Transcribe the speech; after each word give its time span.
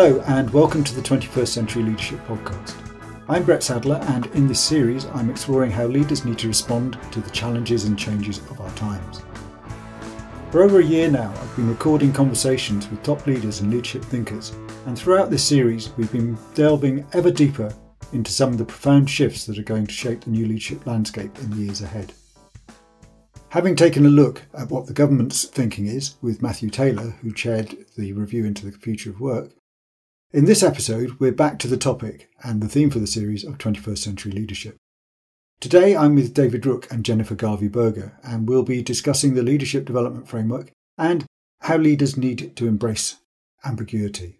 Hello, 0.00 0.22
and 0.28 0.48
welcome 0.50 0.84
to 0.84 0.94
the 0.94 1.02
21st 1.02 1.48
Century 1.48 1.82
Leadership 1.82 2.20
Podcast. 2.20 2.76
I'm 3.28 3.42
Brett 3.42 3.64
Sadler, 3.64 3.96
and 4.06 4.26
in 4.26 4.46
this 4.46 4.60
series, 4.60 5.06
I'm 5.06 5.28
exploring 5.28 5.72
how 5.72 5.86
leaders 5.86 6.24
need 6.24 6.38
to 6.38 6.46
respond 6.46 6.96
to 7.10 7.20
the 7.20 7.30
challenges 7.30 7.84
and 7.84 7.98
changes 7.98 8.38
of 8.48 8.60
our 8.60 8.70
times. 8.76 9.22
For 10.52 10.62
over 10.62 10.78
a 10.78 10.84
year 10.84 11.10
now, 11.10 11.34
I've 11.42 11.56
been 11.56 11.68
recording 11.68 12.12
conversations 12.12 12.88
with 12.88 13.02
top 13.02 13.26
leaders 13.26 13.60
and 13.60 13.72
leadership 13.72 14.04
thinkers, 14.04 14.56
and 14.86 14.96
throughout 14.96 15.30
this 15.30 15.42
series, 15.42 15.90
we've 15.96 16.12
been 16.12 16.38
delving 16.54 17.04
ever 17.12 17.32
deeper 17.32 17.74
into 18.12 18.30
some 18.30 18.52
of 18.52 18.58
the 18.58 18.64
profound 18.64 19.10
shifts 19.10 19.46
that 19.46 19.58
are 19.58 19.64
going 19.64 19.88
to 19.88 19.92
shape 19.92 20.20
the 20.20 20.30
new 20.30 20.46
leadership 20.46 20.86
landscape 20.86 21.36
in 21.40 21.50
the 21.50 21.56
years 21.56 21.82
ahead. 21.82 22.12
Having 23.48 23.74
taken 23.74 24.06
a 24.06 24.10
look 24.10 24.42
at 24.54 24.70
what 24.70 24.86
the 24.86 24.92
government's 24.92 25.46
thinking 25.48 25.86
is 25.86 26.14
with 26.22 26.40
Matthew 26.40 26.70
Taylor, 26.70 27.16
who 27.20 27.34
chaired 27.34 27.74
the 27.96 28.12
review 28.12 28.44
into 28.44 28.64
the 28.64 28.78
future 28.78 29.10
of 29.10 29.18
work, 29.18 29.50
in 30.32 30.44
this 30.44 30.62
episode, 30.62 31.18
we're 31.18 31.32
back 31.32 31.58
to 31.58 31.68
the 31.68 31.78
topic 31.78 32.28
and 32.42 32.60
the 32.60 32.68
theme 32.68 32.90
for 32.90 32.98
the 32.98 33.06
series 33.06 33.44
of 33.44 33.56
21st 33.56 33.98
century 33.98 34.30
leadership. 34.30 34.76
Today, 35.58 35.96
I'm 35.96 36.14
with 36.14 36.34
David 36.34 36.66
Rooke 36.66 36.86
and 36.90 37.04
Jennifer 37.04 37.34
Garvey 37.34 37.68
Berger, 37.68 38.18
and 38.22 38.46
we'll 38.46 38.62
be 38.62 38.82
discussing 38.82 39.34
the 39.34 39.42
leadership 39.42 39.86
development 39.86 40.28
framework 40.28 40.70
and 40.98 41.24
how 41.62 41.78
leaders 41.78 42.18
need 42.18 42.54
to 42.56 42.68
embrace 42.68 43.16
ambiguity. 43.64 44.38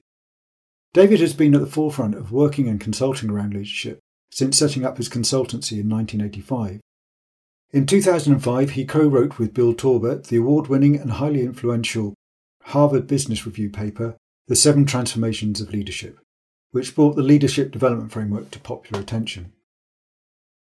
David 0.92 1.20
has 1.20 1.32
been 1.32 1.54
at 1.54 1.60
the 1.62 1.66
forefront 1.66 2.14
of 2.14 2.32
working 2.32 2.68
and 2.68 2.78
consulting 2.78 3.30
around 3.30 3.54
leadership 3.54 3.98
since 4.30 4.58
setting 4.58 4.84
up 4.84 4.98
his 4.98 5.08
consultancy 5.08 5.80
in 5.80 5.88
1985. 5.88 6.80
In 7.72 7.86
2005, 7.86 8.70
he 8.70 8.84
co 8.84 9.06
wrote 9.08 9.38
with 9.38 9.54
Bill 9.54 9.72
Torbert 9.72 10.24
the 10.24 10.36
award 10.36 10.68
winning 10.68 10.96
and 10.96 11.12
highly 11.12 11.40
influential 11.40 12.14
Harvard 12.64 13.06
Business 13.06 13.46
Review 13.46 13.70
paper, 13.70 14.16
The 14.48 14.56
Seven 14.56 14.86
Transformations 14.86 15.60
of 15.60 15.74
Leadership, 15.74 16.18
which 16.70 16.94
brought 16.94 17.16
the 17.16 17.22
leadership 17.22 17.70
development 17.70 18.12
framework 18.12 18.50
to 18.52 18.58
popular 18.58 19.02
attention. 19.02 19.52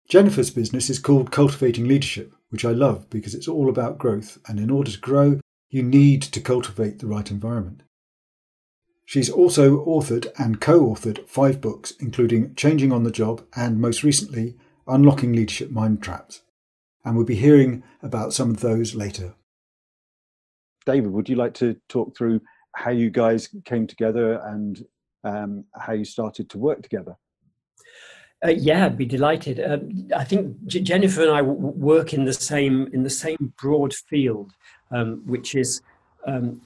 Jennifer's 0.08 0.50
business 0.50 0.90
is 0.90 0.98
called 0.98 1.30
Cultivating 1.30 1.86
Leadership, 1.86 2.32
which 2.48 2.64
I 2.64 2.72
love 2.72 3.08
because 3.08 3.36
it's 3.36 3.46
all 3.46 3.68
about 3.68 3.96
growth, 3.96 4.38
and 4.48 4.58
in 4.58 4.68
order 4.68 4.90
to 4.90 4.98
grow, 4.98 5.38
you 5.70 5.84
need 5.84 6.22
to 6.22 6.40
cultivate 6.40 6.98
the 6.98 7.06
right 7.06 7.30
environment. 7.30 7.84
She's 9.04 9.30
also 9.30 9.84
authored 9.84 10.26
and 10.36 10.60
co 10.60 10.80
authored 10.80 11.28
five 11.28 11.60
books, 11.60 11.92
including 12.00 12.56
Changing 12.56 12.90
on 12.90 13.04
the 13.04 13.12
Job 13.12 13.46
and 13.54 13.80
most 13.80 14.02
recently, 14.02 14.56
Unlocking 14.88 15.34
Leadership 15.34 15.70
Mind 15.70 16.02
Traps. 16.02 16.42
And 17.04 17.14
we'll 17.14 17.24
be 17.24 17.36
hearing 17.36 17.84
about 18.02 18.32
some 18.32 18.50
of 18.50 18.58
those 18.58 18.96
later. 18.96 19.36
David, 20.84 21.12
would 21.12 21.28
you 21.28 21.36
like 21.36 21.54
to 21.54 21.76
talk 21.88 22.16
through 22.16 22.40
how 22.74 22.90
you 22.90 23.10
guys 23.10 23.48
came 23.64 23.86
together 23.86 24.40
and 24.46 24.84
um, 25.24 25.64
how 25.74 25.92
you 25.92 26.04
started 26.04 26.48
to 26.50 26.58
work 26.58 26.82
together? 26.82 27.16
Uh, 28.44 28.50
yeah, 28.50 28.86
I'd 28.86 28.96
be 28.96 29.04
delighted. 29.04 29.60
Um, 29.60 30.08
I 30.16 30.22
think 30.22 30.56
J- 30.66 30.80
Jennifer 30.80 31.22
and 31.22 31.32
I 31.32 31.38
w- 31.38 31.58
work 31.58 32.14
in 32.14 32.24
the 32.24 32.32
same 32.32 32.88
in 32.92 33.02
the 33.02 33.10
same 33.10 33.52
broad 33.60 33.92
field, 33.92 34.52
um, 34.92 35.22
which 35.26 35.56
is 35.56 35.82
um, 36.26 36.60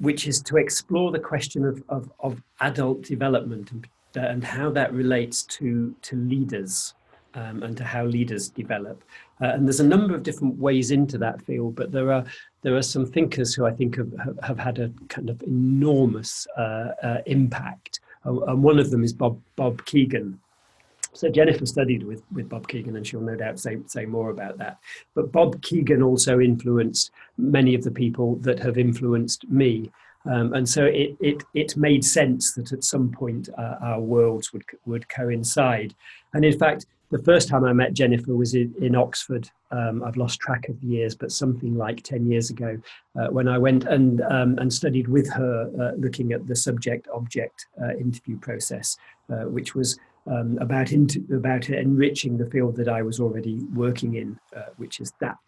which 0.00 0.26
is 0.26 0.40
to 0.42 0.56
explore 0.56 1.10
the 1.10 1.18
question 1.18 1.64
of, 1.64 1.82
of, 1.88 2.10
of 2.20 2.42
adult 2.60 3.02
development 3.02 3.72
and, 3.72 3.88
and, 4.14 4.44
how 4.44 4.70
that 4.70 4.92
relates 4.92 5.42
to 5.42 5.94
to 6.02 6.16
leaders 6.16 6.94
um, 7.34 7.62
and 7.62 7.76
to 7.76 7.84
how 7.84 8.04
leaders 8.04 8.48
develop. 8.48 9.02
Uh, 9.40 9.46
and 9.46 9.66
there's 9.66 9.80
a 9.80 9.86
number 9.86 10.14
of 10.14 10.22
different 10.22 10.56
ways 10.58 10.90
into 10.90 11.18
that 11.18 11.42
field, 11.42 11.74
but 11.76 11.92
there 11.92 12.12
are 12.12 12.24
there 12.62 12.76
are 12.76 12.82
some 12.82 13.06
thinkers 13.06 13.54
who 13.54 13.66
I 13.66 13.72
think 13.72 13.96
have, 13.96 14.12
have, 14.42 14.58
had 14.58 14.78
a 14.80 14.90
kind 15.08 15.30
of 15.30 15.40
enormous 15.42 16.46
uh, 16.56 16.90
uh, 17.02 17.18
impact. 17.26 18.00
and 18.24 18.62
one 18.62 18.78
of 18.80 18.90
them 18.90 19.04
is 19.04 19.12
Bob 19.12 19.40
Bob 19.54 19.84
Kegan, 19.84 20.40
so 21.18 21.28
Jennifer 21.28 21.66
studied 21.66 22.04
with, 22.04 22.22
with 22.32 22.48
Bob 22.48 22.68
Kegan, 22.68 22.96
and 22.96 23.06
she'll 23.06 23.20
no 23.20 23.34
doubt 23.34 23.58
say, 23.58 23.78
say 23.86 24.04
more 24.04 24.30
about 24.30 24.58
that. 24.58 24.78
But 25.14 25.32
Bob 25.32 25.60
Kegan 25.62 26.02
also 26.02 26.38
influenced 26.38 27.10
many 27.36 27.74
of 27.74 27.82
the 27.82 27.90
people 27.90 28.36
that 28.36 28.60
have 28.60 28.78
influenced 28.78 29.48
me. 29.48 29.90
Um, 30.26 30.52
and 30.52 30.68
so 30.68 30.84
it, 30.84 31.16
it, 31.20 31.42
it 31.54 31.76
made 31.76 32.04
sense 32.04 32.52
that 32.54 32.72
at 32.72 32.84
some 32.84 33.10
point 33.10 33.48
uh, 33.58 33.76
our 33.80 34.00
worlds 34.00 34.52
would, 34.52 34.64
would 34.84 35.08
coincide. 35.08 35.94
And 36.34 36.44
in 36.44 36.56
fact, 36.56 36.86
the 37.10 37.22
first 37.22 37.48
time 37.48 37.64
I 37.64 37.72
met 37.72 37.94
Jennifer 37.94 38.34
was 38.34 38.54
in, 38.54 38.74
in 38.80 38.94
Oxford. 38.94 39.48
Um, 39.70 40.02
I've 40.04 40.16
lost 40.16 40.40
track 40.40 40.68
of 40.68 40.82
years, 40.82 41.14
but 41.14 41.32
something 41.32 41.76
like 41.76 42.02
10 42.02 42.30
years 42.30 42.50
ago, 42.50 42.78
uh, 43.18 43.28
when 43.28 43.48
I 43.48 43.56
went 43.56 43.84
and, 43.84 44.20
um, 44.22 44.58
and 44.58 44.72
studied 44.72 45.08
with 45.08 45.30
her, 45.32 45.70
uh, 45.80 45.96
looking 45.96 46.32
at 46.32 46.46
the 46.46 46.56
subject 46.56 47.08
object 47.12 47.66
uh, 47.82 47.94
interview 47.94 48.38
process, 48.38 48.96
uh, 49.30 49.44
which 49.44 49.74
was 49.74 49.98
um, 50.26 50.58
about 50.60 50.92
about 51.32 51.70
enriching 51.70 52.36
the 52.36 52.50
field 52.50 52.76
that 52.76 52.88
I 52.88 53.00
was 53.00 53.18
already 53.18 53.64
working 53.74 54.16
in, 54.16 54.38
uh, 54.54 54.64
which 54.76 55.00
is 55.00 55.12
that 55.20 55.38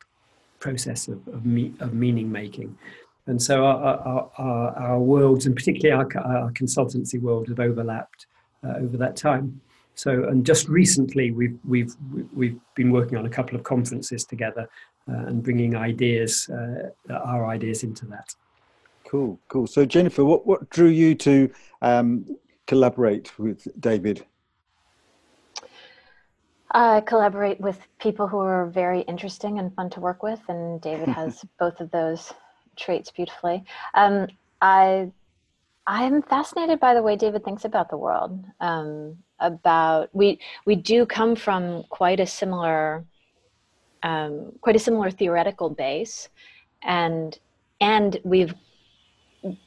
process 0.59 1.09
of 1.09 1.27
of, 1.29 1.45
me, 1.45 1.75
of 1.81 1.93
meaning 1.93 2.33
making. 2.33 2.79
And 3.27 3.41
so 3.41 3.65
our, 3.65 3.99
our, 3.99 4.31
our, 4.39 4.79
our, 4.79 4.99
worlds, 4.99 5.45
and 5.45 5.55
particularly 5.55 5.93
our, 5.93 6.09
our 6.25 6.51
consultancy 6.53 7.21
world, 7.21 7.49
have 7.49 7.61
overlapped 7.61 8.27
uh, 8.65 8.75
over 8.79 8.97
that 8.97 9.17
time. 9.17 9.61
So, 10.01 10.25
and 10.25 10.47
just 10.47 10.67
recently, 10.69 11.31
we've 11.31 11.59
we've 11.63 11.95
we've 12.35 12.59
been 12.75 12.91
working 12.91 13.19
on 13.19 13.27
a 13.27 13.29
couple 13.29 13.55
of 13.55 13.65
conferences 13.65 14.25
together 14.25 14.67
uh, 15.07 15.27
and 15.27 15.43
bringing 15.43 15.77
ideas, 15.77 16.49
uh, 16.49 16.89
our 17.13 17.47
ideas 17.47 17.83
into 17.83 18.07
that. 18.07 18.35
Cool, 19.07 19.39
cool. 19.49 19.67
So, 19.67 19.85
Jennifer, 19.85 20.25
what 20.25 20.47
what 20.47 20.71
drew 20.71 20.89
you 20.89 21.15
to 21.17 21.51
um, 21.83 22.25
collaborate 22.67 23.39
with 23.39 23.69
David 23.79 24.25
uh, 26.73 27.01
collaborate 27.03 27.61
with 27.61 27.79
people 27.99 28.27
who 28.27 28.39
are 28.39 28.67
very 28.67 29.01
interesting 29.03 29.59
and 29.59 29.75
fun 29.75 29.91
to 29.91 30.01
work 30.01 30.23
with, 30.23 30.41
and 30.49 30.81
David 30.81 31.09
has 31.21 31.45
both 31.59 31.81
of 31.81 31.91
those 31.91 32.33
traits 32.77 33.11
beautifully. 33.11 33.65
Um, 33.93 34.29
I 34.63 35.11
I 35.87 36.05
am 36.05 36.23
fascinated 36.23 36.81
by 36.81 36.95
the 36.95 37.03
way 37.03 37.17
David 37.17 37.45
thinks 37.45 37.65
about 37.65 37.91
the 37.91 37.99
world. 37.99 38.45
Um, 38.61 39.19
about 39.41 40.09
we 40.13 40.39
we 40.67 40.77
do 40.77 41.07
come 41.07 41.37
from 41.37 41.85
quite 41.85 42.21
a 42.21 42.27
similar 42.27 43.05
um, 44.03 44.53
quite 44.61 44.77
a 44.77 44.81
similar 44.81 45.11
theoretical 45.11 45.71
base, 45.71 46.29
and 46.83 47.39
and 47.81 48.19
we've 48.25 48.55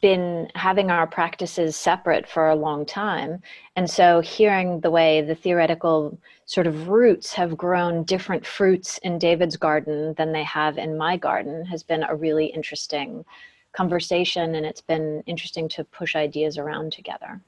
been 0.02 0.48
having 0.56 0.92
our 0.92 1.08
practices 1.08 1.76
separate 1.76 2.28
for 2.28 2.50
a 2.50 2.56
long 2.56 2.86
time. 2.86 3.42
And 3.76 3.90
so, 3.90 4.22
hearing 4.22 4.82
the 4.82 4.92
way 4.92 5.22
the 5.22 5.36
theoretical 5.36 6.18
sort 6.46 6.68
of 6.68 6.90
roots 6.90 7.34
have 7.34 7.58
grown 7.58 8.04
different 8.04 8.46
fruits 8.46 8.98
in 9.00 9.18
David's 9.18 9.58
garden 9.58 10.14
than 10.18 10.32
they 10.32 10.44
have 10.44 10.78
in 10.78 10.98
my 10.98 11.18
garden 11.18 11.66
has 11.66 11.82
been 11.84 12.04
a 12.04 12.16
really 12.16 12.48
interesting 12.48 13.26
conversation. 13.72 14.56
And 14.56 14.66
it's 14.66 14.82
been 14.82 15.24
interesting 15.26 15.68
to 15.70 15.84
push 15.84 16.16
ideas 16.16 16.58
around 16.58 16.92
together. 16.92 17.42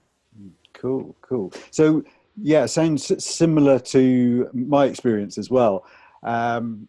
Cool, 0.74 1.16
cool. 1.22 1.54
So, 1.72 2.04
yeah, 2.42 2.66
sounds 2.66 3.24
similar 3.24 3.80
to 3.80 4.50
my 4.54 4.86
experience 4.86 5.38
as 5.38 5.50
well. 5.50 5.86
Um, 6.24 6.88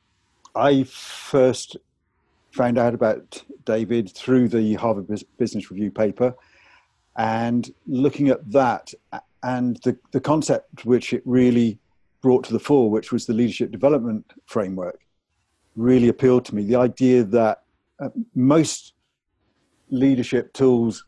I 0.55 0.84
first 0.84 1.77
found 2.51 2.79
out 2.79 2.95
about 2.95 3.43
David 3.65 4.11
through 4.11 4.49
the 4.49 4.75
Harvard 4.75 5.07
Business 5.39 5.71
Review 5.71 5.91
paper 5.91 6.34
and 7.17 7.71
looking 7.87 8.29
at 8.29 8.51
that 8.51 8.93
and 9.43 9.77
the, 9.84 9.97
the 10.12 10.21
concept 10.21 10.84
which 10.84 11.12
it 11.12 11.23
really 11.25 11.78
brought 12.21 12.45
to 12.45 12.53
the 12.53 12.59
fore, 12.59 12.91
which 12.91 13.13
was 13.13 13.27
the 13.27 13.33
leadership 13.33 13.71
development 13.71 14.33
framework, 14.47 15.01
really 15.77 16.09
appealed 16.09 16.45
to 16.47 16.54
me. 16.54 16.65
The 16.65 16.77
idea 16.77 17.22
that 17.22 17.63
uh, 18.01 18.09
most 18.34 18.95
leadership 19.91 20.53
tools 20.53 21.04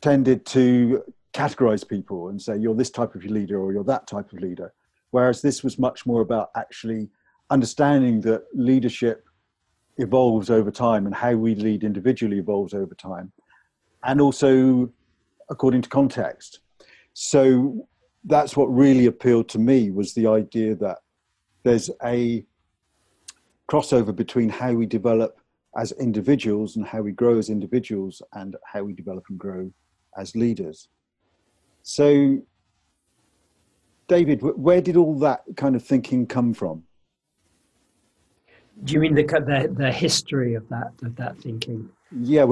tended 0.00 0.46
to 0.46 1.02
categorize 1.34 1.86
people 1.86 2.28
and 2.28 2.40
say, 2.40 2.56
you're 2.56 2.74
this 2.74 2.90
type 2.90 3.14
of 3.14 3.24
leader 3.24 3.60
or 3.60 3.72
you're 3.72 3.84
that 3.84 4.06
type 4.06 4.32
of 4.32 4.40
leader. 4.40 4.72
Whereas 5.10 5.40
this 5.42 5.62
was 5.62 5.78
much 5.78 6.06
more 6.06 6.20
about 6.20 6.50
actually 6.56 7.08
understanding 7.50 8.20
that 8.22 8.44
leadership 8.54 9.24
evolves 9.98 10.50
over 10.50 10.70
time 10.70 11.06
and 11.06 11.14
how 11.14 11.32
we 11.32 11.54
lead 11.54 11.82
individually 11.82 12.38
evolves 12.38 12.72
over 12.72 12.94
time 12.94 13.32
and 14.04 14.20
also 14.20 14.90
according 15.50 15.82
to 15.82 15.88
context 15.88 16.60
so 17.14 17.86
that's 18.24 18.56
what 18.56 18.66
really 18.66 19.06
appealed 19.06 19.48
to 19.48 19.58
me 19.58 19.90
was 19.90 20.14
the 20.14 20.26
idea 20.26 20.74
that 20.74 20.98
there's 21.64 21.90
a 22.04 22.44
crossover 23.68 24.14
between 24.14 24.48
how 24.48 24.72
we 24.72 24.86
develop 24.86 25.40
as 25.76 25.92
individuals 25.92 26.76
and 26.76 26.86
how 26.86 27.00
we 27.00 27.12
grow 27.12 27.36
as 27.38 27.50
individuals 27.50 28.22
and 28.34 28.56
how 28.64 28.82
we 28.82 28.92
develop 28.92 29.24
and 29.28 29.38
grow 29.38 29.70
as 30.16 30.34
leaders 30.36 30.88
so 31.88 32.38
david 34.08 34.40
where 34.42 34.82
did 34.82 34.96
all 34.96 35.18
that 35.18 35.42
kind 35.56 35.74
of 35.74 35.82
thinking 35.82 36.26
come 36.26 36.52
from 36.52 36.82
do 38.84 38.94
you 38.94 39.00
mean 39.00 39.14
the, 39.14 39.22
the 39.22 39.72
the 39.74 39.92
history 39.92 40.54
of 40.54 40.68
that 40.68 40.92
of 41.02 41.16
that 41.16 41.38
thinking? 41.38 41.88
Yeah, 42.12 42.46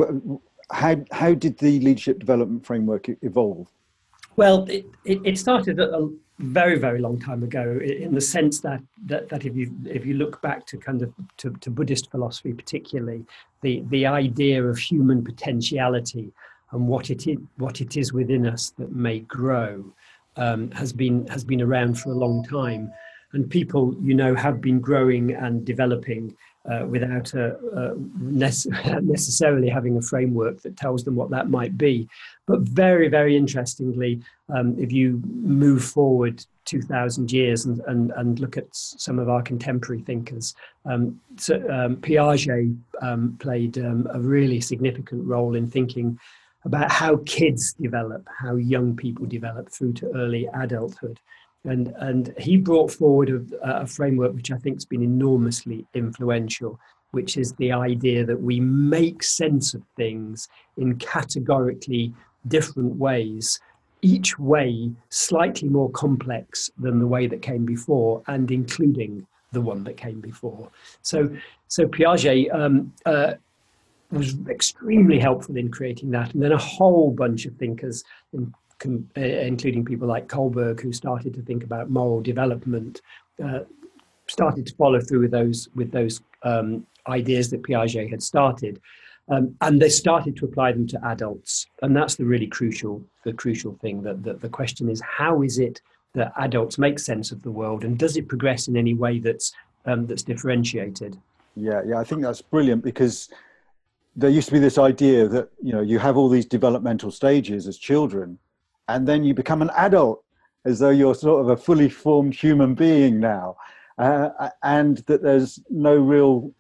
how 0.70 0.96
how 1.12 1.34
did 1.34 1.58
the 1.58 1.78
leadership 1.80 2.18
development 2.18 2.66
framework 2.66 3.06
evolve? 3.22 3.68
Well, 4.36 4.64
it, 4.64 4.86
it, 5.04 5.20
it 5.24 5.38
started 5.38 5.78
a 5.78 6.08
very 6.38 6.78
very 6.78 7.00
long 7.00 7.18
time 7.18 7.42
ago 7.42 7.78
in 7.82 8.14
the 8.14 8.20
sense 8.20 8.60
that, 8.60 8.82
that 9.06 9.28
that 9.30 9.46
if 9.46 9.56
you 9.56 9.74
if 9.86 10.04
you 10.04 10.14
look 10.14 10.42
back 10.42 10.66
to 10.66 10.76
kind 10.76 11.00
of 11.00 11.12
to, 11.38 11.50
to 11.60 11.70
Buddhist 11.70 12.10
philosophy 12.10 12.52
particularly 12.52 13.24
the 13.62 13.82
the 13.88 14.04
idea 14.04 14.62
of 14.62 14.76
human 14.76 15.24
potentiality 15.24 16.30
and 16.76 16.87
what 16.87 17.11
it 17.11 17.26
is 17.26 17.38
what 17.56 17.81
it 17.81 17.96
is 17.96 18.12
within 18.12 18.46
us 18.46 18.70
that 18.78 18.93
may 18.93 19.20
grow 19.20 19.84
um, 20.37 20.70
has 20.70 20.93
been 20.93 21.26
has 21.26 21.44
been 21.44 21.62
around 21.62 21.99
for 21.99 22.11
a 22.11 22.14
long 22.14 22.44
time 22.44 22.93
and 23.32 23.50
people 23.50 23.94
you 24.00 24.14
know 24.14 24.34
have 24.34 24.61
been 24.61 24.81
growing 24.81 25.34
and 25.34 25.64
developing 25.64 26.34
uh, 26.70 26.84
without 26.87 27.32
a, 27.34 27.55
a 27.55 27.94
nece- 28.20 29.02
necessarily 29.02 29.69
having 29.69 29.96
a 29.96 30.02
framework 30.02 30.61
that 30.62 30.76
tells 30.76 31.05
them 31.05 31.14
what 31.14 31.31
that 31.31 31.49
might 31.49 31.78
be. 31.78 32.08
But 32.46 32.61
very, 32.61 33.08
very 33.08 33.37
interestingly, 33.37 34.20
um, 34.49 34.76
if 34.78 34.93
you 34.93 35.23
move 35.25 35.84
forward 35.84 36.44
2,000 36.64 37.31
years 37.31 37.67
and, 37.67 37.81
and, 37.87 38.11
and 38.17 38.40
look 38.40 38.56
at 38.56 38.67
some 38.73 39.19
of 39.19 39.28
our 39.28 39.43
contemporary 39.43 40.02
thinkers, 40.02 40.55
um, 40.84 41.20
so, 41.37 41.55
um, 41.70 41.96
Piaget 41.96 42.76
um, 43.00 43.37
played 43.40 43.78
um, 43.78 44.08
a 44.12 44.20
really 44.20 44.61
significant 44.61 45.25
role 45.25 45.55
in 45.55 45.70
thinking 45.70 46.19
about 46.66 46.90
how 46.92 47.16
kids 47.24 47.72
develop, 47.72 48.28
how 48.38 48.56
young 48.56 48.94
people 48.94 49.24
develop 49.24 49.70
through 49.70 49.94
to 49.94 50.10
early 50.14 50.48
adulthood 50.52 51.18
and 51.66 51.88
and 51.98 52.32
he 52.38 52.56
brought 52.56 52.90
forward 52.90 53.28
a, 53.62 53.80
a, 53.82 53.86
framework 53.86 54.34
which 54.34 54.50
I 54.50 54.56
think 54.56 54.76
has 54.76 54.84
been 54.84 55.02
enormously 55.02 55.84
influential, 55.94 56.78
which 57.10 57.36
is 57.36 57.52
the 57.54 57.72
idea 57.72 58.24
that 58.24 58.40
we 58.40 58.60
make 58.60 59.22
sense 59.22 59.74
of 59.74 59.82
things 59.96 60.48
in 60.76 60.96
categorically 60.96 62.14
different 62.48 62.96
ways, 62.96 63.60
each 64.02 64.38
way 64.38 64.92
slightly 65.08 65.68
more 65.68 65.90
complex 65.90 66.70
than 66.78 67.00
the 67.00 67.06
way 67.06 67.26
that 67.26 67.42
came 67.42 67.64
before, 67.64 68.22
and 68.28 68.50
including 68.50 69.26
the 69.52 69.60
one 69.60 69.82
that 69.84 69.96
came 69.96 70.20
before. 70.20 70.70
So, 71.02 71.30
so 71.68 71.86
Piaget. 71.86 72.54
Um, 72.54 72.92
uh, 73.04 73.34
was 74.10 74.36
extremely 74.48 75.18
helpful 75.18 75.56
in 75.56 75.70
creating 75.70 76.10
that, 76.10 76.32
and 76.34 76.42
then 76.42 76.52
a 76.52 76.58
whole 76.58 77.10
bunch 77.10 77.46
of 77.46 77.56
thinkers, 77.56 78.04
uh, 78.36 79.20
including 79.20 79.84
people 79.84 80.06
like 80.06 80.28
Kohlberg, 80.28 80.80
who 80.80 80.92
started 80.92 81.34
to 81.34 81.42
think 81.42 81.64
about 81.64 81.90
moral 81.90 82.20
development, 82.20 83.00
uh, 83.42 83.60
started 84.28 84.66
to 84.66 84.74
follow 84.74 85.00
through 85.00 85.20
with 85.20 85.30
those 85.30 85.68
with 85.74 85.90
those 85.90 86.20
um, 86.42 86.86
ideas 87.08 87.50
that 87.50 87.62
Piaget 87.62 88.10
had 88.10 88.22
started, 88.22 88.80
um, 89.28 89.54
and 89.60 89.80
they 89.80 89.88
started 89.88 90.36
to 90.36 90.44
apply 90.44 90.72
them 90.72 90.86
to 90.88 91.04
adults. 91.06 91.66
And 91.82 91.96
that's 91.96 92.16
the 92.16 92.24
really 92.24 92.46
crucial 92.46 93.02
the 93.24 93.32
crucial 93.32 93.74
thing. 93.80 94.02
That, 94.02 94.22
that 94.24 94.40
the 94.40 94.48
question 94.48 94.88
is, 94.88 95.00
how 95.00 95.42
is 95.42 95.58
it 95.58 95.80
that 96.14 96.32
adults 96.38 96.78
make 96.78 96.98
sense 96.98 97.32
of 97.32 97.42
the 97.42 97.50
world, 97.50 97.84
and 97.84 97.98
does 97.98 98.16
it 98.16 98.28
progress 98.28 98.68
in 98.68 98.76
any 98.76 98.94
way 98.94 99.18
that's 99.18 99.52
um, 99.84 100.06
that's 100.06 100.22
differentiated? 100.22 101.18
Yeah, 101.56 101.80
yeah, 101.86 101.98
I 101.98 102.04
think 102.04 102.20
that's 102.20 102.42
brilliant 102.42 102.84
because 102.84 103.30
there 104.16 104.30
used 104.30 104.48
to 104.48 104.54
be 104.54 104.58
this 104.58 104.78
idea 104.78 105.28
that 105.28 105.50
you 105.62 105.72
know 105.72 105.82
you 105.82 105.98
have 105.98 106.16
all 106.16 106.28
these 106.28 106.46
developmental 106.46 107.10
stages 107.10 107.68
as 107.68 107.78
children 107.78 108.38
and 108.88 109.06
then 109.06 109.24
you 109.24 109.34
become 109.34 109.62
an 109.62 109.70
adult 109.76 110.24
as 110.64 110.78
though 110.78 110.90
you're 110.90 111.14
sort 111.14 111.40
of 111.40 111.48
a 111.48 111.56
fully 111.56 111.88
formed 111.88 112.34
human 112.34 112.74
being 112.74 113.20
now. 113.20 113.56
Uh, 113.98 114.50
and 114.62 114.98
that 115.06 115.22
there's 115.22 115.60
no 115.70 115.96
real 115.96 116.52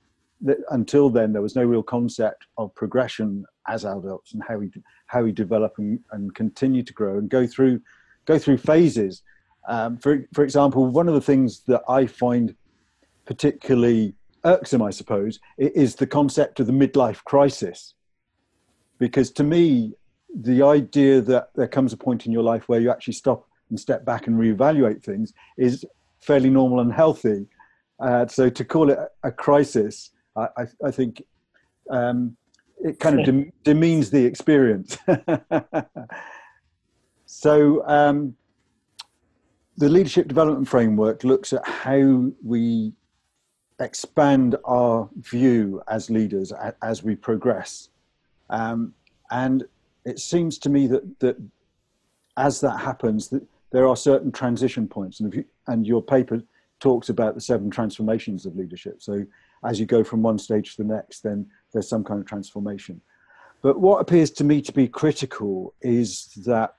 that 0.42 0.58
until 0.70 1.08
then 1.08 1.32
there 1.32 1.42
was 1.42 1.56
no 1.56 1.64
real 1.64 1.82
concept 1.82 2.46
of 2.58 2.74
progression 2.74 3.44
as 3.68 3.84
adults 3.84 4.32
and 4.32 4.42
how 4.46 4.56
we 4.56 4.70
how 5.06 5.22
we 5.22 5.32
develop 5.32 5.72
and, 5.78 5.98
and 6.12 6.34
continue 6.34 6.82
to 6.82 6.92
grow 6.92 7.18
and 7.18 7.28
go 7.28 7.46
through 7.46 7.80
go 8.24 8.38
through 8.38 8.56
phases. 8.56 9.22
Um, 9.68 9.98
for 9.98 10.26
for 10.32 10.44
example 10.44 10.86
one 10.86 11.08
of 11.08 11.14
the 11.14 11.20
things 11.20 11.60
that 11.66 11.82
i 11.88 12.06
find 12.06 12.54
particularly 13.24 14.14
irksome 14.46 14.82
i 14.82 14.90
suppose 14.90 15.38
is 15.58 15.96
the 15.96 16.06
concept 16.06 16.60
of 16.60 16.66
the 16.66 16.72
midlife 16.72 17.22
crisis 17.24 17.94
because 18.98 19.30
to 19.30 19.44
me 19.44 19.92
the 20.42 20.62
idea 20.62 21.20
that 21.20 21.48
there 21.54 21.68
comes 21.68 21.92
a 21.92 21.96
point 21.96 22.26
in 22.26 22.32
your 22.32 22.42
life 22.42 22.68
where 22.68 22.80
you 22.80 22.90
actually 22.90 23.14
stop 23.14 23.48
and 23.70 23.78
step 23.78 24.04
back 24.04 24.26
and 24.26 24.36
reevaluate 24.36 25.02
things 25.02 25.32
is 25.56 25.84
fairly 26.20 26.50
normal 26.50 26.80
and 26.80 26.92
healthy. 26.92 27.46
Uh, 28.00 28.26
so 28.26 28.50
to 28.50 28.64
call 28.64 28.90
it 28.90 28.98
a 29.22 29.32
crisis, 29.32 30.10
I, 30.36 30.48
I, 30.56 30.66
I 30.84 30.90
think 30.90 31.22
um, 31.90 32.36
it 32.78 33.00
kind 33.00 33.20
of 33.20 33.26
dem- 33.26 33.52
demeans 33.64 34.10
the 34.10 34.24
experience. 34.24 34.98
so 37.26 37.86
um, 37.86 38.36
the 39.78 39.88
leadership 39.88 40.28
development 40.28 40.68
framework 40.68 41.24
looks 41.24 41.52
at 41.52 41.66
how 41.66 42.30
we 42.44 42.92
expand 43.80 44.56
our 44.64 45.08
view 45.16 45.82
as 45.88 46.10
leaders 46.10 46.52
as 46.82 47.02
we 47.02 47.14
progress. 47.14 47.90
Um, 48.48 48.94
and 49.30 49.64
it 50.04 50.18
seems 50.18 50.58
to 50.58 50.70
me 50.70 50.86
that 50.86 51.18
that 51.20 51.36
as 52.36 52.60
that 52.60 52.78
happens, 52.78 53.28
that 53.28 53.42
there 53.70 53.86
are 53.86 53.96
certain 53.96 54.30
transition 54.30 54.86
points, 54.86 55.20
and 55.20 55.34
you, 55.34 55.44
and 55.66 55.86
your 55.86 56.02
paper 56.02 56.42
talks 56.80 57.08
about 57.08 57.34
the 57.34 57.40
seven 57.40 57.70
transformations 57.70 58.46
of 58.46 58.56
leadership. 58.56 59.02
So 59.02 59.24
as 59.64 59.80
you 59.80 59.86
go 59.86 60.04
from 60.04 60.22
one 60.22 60.38
stage 60.38 60.76
to 60.76 60.82
the 60.82 60.94
next, 60.94 61.20
then 61.20 61.46
there's 61.72 61.88
some 61.88 62.04
kind 62.04 62.20
of 62.20 62.26
transformation. 62.26 63.00
But 63.62 63.80
what 63.80 64.00
appears 64.00 64.30
to 64.32 64.44
me 64.44 64.60
to 64.62 64.72
be 64.72 64.86
critical 64.86 65.74
is 65.80 66.26
that 66.46 66.74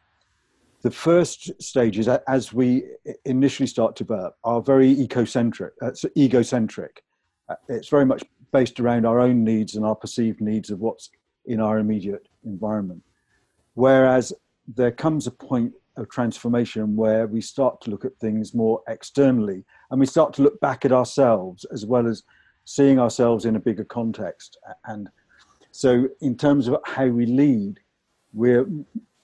the 0.83 0.91
first 0.91 1.51
stages, 1.61 2.07
as 2.07 2.53
we 2.53 2.83
initially 3.25 3.67
start 3.67 3.95
to 3.95 4.03
develop, 4.03 4.35
are 4.43 4.61
very 4.61 4.95
ecocentric, 4.95 5.71
uh, 5.81 5.91
egocentric. 6.15 7.03
Uh, 7.49 7.55
it's 7.67 7.89
very 7.89 8.05
much 8.05 8.23
based 8.51 8.79
around 8.79 9.05
our 9.05 9.19
own 9.19 9.43
needs 9.43 9.75
and 9.75 9.85
our 9.85 9.95
perceived 9.95 10.39
needs 10.39 10.69
of 10.69 10.79
what's 10.79 11.09
in 11.45 11.59
our 11.59 11.79
immediate 11.79 12.27
environment. 12.45 13.01
Whereas 13.73 14.33
there 14.75 14.91
comes 14.91 15.27
a 15.27 15.31
point 15.31 15.73
of 15.97 16.09
transformation 16.09 16.95
where 16.95 17.25
we 17.25 17.41
start 17.41 17.81
to 17.81 17.89
look 17.89 18.05
at 18.05 18.15
things 18.19 18.53
more 18.53 18.81
externally 18.87 19.63
and 19.89 19.99
we 19.99 20.05
start 20.05 20.33
to 20.33 20.43
look 20.43 20.59
back 20.59 20.85
at 20.85 20.91
ourselves 20.91 21.65
as 21.73 21.85
well 21.85 22.07
as 22.07 22.23
seeing 22.65 22.99
ourselves 22.99 23.45
in 23.45 23.55
a 23.55 23.59
bigger 23.59 23.85
context. 23.85 24.57
And 24.85 25.09
so, 25.71 26.07
in 26.21 26.35
terms 26.35 26.67
of 26.67 26.77
how 26.85 27.07
we 27.07 27.25
lead, 27.25 27.79
we're 28.33 28.67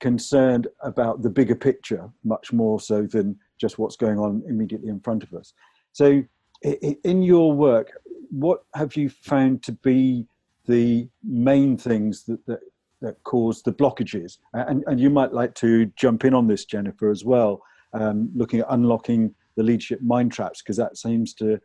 concerned 0.09 0.67
about 0.81 1.21
the 1.23 1.29
bigger 1.29 1.55
picture 1.55 2.09
much 2.23 2.53
more 2.53 2.79
so 2.79 3.07
than 3.15 3.37
just 3.59 3.79
what's 3.79 3.95
going 3.95 4.19
on 4.19 4.43
immediately 4.47 4.89
in 4.89 4.99
front 4.99 5.23
of 5.23 5.33
us. 5.33 5.53
So, 5.93 6.23
in 6.61 7.21
your 7.23 7.51
work, 7.53 7.91
what 8.29 8.59
have 8.73 8.95
you 8.95 9.09
found 9.09 9.63
to 9.63 9.71
be 9.71 10.27
the 10.65 11.09
main 11.23 11.77
things 11.77 12.23
that, 12.23 12.45
that 12.47 12.59
that 13.03 13.21
cause 13.23 13.61
the 13.61 13.71
blockages. 13.71 14.37
And, 14.53 14.83
and 14.87 14.99
you 14.99 15.09
might 15.09 15.33
like 15.33 15.53
to 15.55 15.85
jump 15.97 16.25
in 16.25 16.33
on 16.33 16.47
this, 16.47 16.65
Jennifer, 16.65 17.11
as 17.11 17.23
well, 17.23 17.61
um, 17.93 18.31
looking 18.33 18.61
at 18.61 18.67
unlocking 18.69 19.35
the 19.55 19.63
leadership 19.63 20.01
mind 20.01 20.31
traps, 20.31 20.61
because 20.61 20.77
that 20.77 20.97
seems 20.97 21.33
to 21.35 21.59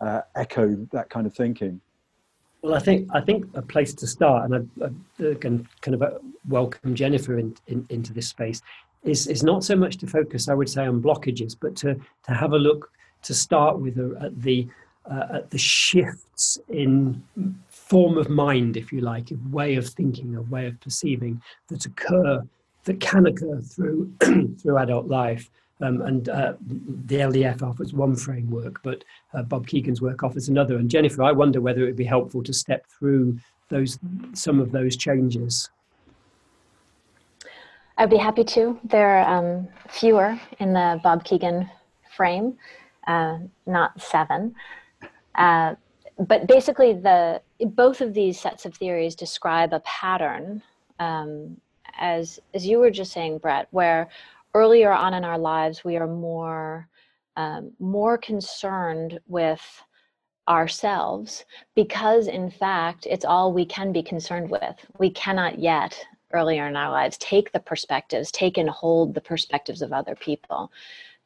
uh, 0.00 0.20
echo 0.36 0.86
that 0.92 1.08
kind 1.08 1.26
of 1.26 1.34
thinking. 1.34 1.80
Well, 2.62 2.74
I 2.74 2.78
think 2.78 3.08
I 3.14 3.20
think 3.20 3.46
a 3.54 3.62
place 3.62 3.94
to 3.94 4.06
start, 4.06 4.50
and 4.50 4.70
I, 4.82 4.86
I 5.30 5.34
can 5.34 5.66
kind 5.80 5.94
of 5.94 6.02
uh, 6.02 6.18
welcome 6.48 6.94
Jennifer 6.94 7.38
in, 7.38 7.56
in, 7.68 7.86
into 7.88 8.12
this 8.12 8.28
space, 8.28 8.60
is 9.02 9.26
is 9.26 9.42
not 9.42 9.64
so 9.64 9.74
much 9.74 9.96
to 9.98 10.06
focus, 10.06 10.48
I 10.48 10.54
would 10.54 10.68
say, 10.68 10.86
on 10.86 11.00
blockages, 11.00 11.56
but 11.58 11.74
to 11.76 11.94
to 11.94 12.34
have 12.34 12.52
a 12.52 12.58
look 12.58 12.90
to 13.22 13.34
start 13.34 13.78
with 13.78 13.98
at 14.20 14.40
the 14.42 14.68
uh, 15.10 15.26
at 15.34 15.50
the 15.50 15.58
shifts 15.58 16.58
in 16.68 17.22
form 17.68 18.18
of 18.18 18.28
mind, 18.28 18.76
if 18.76 18.92
you 18.92 19.00
like, 19.00 19.30
a 19.30 19.38
way 19.50 19.76
of 19.76 19.88
thinking, 19.88 20.36
a 20.36 20.42
way 20.42 20.66
of 20.66 20.78
perceiving 20.80 21.40
that 21.68 21.86
occur, 21.86 22.42
that 22.84 23.00
can 23.00 23.26
occur 23.26 23.60
through 23.60 24.12
through 24.60 24.78
adult 24.78 25.06
life. 25.06 25.50
Um, 25.82 26.02
and 26.02 26.28
uh, 26.28 26.54
the 26.60 27.16
LDF 27.16 27.62
offers 27.62 27.92
one 27.92 28.14
framework, 28.14 28.82
but 28.82 29.04
uh, 29.32 29.42
Bob 29.42 29.66
Kegan's 29.66 30.02
work 30.02 30.22
offers 30.22 30.48
another. 30.48 30.76
And 30.76 30.90
Jennifer, 30.90 31.22
I 31.22 31.32
wonder 31.32 31.60
whether 31.60 31.82
it 31.82 31.86
would 31.86 31.96
be 31.96 32.04
helpful 32.04 32.42
to 32.42 32.52
step 32.52 32.86
through 32.86 33.38
those 33.70 33.98
some 34.34 34.60
of 34.60 34.72
those 34.72 34.96
changes. 34.96 35.70
I'd 37.96 38.10
be 38.10 38.16
happy 38.16 38.44
to. 38.44 38.78
There 38.84 39.18
are 39.18 39.38
um, 39.38 39.68
fewer 39.88 40.38
in 40.58 40.72
the 40.72 41.00
Bob 41.02 41.24
Keegan 41.24 41.68
frame, 42.16 42.56
uh, 43.06 43.38
not 43.66 44.00
seven. 44.00 44.54
Uh, 45.34 45.74
but 46.18 46.46
basically, 46.46 46.94
the 46.94 47.40
both 47.60 48.00
of 48.00 48.12
these 48.14 48.38
sets 48.38 48.66
of 48.66 48.74
theories 48.74 49.14
describe 49.14 49.72
a 49.72 49.80
pattern, 49.80 50.62
um, 50.98 51.58
as 51.98 52.40
as 52.52 52.66
you 52.66 52.78
were 52.78 52.90
just 52.90 53.12
saying, 53.12 53.38
Brett, 53.38 53.68
where 53.70 54.08
earlier 54.54 54.92
on 54.92 55.14
in 55.14 55.24
our 55.24 55.38
lives 55.38 55.84
we 55.84 55.96
are 55.96 56.06
more 56.06 56.88
um, 57.36 57.72
more 57.78 58.18
concerned 58.18 59.20
with 59.26 59.62
ourselves 60.48 61.44
because 61.74 62.26
in 62.26 62.50
fact 62.50 63.06
it's 63.08 63.24
all 63.24 63.52
we 63.52 63.64
can 63.64 63.92
be 63.92 64.02
concerned 64.02 64.50
with 64.50 64.74
we 64.98 65.10
cannot 65.10 65.58
yet 65.58 65.98
earlier 66.32 66.66
in 66.66 66.76
our 66.76 66.90
lives 66.90 67.16
take 67.18 67.52
the 67.52 67.60
perspectives 67.60 68.30
take 68.30 68.58
and 68.58 68.68
hold 68.68 69.14
the 69.14 69.20
perspectives 69.20 69.82
of 69.82 69.92
other 69.92 70.14
people 70.16 70.70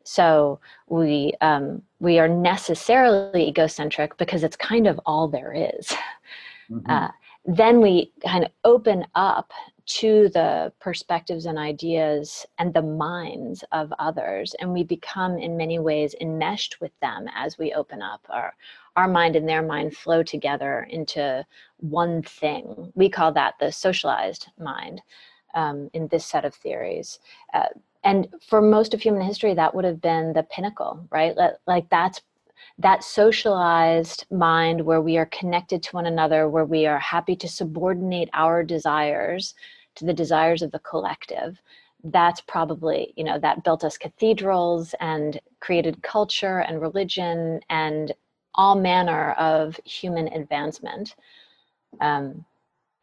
so 0.05 0.61
we 0.89 1.33
um, 1.41 1.83
we 1.99 2.19
are 2.19 2.29
necessarily 2.29 3.49
egocentric 3.49 4.17
because 4.19 4.45
it's 4.45 4.57
kind 4.57 4.87
of 4.87 5.01
all 5.07 5.27
there 5.27 5.53
is. 5.53 5.93
Mm-hmm. 6.71 6.91
Uh, 6.91 7.09
then 7.47 7.81
we 7.81 8.13
kind 8.27 8.45
of 8.45 8.51
open 8.65 9.07
up 9.15 9.53
to 9.87 10.31
the 10.31 10.73
perspectives 10.81 11.45
and 11.45 11.59
ideas 11.59 12.47
and 12.59 12.73
the 12.73 12.83
minds 12.83 13.63
of 13.73 13.93
others 13.99 14.55
and 14.59 14.73
we 14.73 14.83
become 14.83 15.37
in 15.37 15.57
many 15.57 15.79
ways 15.79 16.15
enmeshed 16.21 16.81
with 16.81 16.93
them 17.01 17.27
as 17.35 17.59
we 17.59 17.73
open 17.75 18.01
up. 18.01 18.25
Our 18.31 18.55
our 18.97 19.09
mind 19.09 19.37
and 19.37 19.49
their 19.49 19.63
mind 19.63 19.97
flow 19.97 20.23
together 20.23 20.87
into 20.89 21.45
one 21.79 22.23
thing. 22.23 22.93
We 22.95 23.09
call 23.09 23.33
that 23.33 23.55
the 23.59 23.73
socialized 23.73 24.49
mind 24.59 25.03
um, 25.55 25.91
in 25.93 26.09
this 26.09 26.25
set 26.25 26.45
of 26.45 26.55
theories. 26.55 27.19
Uh, 27.53 27.67
and 28.05 28.29
for 28.49 28.63
most 28.63 28.95
of 28.95 29.01
human 29.01 29.23
history 29.23 29.55
that 29.55 29.75
would 29.75 29.85
have 29.85 30.01
been 30.01 30.33
the 30.33 30.45
pinnacle 30.45 31.07
right? 31.11 31.37
Like 31.67 31.91
that's 31.91 32.23
that 32.79 33.05
socialized 33.05 34.27
mind 34.31 34.81
where 34.81 35.01
we 35.01 35.17
are 35.17 35.27
connected 35.27 35.83
to 35.83 35.91
one 35.93 36.07
another 36.07 36.49
where 36.49 36.65
we 36.65 36.87
are 36.87 36.99
happy 36.99 37.37
to 37.37 37.49
subordinate 37.49 38.31
our 38.33 38.63
desires 38.63 39.55
to 39.97 40.05
the 40.05 40.13
desires 40.13 40.63
of 40.63 40.71
the 40.71 40.79
collective 40.81 41.61
that's 42.09 42.43
probably 42.43 43.15
you 43.17 43.25
know 43.25 43.39
that 43.39 43.65
built 43.65 43.83
us 43.83 43.97
cathedrals 43.97 44.95
and 45.01 45.41
created 45.61 46.03
culture 46.03 46.59
and 46.59 46.81
religion 46.81 47.61
and 47.71 48.13
all 48.55 48.77
manner 48.77 49.33
of 49.33 49.79
human 49.85 50.29
advancement. 50.29 51.17
Um, 52.01 52.45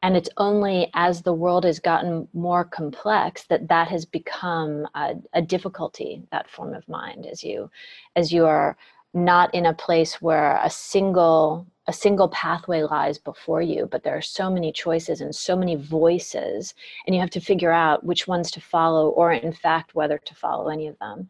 and 0.04 0.18
it's 0.18 0.30
only 0.38 0.90
as 0.96 1.22
the 1.22 1.34
world 1.34 1.64
has 1.64 1.80
gotten 1.80 2.28
more 2.34 2.64
complex 2.64 3.44
that 3.44 3.68
that 3.68 3.88
has 3.88 4.04
become 4.06 4.88
a, 4.96 5.16
a, 5.34 5.42
difficulty 5.42 6.24
that 6.32 6.50
form 6.50 6.74
of 6.74 6.88
mind 6.90 7.28
as 7.28 7.44
you 7.44 7.70
as 8.16 8.32
you 8.32 8.46
are 8.46 8.78
not 9.14 9.54
in 9.54 9.66
a 9.66 9.74
place 9.74 10.22
where 10.22 10.60
a 10.64 10.70
single 10.70 11.68
a 11.88 11.94
single 11.94 12.30
pathway 12.30 12.84
lies 12.84 13.18
before 13.18 13.62
you 13.62 13.88
but 13.92 14.04
there 14.04 14.16
are 14.16 14.22
so 14.22 14.50
many 14.50 14.72
choices 14.72 15.20
and 15.20 15.36
so 15.36 15.56
many 15.56 15.76
voices 15.76 16.74
and 17.06 17.16
you 17.16 17.20
have 17.20 17.30
to 17.30 17.42
figure 17.42 17.72
out 17.72 18.06
which 18.06 18.28
ones 18.28 18.52
to 18.52 18.62
follow 18.62 19.10
or 19.10 19.34
in 19.34 19.52
fact 19.52 19.96
whether 19.96 20.18
to 20.18 20.36
follow 20.36 20.70
any 20.70 20.88
of 20.88 20.98
them. 21.00 21.28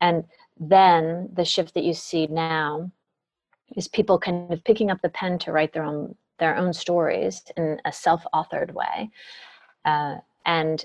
And 0.00 0.24
then 0.60 1.30
the 1.32 1.44
shift 1.44 1.74
that 1.74 1.84
you 1.84 1.94
see 1.94 2.26
now 2.26 2.90
is 3.76 3.88
people 3.88 4.18
kind 4.18 4.52
of 4.52 4.62
picking 4.64 4.90
up 4.90 5.00
the 5.02 5.08
pen 5.08 5.38
to 5.40 5.52
write 5.52 5.72
their 5.72 5.84
own 5.84 6.14
their 6.38 6.56
own 6.56 6.72
stories 6.72 7.42
in 7.56 7.80
a 7.84 7.92
self-authored 7.92 8.72
way. 8.72 9.10
Uh, 9.84 10.16
and 10.44 10.84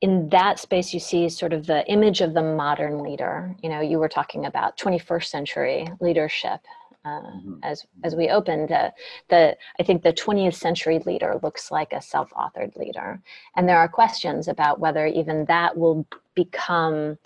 in 0.00 0.28
that 0.28 0.58
space 0.58 0.94
you 0.94 1.00
see 1.00 1.28
sort 1.28 1.52
of 1.52 1.66
the 1.66 1.86
image 1.90 2.20
of 2.20 2.34
the 2.34 2.42
modern 2.42 3.02
leader 3.02 3.54
you 3.62 3.68
know 3.68 3.80
you 3.80 3.98
were 3.98 4.08
talking 4.08 4.46
about 4.46 4.78
21st 4.78 5.24
century 5.24 5.88
leadership 6.00 6.60
uh, 7.04 7.08
mm-hmm. 7.08 7.54
as 7.62 7.86
as 8.04 8.14
we 8.14 8.28
opened 8.28 8.70
uh, 8.70 8.90
the 9.28 9.56
i 9.80 9.82
think 9.82 10.02
the 10.02 10.12
20th 10.12 10.54
century 10.54 11.00
leader 11.06 11.38
looks 11.42 11.70
like 11.70 11.92
a 11.92 12.02
self-authored 12.02 12.76
leader 12.76 13.20
and 13.56 13.68
there 13.68 13.78
are 13.78 13.88
questions 13.88 14.48
about 14.48 14.80
whether 14.80 15.06
even 15.06 15.44
that 15.46 15.76
will 15.76 16.06
become 16.34 17.18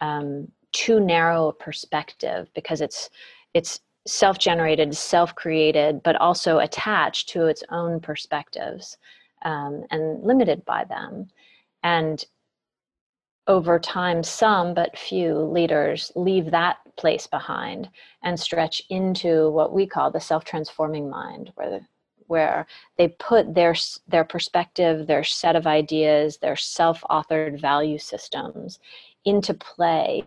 um, 0.00 0.48
too 0.72 1.00
narrow 1.00 1.48
a 1.48 1.52
perspective 1.52 2.48
because 2.54 2.80
it's 2.80 3.10
it's 3.54 3.80
self-generated, 4.08 4.96
self-created, 4.96 6.02
but 6.02 6.16
also 6.16 6.58
attached 6.58 7.28
to 7.28 7.46
its 7.46 7.62
own 7.70 8.00
perspectives 8.00 8.96
um, 9.42 9.84
and 9.90 10.22
limited 10.24 10.64
by 10.64 10.84
them. 10.84 11.28
And 11.82 12.24
over 13.46 13.78
time, 13.78 14.22
some 14.22 14.74
but 14.74 14.98
few 14.98 15.38
leaders 15.38 16.12
leave 16.14 16.50
that 16.50 16.78
place 16.96 17.26
behind 17.26 17.88
and 18.22 18.38
stretch 18.38 18.82
into 18.90 19.48
what 19.50 19.72
we 19.72 19.86
call 19.86 20.10
the 20.10 20.20
self-transforming 20.20 21.08
mind, 21.08 21.50
where 21.54 21.70
the, 21.70 21.80
where 22.26 22.66
they 22.98 23.08
put 23.08 23.54
their 23.54 23.74
their 24.06 24.24
perspective, 24.24 25.06
their 25.06 25.24
set 25.24 25.56
of 25.56 25.66
ideas, 25.66 26.36
their 26.38 26.56
self-authored 26.56 27.58
value 27.58 27.96
systems 27.98 28.80
into 29.24 29.54
play 29.54 30.24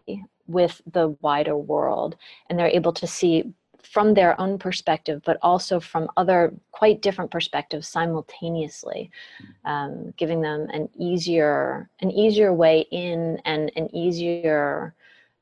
with 0.47 0.81
the 0.91 1.15
wider 1.21 1.55
world, 1.55 2.15
and 2.49 2.57
they're 2.57 2.67
able 2.67 2.93
to 2.93 3.05
see 3.05 3.53
from 3.83 4.13
their 4.13 4.39
own 4.39 4.57
perspective, 4.57 5.21
but 5.25 5.37
also 5.41 5.79
from 5.79 6.09
other 6.17 6.53
quite 6.71 7.01
different 7.01 7.31
perspectives 7.31 7.87
simultaneously, 7.87 9.11
um, 9.65 10.13
giving 10.17 10.41
them 10.41 10.67
an 10.71 10.89
easier 10.95 11.89
an 12.01 12.11
easier 12.11 12.53
way 12.53 12.85
in 12.91 13.39
and 13.45 13.71
an 13.75 13.93
easier 13.95 14.93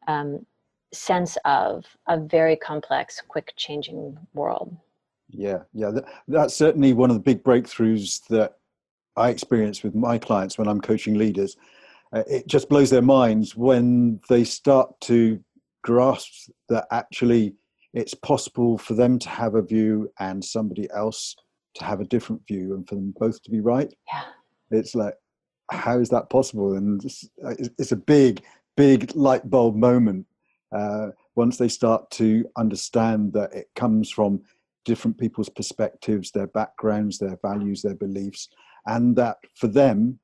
um, 0.08 0.46
sense 0.91 1.38
of 1.46 1.86
a 2.08 2.19
very 2.19 2.55
complex, 2.55 3.22
quick 3.27 3.53
changing 3.55 4.17
world. 4.34 4.75
Yeah, 5.29 5.60
yeah, 5.74 5.91
that, 5.91 6.05
that's 6.27 6.55
certainly 6.55 6.93
one 6.93 7.12
of 7.12 7.15
the 7.15 7.22
big 7.22 7.43
breakthroughs 7.43 8.25
that 8.27 8.58
I 9.15 9.29
experience 9.29 9.84
with 9.84 9.93
my 9.93 10.17
clients 10.17 10.58
when 10.58 10.67
I'm 10.67 10.81
coaching 10.81 11.17
leaders. 11.17 11.58
Uh, 12.12 12.24
it 12.27 12.48
just 12.48 12.69
blows 12.69 12.89
their 12.89 13.03
minds 13.03 13.55
when 13.55 14.19
they 14.29 14.43
start 14.43 15.00
to 15.01 15.39
grasp 15.84 16.50
that 16.69 16.88
actually 16.91 17.53
it's 17.93 18.13
possible 18.13 18.77
for 18.77 18.93
them 18.93 19.19
to 19.19 19.29
have 19.29 19.55
a 19.55 19.62
view 19.62 20.12
and 20.19 20.43
somebody 20.43 20.88
else 20.93 21.36
to 21.75 21.84
have 21.84 22.01
a 22.01 22.05
different 22.05 22.46
view 22.48 22.74
and 22.74 22.88
for 22.88 22.96
them 22.96 23.13
both 23.17 23.41
to 23.43 23.51
be 23.51 23.60
right. 23.60 23.93
Yeah. 24.08 24.24
It's 24.72 24.96
like, 24.96 25.15
how 25.72 26.00
is 26.00 26.10
that 26.10 26.29
possible? 26.29 26.75
And 26.75 27.03
it's, 27.03 27.29
it's 27.77 27.91
a 27.91 27.98
big, 27.98 28.43
big 28.77 29.15
light 29.15 29.50
bulb 29.50 29.75
moment 29.75 30.25
uh, 30.75 31.08
once 31.36 31.58
they 31.58 31.67
start 31.67 32.10
to 32.12 32.46
understand 32.58 33.34
that 33.34 33.53
it 33.53 33.69
comes 33.75 34.10
from 34.10 34.41
different 34.86 35.17
people's 35.17 35.50
perspectives, 35.50 36.31
their 36.31 36.48
backgrounds, 36.48 37.19
their 37.19 37.38
values, 37.41 37.81
their 37.81 37.96
beliefs, 37.96 38.50
and 38.86 39.15
that 39.15 39.38
for 39.55 39.67
them, 39.67 40.19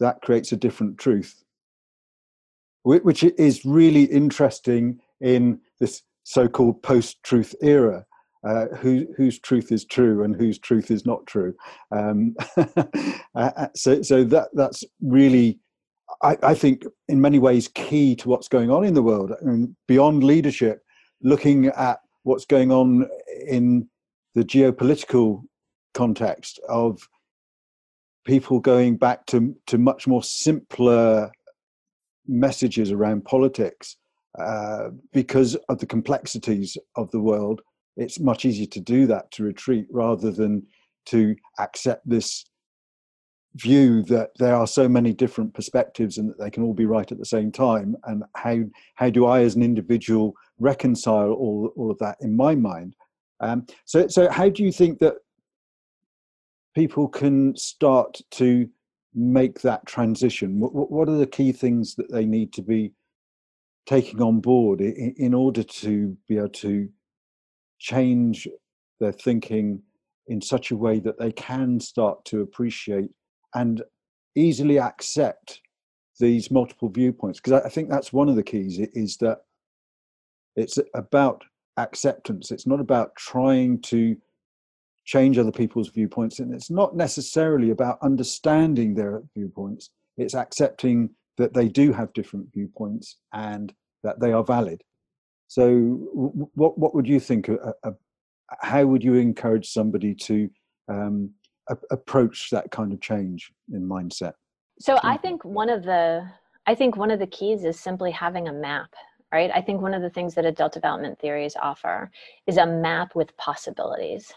that 0.00 0.20
creates 0.22 0.52
a 0.52 0.56
different 0.56 0.98
truth, 0.98 1.44
which 2.82 3.22
is 3.22 3.64
really 3.64 4.04
interesting 4.04 5.00
in 5.20 5.60
this 5.78 6.02
so-called 6.24 6.82
post-truth 6.82 7.54
era. 7.62 8.04
Uh, 8.44 8.66
who, 8.78 9.06
whose 9.16 9.38
truth 9.38 9.70
is 9.70 9.84
true 9.84 10.24
and 10.24 10.34
whose 10.34 10.58
truth 10.58 10.90
is 10.90 11.06
not 11.06 11.24
true. 11.28 11.54
Um, 11.92 12.34
uh, 12.56 12.82
uh, 13.36 13.68
so, 13.76 14.02
so 14.02 14.24
that 14.24 14.48
that's 14.54 14.82
really, 15.00 15.60
I, 16.22 16.36
I, 16.42 16.54
think, 16.54 16.82
in 17.06 17.20
many 17.20 17.38
ways, 17.38 17.68
key 17.68 18.16
to 18.16 18.28
what's 18.28 18.48
going 18.48 18.68
on 18.68 18.82
in 18.82 18.94
the 18.94 19.02
world. 19.02 19.30
I 19.40 19.44
mean, 19.44 19.76
beyond 19.86 20.24
leadership, 20.24 20.80
looking 21.22 21.66
at 21.66 22.00
what's 22.24 22.44
going 22.44 22.72
on 22.72 23.08
in 23.46 23.88
the 24.34 24.42
geopolitical 24.42 25.42
context 25.94 26.58
of 26.68 27.08
people 28.24 28.60
going 28.60 28.96
back 28.96 29.26
to 29.26 29.54
to 29.66 29.78
much 29.78 30.06
more 30.06 30.22
simpler 30.22 31.30
messages 32.26 32.92
around 32.92 33.24
politics 33.24 33.96
uh, 34.38 34.88
because 35.12 35.56
of 35.68 35.78
the 35.78 35.86
complexities 35.86 36.76
of 36.96 37.10
the 37.10 37.20
world, 37.20 37.60
it's 37.96 38.18
much 38.18 38.44
easier 38.44 38.66
to 38.66 38.80
do 38.80 39.06
that, 39.06 39.30
to 39.32 39.44
retreat, 39.44 39.86
rather 39.90 40.30
than 40.30 40.66
to 41.06 41.36
accept 41.58 42.08
this 42.08 42.44
view 43.56 44.02
that 44.04 44.30
there 44.38 44.54
are 44.54 44.66
so 44.66 44.88
many 44.88 45.12
different 45.12 45.52
perspectives 45.52 46.16
and 46.16 46.30
that 46.30 46.38
they 46.38 46.50
can 46.50 46.62
all 46.62 46.72
be 46.72 46.86
right 46.86 47.12
at 47.12 47.18
the 47.18 47.24
same 47.26 47.52
time. 47.52 47.94
And 48.04 48.24
how, 48.34 48.60
how 48.94 49.10
do 49.10 49.26
I, 49.26 49.42
as 49.42 49.54
an 49.54 49.62
individual, 49.62 50.34
reconcile 50.58 51.32
all, 51.32 51.70
all 51.76 51.90
of 51.90 51.98
that 51.98 52.16
in 52.20 52.34
my 52.34 52.54
mind? 52.54 52.96
Um, 53.40 53.66
so, 53.84 54.06
so, 54.06 54.30
how 54.30 54.48
do 54.48 54.62
you 54.62 54.72
think 54.72 55.00
that 55.00 55.16
people 56.74 57.08
can 57.08 57.56
start 57.56 58.20
to 58.32 58.68
make 59.14 59.60
that 59.60 59.84
transition? 59.84 60.60
What, 60.60 60.90
what 60.90 61.08
are 61.08 61.18
the 61.18 61.26
key 61.26 61.52
things 61.52 61.94
that 61.96 62.10
they 62.10 62.24
need 62.24 62.52
to 62.54 62.62
be 62.62 62.92
taking 63.86 64.20
on 64.22 64.40
board 64.40 64.80
in, 64.80 65.14
in 65.16 65.34
order 65.34 65.62
to 65.62 66.16
be 66.28 66.36
able 66.36 66.48
to 66.48 66.88
change 67.78 68.46
their 69.00 69.12
thinking 69.12 69.82
in 70.28 70.40
such 70.40 70.70
a 70.70 70.76
way 70.76 71.00
that 71.00 71.18
they 71.18 71.32
can 71.32 71.80
start 71.80 72.24
to 72.24 72.42
appreciate 72.42 73.10
and 73.54 73.82
easily 74.36 74.78
accept 74.78 75.60
these 76.20 76.50
multiple 76.50 76.88
viewpoints. 76.88 77.40
Because 77.40 77.62
I 77.64 77.68
think 77.68 77.90
that's 77.90 78.12
one 78.12 78.28
of 78.28 78.36
the 78.36 78.42
keys 78.42 78.78
is 78.78 79.16
that 79.18 79.38
it's 80.54 80.78
about 80.94 81.42
acceptance. 81.76 82.50
It's 82.50 82.66
not 82.66 82.80
about 82.80 83.16
trying 83.16 83.80
to 83.82 84.16
change 85.04 85.36
other 85.36 85.50
people's 85.50 85.88
viewpoints 85.88 86.38
and 86.38 86.54
it's 86.54 86.70
not 86.70 86.94
necessarily 86.94 87.70
about 87.70 87.98
understanding 88.02 88.94
their 88.94 89.22
viewpoints. 89.36 89.90
It's 90.16 90.34
accepting 90.34 91.10
that 91.38 91.54
they 91.54 91.68
do 91.68 91.92
have 91.92 92.12
different 92.12 92.52
viewpoints 92.52 93.16
and 93.32 93.72
that 94.02 94.20
they 94.20 94.32
are 94.32 94.44
valid. 94.44 94.82
So, 95.48 95.70
what 96.54 96.78
what 96.78 96.94
would 96.94 97.06
you 97.06 97.20
think? 97.20 97.48
Uh, 97.48 97.72
uh, 97.84 97.92
how 98.60 98.84
would 98.84 99.02
you 99.02 99.14
encourage 99.14 99.68
somebody 99.68 100.14
to 100.14 100.50
um, 100.88 101.30
a- 101.68 101.76
approach 101.90 102.50
that 102.50 102.70
kind 102.70 102.92
of 102.92 103.00
change 103.00 103.52
in 103.72 103.86
mindset? 103.88 104.32
So, 104.80 104.98
I 105.02 105.16
think 105.16 105.44
one 105.44 105.68
of 105.68 105.84
the 105.84 106.26
I 106.66 106.74
think 106.74 106.96
one 106.96 107.10
of 107.10 107.18
the 107.18 107.26
keys 107.26 107.64
is 107.64 107.78
simply 107.78 108.10
having 108.10 108.48
a 108.48 108.52
map 108.52 108.94
right? 109.32 109.50
I 109.52 109.62
think 109.62 109.80
one 109.80 109.94
of 109.94 110.02
the 110.02 110.10
things 110.10 110.34
that 110.34 110.44
adult 110.44 110.74
development 110.74 111.18
theories 111.18 111.56
offer 111.60 112.10
is 112.46 112.58
a 112.58 112.66
map 112.66 113.16
with 113.16 113.36
possibilities. 113.38 114.30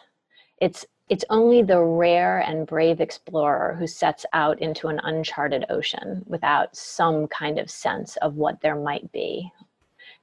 It's 0.61 0.85
it's 1.09 1.25
only 1.29 1.61
the 1.61 1.81
rare 1.81 2.39
and 2.39 2.65
brave 2.65 2.99
explorer 2.99 3.75
who 3.77 3.85
sets 3.85 4.25
out 4.33 4.59
into 4.61 4.87
an 4.87 4.99
uncharted 5.03 5.65
ocean 5.69 6.23
without 6.27 6.75
some 6.75 7.27
kind 7.27 7.59
of 7.59 7.69
sense 7.69 8.15
of 8.17 8.35
what 8.35 8.61
there 8.61 8.75
might 8.75 9.11
be 9.11 9.51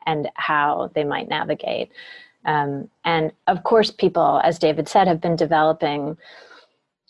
and 0.07 0.29
how 0.35 0.91
they 0.95 1.05
might 1.05 1.29
navigate. 1.29 1.91
Um, 2.45 2.89
and 3.05 3.33
of 3.47 3.63
course, 3.63 3.93
people, 3.93 4.41
as 4.43 4.59
David 4.59 4.89
said, 4.89 5.07
have 5.07 5.21
been 5.21 5.37
developing 5.37 6.17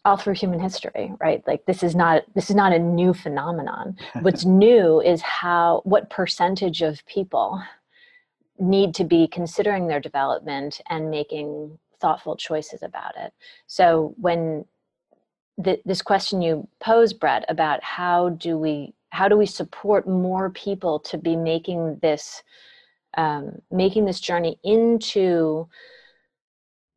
all 0.04 0.16
through 0.16 0.34
human 0.34 0.58
history 0.58 1.12
right 1.20 1.44
like 1.46 1.64
this 1.66 1.84
is 1.84 1.94
not 1.94 2.24
this 2.34 2.50
is 2.50 2.56
not 2.56 2.72
a 2.72 2.78
new 2.78 3.14
phenomenon 3.14 3.96
what's 4.22 4.44
new 4.44 5.00
is 5.00 5.22
how 5.22 5.80
what 5.84 6.10
percentage 6.10 6.82
of 6.82 7.06
people 7.06 7.62
need 8.58 8.94
to 8.94 9.04
be 9.04 9.28
considering 9.28 9.86
their 9.86 10.00
development 10.00 10.80
and 10.90 11.08
making 11.08 11.78
thoughtful 12.02 12.36
choices 12.36 12.82
about 12.82 13.16
it. 13.16 13.32
So 13.66 14.14
when 14.18 14.66
the, 15.56 15.80
this 15.84 16.02
question 16.02 16.42
you 16.42 16.68
pose 16.80 17.12
brett 17.12 17.44
about 17.48 17.82
how 17.82 18.30
do 18.30 18.58
we 18.58 18.94
how 19.10 19.28
do 19.28 19.36
we 19.36 19.46
support 19.46 20.08
more 20.08 20.50
people 20.50 20.98
to 20.98 21.18
be 21.18 21.36
making 21.36 21.98
this 22.02 22.42
um, 23.16 23.60
making 23.70 24.06
this 24.06 24.20
journey 24.20 24.58
into 24.64 25.68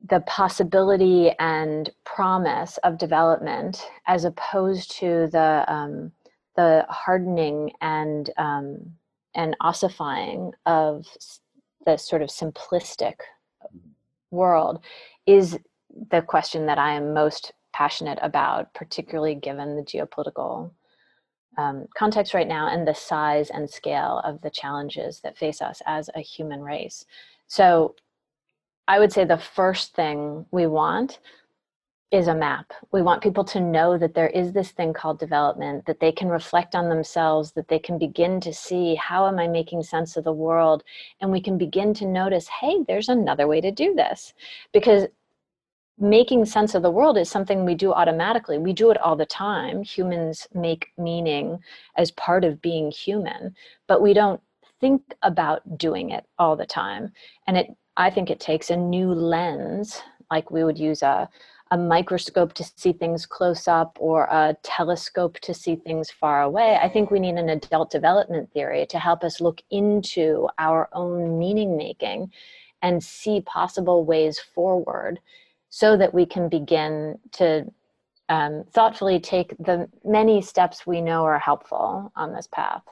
the 0.09 0.21
possibility 0.21 1.31
and 1.39 1.89
promise 2.05 2.77
of 2.83 2.97
development 2.97 3.85
as 4.07 4.23
opposed 4.23 4.91
to 4.99 5.27
the 5.31 5.65
um, 5.67 6.11
the 6.55 6.85
hardening 6.89 7.71
and 7.81 8.29
um, 8.37 8.93
and 9.35 9.55
ossifying 9.61 10.51
of 10.65 11.05
the 11.85 11.97
sort 11.97 12.21
of 12.21 12.29
simplistic 12.29 13.15
world 14.35 14.79
is 15.25 15.57
the 16.11 16.21
question 16.21 16.65
that 16.67 16.77
I 16.77 16.93
am 16.93 17.13
most 17.13 17.53
passionate 17.73 18.19
about, 18.21 18.73
particularly 18.73 19.35
given 19.35 19.75
the 19.75 19.81
geopolitical 19.81 20.71
um, 21.57 21.85
context 21.97 22.33
right 22.33 22.47
now 22.47 22.67
and 22.67 22.87
the 22.87 22.93
size 22.93 23.49
and 23.49 23.69
scale 23.69 24.21
of 24.23 24.41
the 24.41 24.49
challenges 24.49 25.21
that 25.21 25.37
face 25.37 25.61
us 25.61 25.81
as 25.85 26.09
a 26.15 26.21
human 26.21 26.61
race. 26.61 27.05
So 27.47 27.95
I 28.87 28.99
would 28.99 29.11
say 29.11 29.25
the 29.25 29.37
first 29.37 29.95
thing 29.95 30.45
we 30.51 30.67
want 30.67 31.19
is 32.15 32.27
a 32.29 32.33
map. 32.33 32.71
We 32.93 33.01
want 33.01 33.21
people 33.21 33.43
to 33.43 33.59
know 33.59 33.97
that 33.97 34.13
there 34.13 34.29
is 34.29 34.53
this 34.53 34.71
thing 34.71 34.93
called 34.93 35.19
development, 35.19 35.85
that 35.85 35.99
they 35.99 36.13
can 36.13 36.29
reflect 36.29 36.73
on 36.73 36.87
themselves, 36.87 37.51
that 37.51 37.67
they 37.67 37.77
can 37.77 37.97
begin 37.97 38.39
to 38.39 38.53
see 38.53 38.95
how 38.95 39.27
am 39.27 39.37
I 39.37 39.47
making 39.49 39.83
sense 39.83 40.15
of 40.15 40.23
the 40.23 40.31
world? 40.31 40.83
And 41.19 41.29
we 41.29 41.41
can 41.41 41.57
begin 41.57 41.93
to 41.95 42.05
notice, 42.05 42.47
hey, 42.47 42.77
there's 42.87 43.09
another 43.09 43.47
way 43.47 43.59
to 43.59 43.69
do 43.69 43.93
this. 43.93 44.33
Because 44.71 45.07
making 45.99 46.45
sense 46.45 46.73
of 46.73 46.83
the 46.83 46.91
world 46.91 47.17
is 47.17 47.29
something 47.29 47.65
we 47.65 47.75
do 47.75 47.91
automatically. 47.91 48.57
We 48.57 48.71
do 48.71 48.91
it 48.91 48.97
all 49.01 49.17
the 49.17 49.25
time. 49.25 49.83
Humans 49.83 50.47
make 50.53 50.87
meaning 50.97 51.59
as 51.97 52.11
part 52.11 52.45
of 52.45 52.61
being 52.61 52.91
human, 52.91 53.53
but 53.87 54.01
we 54.01 54.13
don't 54.13 54.39
think 54.79 55.01
about 55.21 55.77
doing 55.77 56.11
it 56.11 56.25
all 56.39 56.55
the 56.55 56.65
time. 56.65 57.11
And 57.45 57.57
it 57.57 57.67
I 57.97 58.09
think 58.09 58.29
it 58.29 58.41
takes 58.41 58.69
a 58.69 58.75
new 58.75 59.13
lens, 59.13 60.01
like 60.29 60.51
we 60.51 60.65
would 60.65 60.77
use 60.77 61.01
a, 61.01 61.29
a 61.71 61.77
microscope 61.77 62.53
to 62.53 62.63
see 62.75 62.93
things 62.93 63.25
close 63.25 63.67
up 63.67 63.97
or 63.99 64.25
a 64.25 64.55
telescope 64.61 65.39
to 65.39 65.53
see 65.53 65.75
things 65.75 66.11
far 66.11 66.43
away. 66.43 66.77
I 66.81 66.87
think 66.87 67.09
we 67.09 67.19
need 67.19 67.35
an 67.35 67.49
adult 67.49 67.89
development 67.89 68.51
theory 68.53 68.85
to 68.87 68.99
help 68.99 69.23
us 69.23 69.41
look 69.41 69.61
into 69.71 70.47
our 70.59 70.89
own 70.93 71.39
meaning 71.39 71.75
making 71.75 72.31
and 72.81 73.03
see 73.03 73.41
possible 73.41 74.05
ways 74.05 74.39
forward 74.39 75.19
so 75.69 75.97
that 75.97 76.13
we 76.13 76.25
can 76.25 76.49
begin 76.49 77.17
to 77.31 77.65
um, 78.29 78.63
thoughtfully 78.71 79.19
take 79.19 79.55
the 79.57 79.89
many 80.03 80.41
steps 80.41 80.85
we 80.85 81.01
know 81.01 81.23
are 81.25 81.39
helpful 81.39 82.11
on 82.15 82.33
this 82.33 82.47
path. 82.47 82.83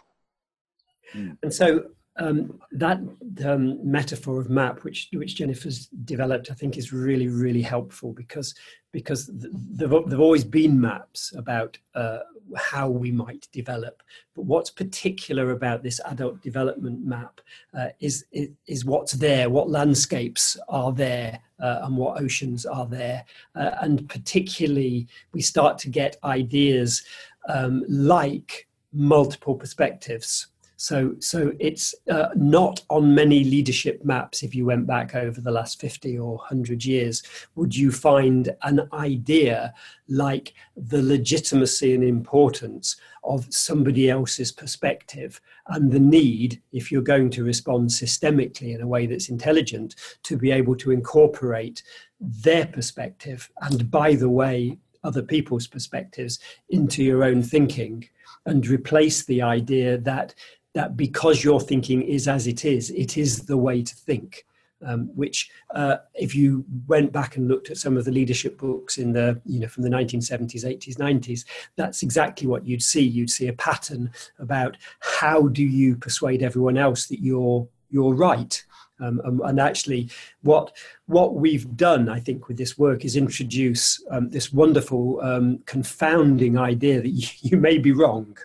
And 1.14 1.54
so 1.54 1.86
um, 2.17 2.60
that 2.71 2.99
um, 3.45 3.80
metaphor 3.91 4.39
of 4.39 4.49
map, 4.49 4.84
which 4.84 5.10
which 5.13 5.36
Jennifer's 5.36 5.88
developed, 6.06 6.52
I 6.52 6.54
think 6.54 6.78
is 6.78 6.93
really 6.93 7.28
really 7.28 7.62
helpful 7.62 8.13
because 8.13 8.54
because 8.93 9.30
there've, 9.34 10.19
always 10.19 10.43
been 10.43 10.80
maps 10.80 11.34
about 11.36 11.78
uh, 11.95 12.19
how 12.56 12.88
we 12.88 13.12
might 13.12 13.47
develop, 13.52 14.04
but 14.36 14.45
what's 14.45 14.69
particular 14.69 15.52
about 15.52 15.82
this 15.82 15.99
adult 16.06 16.39
development 16.41 17.04
map 17.04 17.41
uh, 17.73 17.88
is, 17.99 18.26
is, 18.32 18.49
is 18.67 18.86
what's 18.86 19.13
there, 19.13 19.49
what 19.49 19.67
landscapes 19.67 20.58
are 20.69 20.93
there, 20.93 21.39
uh, 21.60 21.80
and 21.84 21.97
what 21.97 22.21
oceans 22.21 22.67
are 22.67 22.86
there, 22.86 23.26
uh, 23.56 23.71
and 23.82 24.08
particularly 24.08 25.08
we 25.34 25.41
start 25.41 25.80
to 25.80 25.89
get 25.89 26.17
ideas 26.23 27.04
um, 27.49 27.84
like 27.89 28.67
multiple 28.93 29.56
perspectives 29.56 30.47
so, 30.84 31.15
so 31.19 31.54
it's 31.62 31.96
uh, 32.12 32.28
not 32.36 32.82
on 32.89 33.15
many 33.15 33.46
leadership 33.46 34.04
maps. 34.04 34.43
If 34.43 34.54
you 34.54 34.65
went 34.65 34.86
back 34.86 35.15
over 35.15 35.39
the 35.39 35.50
last 35.50 35.80
50 35.80 36.19
or 36.19 36.36
100 36.36 36.84
years, 36.84 37.24
would 37.56 37.74
you 37.74 37.89
find 37.89 38.54
an 38.63 38.89
idea 38.91 39.74
like 40.10 40.54
the 40.76 41.02
legitimacy 41.02 41.96
and 41.96 42.04
importance 42.04 42.98
of 43.24 43.48
somebody 43.50 44.10
else's 44.10 44.52
perspective 44.52 45.39
and 45.67 45.89
the 45.89 46.02
need, 46.02 46.62
if 46.74 46.91
you're 46.91 47.02
going 47.02 47.30
to 47.30 47.46
respond 47.46 47.89
systemically 47.89 48.76
in 48.76 48.82
a 48.82 48.88
way 48.88 49.06
that's 49.06 49.30
intelligent, 49.30 49.96
to 50.24 50.36
be 50.36 50.52
able 50.52 50.76
to 50.76 50.91
incorporate 50.91 51.82
their 52.19 52.65
perspective 52.65 53.50
and, 53.62 53.89
by 53.89 54.15
the 54.15 54.30
way, 54.30 54.78
other 55.06 55.22
people's 55.22 55.65
perspectives 55.65 56.39
into 56.67 57.06
your 57.06 57.24
own 57.24 57.41
thinking 57.41 58.06
and 58.46 58.67
replace 58.67 59.24
the 59.24 59.41
idea 59.41 59.98
that 59.98 60.36
that 60.74 60.98
because 60.98 61.44
your 61.44 61.60
thinking 61.60 62.02
is 62.02 62.28
as 62.28 62.48
it 62.48 62.66
is, 62.66 62.90
it 62.92 63.18
is 63.18 63.46
the 63.46 63.58
way 63.58 63.82
to 63.84 63.96
think. 63.96 64.46
Um, 64.86 65.10
which, 65.16 65.50
uh, 65.74 65.98
if 66.14 66.36
you 66.36 66.66
went 66.88 67.14
back 67.14 67.38
and 67.38 67.48
looked 67.48 67.70
at 67.70 67.78
some 67.78 67.96
of 67.96 68.04
the 68.04 68.12
leadership 68.12 68.58
books 68.58 68.98
in 68.98 69.14
the, 69.14 69.40
you 69.46 69.62
know, 69.62 69.68
from 69.70 69.84
the 69.84 69.90
1970s, 69.90 70.66
80s, 70.66 70.98
90s, 70.98 71.46
that's 71.78 72.04
exactly 72.04 72.48
what 72.48 72.68
you'd 72.68 72.82
see. 72.82 73.02
You'd 73.02 73.30
see 73.30 73.48
a 73.48 73.54
pattern 73.54 74.12
about 74.40 74.76
how 75.00 75.48
do 75.48 75.64
you 75.64 75.96
persuade 75.96 76.44
everyone 76.44 76.78
else 76.78 77.08
that 77.08 77.22
you're 77.22 77.66
you're 77.94 78.14
right. 78.14 78.62
Um, 79.00 79.22
and, 79.24 79.40
and, 79.42 79.60
actually, 79.60 80.10
what 80.42 80.76
what 81.08 81.36
we've 81.36 81.76
done, 81.76 82.10
I 82.10 82.20
think, 82.20 82.48
with 82.48 82.58
this 82.58 82.78
work 82.78 83.06
is 83.06 83.16
introduce 83.16 84.04
um, 84.12 84.30
this 84.30 84.54
wonderful 84.54 85.20
um, 85.22 85.60
confounding 85.66 86.58
idea 86.58 87.02
that 87.02 87.10
you, 87.10 87.28
you 87.42 87.58
may 87.58 87.78
be 87.78 87.92
wrong. 87.92 88.38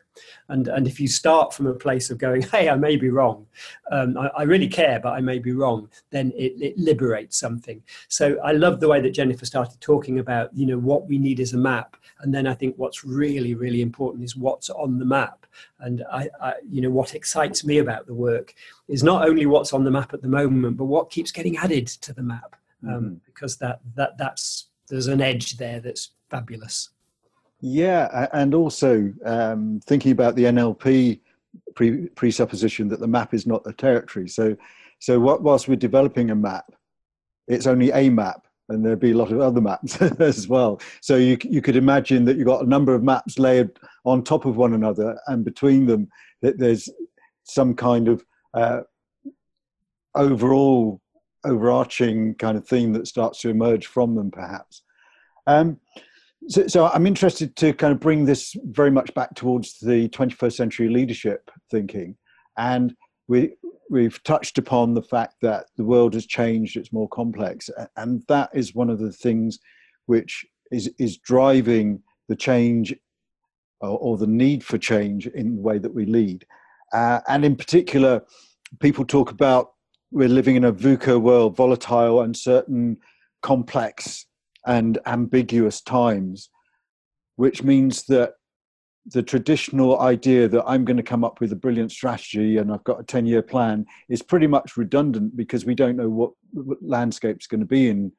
And, 0.49 0.69
and 0.69 0.87
if 0.87 1.01
you 1.01 1.09
start 1.09 1.53
from 1.53 1.67
a 1.67 1.75
place 1.75 2.11
of 2.11 2.19
going, 2.19 2.43
hey, 2.53 2.69
I 2.69 2.77
may 2.77 2.97
be 2.97 3.11
wrong, 3.11 3.47
um, 3.91 4.17
I, 4.17 4.29
I, 4.29 4.43
really 4.43 4.69
care, 4.69 5.01
but 5.01 5.13
I 5.13 5.21
may 5.21 5.39
be 5.39 5.53
wrong, 5.53 5.89
then 6.11 6.33
it, 6.37 6.55
it 6.61 6.79
liberates 6.79 7.39
something. 7.39 7.83
So 8.09 8.39
I 8.43 8.53
love 8.53 8.81
the 8.81 8.89
way 8.89 9.01
that 9.01 9.11
Jennifer 9.11 9.47
started 9.47 9.81
talking 9.81 10.19
about, 10.19 10.55
you 10.55 10.67
know, 10.67 10.79
what 10.79 11.07
we 11.07 11.19
need 11.19 11.41
is 11.41 11.55
a 11.55 11.59
map. 11.59 11.97
And 12.21 12.35
then 12.35 12.47
I 12.47 12.55
think 12.55 12.77
what's 12.77 13.05
really, 13.05 13.55
really 13.55 13.83
important 13.83 14.25
is 14.25 14.37
what's 14.37 14.71
on 14.71 14.99
the 14.99 15.05
map. 15.05 15.47
And 15.81 16.05
I, 16.13 16.29
I, 16.41 16.55
you 16.69 16.81
know, 16.81 16.91
what 16.91 17.15
excites 17.15 17.65
me 17.65 17.79
about 17.79 18.07
the 18.07 18.15
work 18.15 18.55
is 18.89 19.03
not 19.03 19.29
only 19.29 19.47
what's 19.47 19.73
on 19.73 19.85
the 19.85 19.91
map 19.91 20.15
at 20.15 20.23
the 20.23 20.29
moment, 20.29 20.77
but 20.77 20.85
what 20.85 21.11
keeps 21.11 21.33
getting 21.33 21.57
added 21.57 21.87
to 21.87 22.13
the 22.13 22.23
map. 22.23 22.57
Um, 22.85 22.91
mm-hmm. 22.91 23.15
Because 23.27 23.57
that, 23.59 23.81
that, 23.97 24.19
that's, 24.19 24.69
there's 24.89 25.09
an 25.09 25.21
edge 25.21 25.57
there 25.57 25.81
that's 25.81 26.11
fabulous. 26.31 26.91
Yeah, 27.61 28.29
and 28.33 28.55
also 28.55 29.13
um, 29.25 29.81
thinking 29.87 30.13
about 30.13 30.37
the 30.37 30.45
NLP 30.45 31.21
pre- 31.75 32.09
presupposition 32.09 32.89
that 32.89 33.01
the 33.01 33.09
map 33.09 33.35
is 33.35 33.47
not 33.47 33.65
the 33.65 33.73
territory. 33.73 34.29
So, 34.29 34.57
so 35.01 35.19
what, 35.19 35.43
whilst 35.43 35.69
we're 35.69 35.77
developing 35.77 36.31
a 36.31 36.37
map, 36.37 36.73
it's 37.49 37.67
only 37.67 37.91
a 37.91 38.11
map, 38.11 38.47
and 38.69 38.85
there'd 38.85 39.01
be 39.01 39.13
a 39.13 39.17
lot 39.17 39.33
of 39.33 39.41
other 39.41 39.61
maps 39.61 40.01
as 40.21 40.47
well. 40.47 40.81
So 41.01 41.17
you 41.17 41.37
you 41.43 41.61
could 41.63 41.77
imagine 41.77 42.25
that 42.27 42.37
you've 42.37 42.47
got 42.47 42.65
a 42.65 42.69
number 42.69 42.95
of 42.95 43.03
maps 43.03 43.39
layered 43.39 43.79
on 44.05 44.23
top 44.23 44.45
of 44.45 44.57
one 44.57 44.75
another, 44.75 45.19
and 45.27 45.45
between 45.45 45.87
them, 45.87 46.09
that 46.43 46.59
there's 46.59 46.89
some 47.43 47.75
kind 47.75 48.09
of 48.09 48.25
uh, 48.55 48.83
overall 50.15 51.01
overarching 51.45 52.35
kind 52.35 52.57
of 52.59 52.67
theme 52.67 52.93
that 52.93 53.07
starts 53.07 53.41
to 53.41 53.49
emerge 53.49 53.87
from 53.87 54.15
them, 54.15 54.31
perhaps. 54.31 54.83
Um, 55.47 55.81
so, 56.47 56.67
so, 56.67 56.87
I'm 56.87 57.07
interested 57.07 57.57
to 57.57 57.73
kind 57.73 57.93
of 57.93 58.01
bring 58.01 58.25
this 58.25 58.55
very 58.65 58.91
much 58.91 59.13
back 59.15 59.35
towards 59.35 59.79
the 59.81 60.09
21st 60.11 60.53
century 60.53 60.89
leadership 60.89 61.51
thinking, 61.71 62.17
and 62.57 62.95
we 63.27 63.55
we've 63.91 64.23
touched 64.23 64.59
upon 64.59 64.95
the 64.95 65.03
fact 65.03 65.35
that 65.43 65.67
the 65.77 65.85
world 65.85 66.15
has 66.15 66.27
changed; 66.27 66.77
it's 66.77 66.93
more 66.93 67.09
complex, 67.09 67.69
and 67.97 68.23
that 68.29 68.51
is 68.55 68.75
one 68.75 68.91
of 68.91 68.99
the 68.99 69.13
things 69.13 69.59
which 70.07 70.47
is 70.71 70.91
is 70.99 71.19
driving 71.19 72.03
the 72.29 72.37
change 72.37 72.95
or, 73.81 73.99
or 73.99 74.17
the 74.17 74.27
need 74.27 74.63
for 74.65 74.79
change 74.79 75.27
in 75.27 75.57
the 75.57 75.63
way 75.63 75.79
that 75.79 75.95
we 75.95 76.07
lead. 76.07 76.47
Uh, 76.93 77.21
and 77.29 77.45
in 77.45 77.57
particular, 77.57 78.23
people 78.81 79.05
talk 79.05 79.31
about 79.31 79.73
we're 80.11 80.29
living 80.29 80.57
in 80.57 80.65
a 80.65 80.73
VUCA 80.73 81.21
world, 81.21 81.57
volatile, 81.57 82.23
uncertain, 82.23 82.97
complex, 83.43 84.27
and 84.69 84.99
ambiguous 85.07 85.81
times, 85.81 86.51
which 87.37 87.63
means 87.65 88.05
that 88.05 88.35
the 89.07 89.23
traditional 89.23 90.01
idea 90.01 90.47
that 90.49 90.65
I'm 90.67 90.85
going 90.85 90.99
to 90.99 91.03
come 91.03 91.25
up 91.25 91.41
with 91.41 91.51
a 91.53 91.57
brilliant 91.57 91.91
strategy 91.91 92.59
and 92.59 92.71
I've 92.71 92.85
got 92.85 93.01
a 93.01 93.05
10 93.05 93.25
year 93.25 93.41
plan 93.41 93.87
is 94.11 94.23
pretty 94.23 94.47
much 94.47 94.77
redundant 94.77 95.35
because 95.37 95.65
we 95.65 95.75
don't 95.75 95.97
know 95.97 96.11
what, 96.11 96.33
landscape's 96.83 97.47
going 97.47 97.61
to 97.61 97.67
be 97.67 97.89
in 97.89 98.13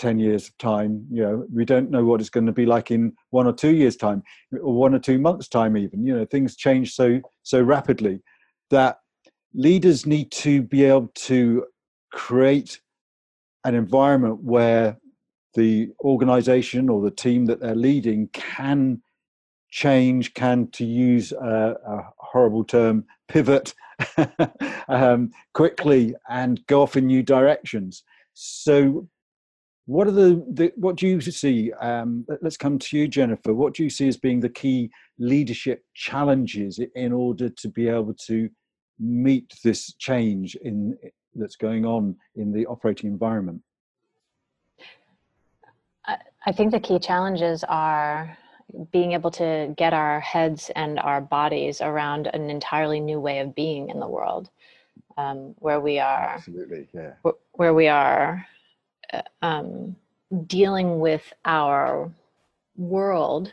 10 0.00 0.18
years 0.18 0.48
of 0.48 0.58
time. 0.58 1.06
You 1.10 1.22
know, 1.22 1.46
we 1.52 1.64
don't 1.64 1.90
know 1.90 2.04
what 2.04 2.20
it's 2.20 2.30
going 2.30 2.46
to 2.46 2.52
be 2.52 2.66
like 2.66 2.90
in 2.90 3.12
one 3.30 3.46
or 3.46 3.52
two 3.52 3.74
years' 3.74 3.96
time 3.96 4.24
or 4.52 4.74
one 4.74 4.94
or 4.94 4.98
two 4.98 5.18
months' 5.18 5.48
time, 5.48 5.76
even. 5.76 6.04
You 6.04 6.16
know, 6.18 6.24
things 6.24 6.56
change 6.56 6.94
so, 6.94 7.20
so 7.44 7.62
rapidly 7.62 8.20
that 8.70 8.98
leaders 9.54 10.04
need 10.04 10.32
to 10.32 10.62
be 10.62 10.84
able 10.84 11.12
to 11.14 11.64
create 12.12 12.80
an 13.64 13.76
environment 13.76 14.42
where 14.42 14.98
the 15.56 15.88
organization 16.00 16.88
or 16.88 17.02
the 17.02 17.10
team 17.10 17.46
that 17.46 17.60
they're 17.60 17.74
leading 17.74 18.28
can 18.32 19.02
change, 19.70 20.34
can, 20.34 20.68
to 20.70 20.84
use 20.84 21.32
a, 21.32 21.74
a 21.86 22.10
horrible 22.18 22.64
term, 22.64 23.04
pivot 23.28 23.74
um, 24.88 25.30
quickly 25.54 26.14
and 26.28 26.64
go 26.66 26.82
off 26.82 26.96
in 26.96 27.06
new 27.06 27.22
directions. 27.22 28.04
So, 28.34 29.08
what 29.86 30.08
are 30.08 30.12
the, 30.12 30.44
the 30.52 30.72
what 30.76 30.96
do 30.96 31.06
you 31.06 31.20
see? 31.20 31.72
Um, 31.74 32.26
let's 32.42 32.56
come 32.56 32.78
to 32.78 32.98
you, 32.98 33.06
Jennifer. 33.06 33.54
What 33.54 33.74
do 33.74 33.84
you 33.84 33.90
see 33.90 34.08
as 34.08 34.16
being 34.16 34.40
the 34.40 34.48
key 34.48 34.90
leadership 35.18 35.84
challenges 35.94 36.80
in 36.94 37.12
order 37.12 37.48
to 37.48 37.68
be 37.68 37.88
able 37.88 38.14
to 38.26 38.48
meet 38.98 39.52
this 39.62 39.94
change 39.94 40.56
in 40.56 40.96
that's 41.36 41.56
going 41.56 41.84
on 41.84 42.16
in 42.34 42.52
the 42.52 42.66
operating 42.66 43.10
environment? 43.10 43.62
I 46.46 46.52
think 46.52 46.70
the 46.70 46.80
key 46.80 47.00
challenges 47.00 47.64
are 47.64 48.38
being 48.92 49.12
able 49.12 49.32
to 49.32 49.74
get 49.76 49.92
our 49.92 50.20
heads 50.20 50.70
and 50.76 50.98
our 51.00 51.20
bodies 51.20 51.80
around 51.80 52.28
an 52.28 52.50
entirely 52.50 53.00
new 53.00 53.18
way 53.18 53.40
of 53.40 53.54
being 53.54 53.90
in 53.90 53.98
the 53.98 54.06
world, 54.06 54.48
um, 55.16 55.54
where 55.58 55.80
we 55.80 55.98
are 55.98 56.34
absolutely 56.34 56.86
yeah, 56.92 57.14
where 57.52 57.74
we 57.74 57.88
are 57.88 58.46
uh, 59.12 59.22
um, 59.42 59.96
dealing 60.46 61.00
with 61.00 61.32
our 61.44 62.12
world. 62.76 63.52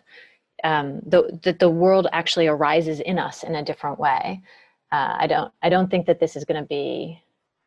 Um, 0.63 1.01
that 1.08 1.41
the, 1.41 1.53
the 1.53 1.69
world 1.69 2.08
actually 2.13 2.47
arises 2.47 2.99
in 3.01 3.19
us 3.19 3.43
in 3.43 3.56
a 3.56 3.65
different 3.65 3.99
way. 3.99 4.41
Uh, 4.91 5.15
I 5.19 5.27
don't 5.27 5.51
I 5.63 5.69
don't 5.69 5.89
think 5.89 6.06
that 6.06 6.19
this 6.19 6.36
is 6.36 6.45
going 6.45 6.62
to 6.62 6.67
be, 6.67 7.21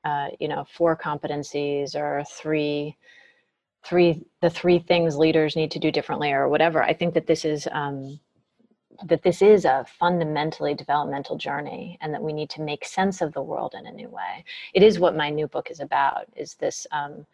uh, 0.05 0.29
you 0.39 0.47
know, 0.47 0.65
four 0.71 0.97
competencies 0.97 1.97
or 1.97 2.23
three 2.31 2.97
three 3.87 4.23
the 4.43 4.51
three 4.51 4.79
things 4.79 5.17
leaders 5.17 5.57
need 5.57 5.71
to 5.71 5.79
do 5.79 5.91
differently 5.91 6.33
or 6.33 6.49
whatever 6.49 6.83
i 6.83 6.93
think 6.93 7.15
that 7.15 7.27
this 7.27 7.45
is 7.45 7.69
um, 7.73 8.19
that 9.05 9.23
this 9.23 9.43
is 9.43 9.65
a 9.65 9.85
fundamentally 9.99 10.75
developmental 10.75 11.37
journey 11.37 11.99
and 12.01 12.13
that 12.15 12.23
we 12.23 12.33
need 12.33 12.51
to 12.51 12.63
make 12.63 12.85
sense 12.85 13.21
of 13.21 13.33
the 13.33 13.43
world 13.43 13.75
in 13.79 13.87
a 13.87 13.93
new 13.93 14.09
way. 14.09 14.45
It 14.75 14.83
is 14.83 14.99
what 14.99 15.17
my 15.17 15.31
new 15.31 15.47
book 15.47 15.71
is 15.71 15.81
about 15.81 16.27
is 16.35 16.55
this 16.55 16.87
um, 16.93 17.27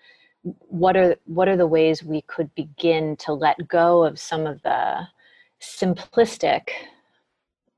what 0.43 0.97
are 0.97 1.17
what 1.27 1.49
are 1.49 1.57
the 1.57 1.67
ways 1.67 2.03
we 2.03 2.23
could 2.23 2.53
begin 2.55 3.17
to 3.17 3.33
let 3.33 3.69
go 3.69 4.05
of 4.05 4.19
some 4.19 4.47
of 4.47 4.61
the 4.63 5.07
simplistic 5.61 6.69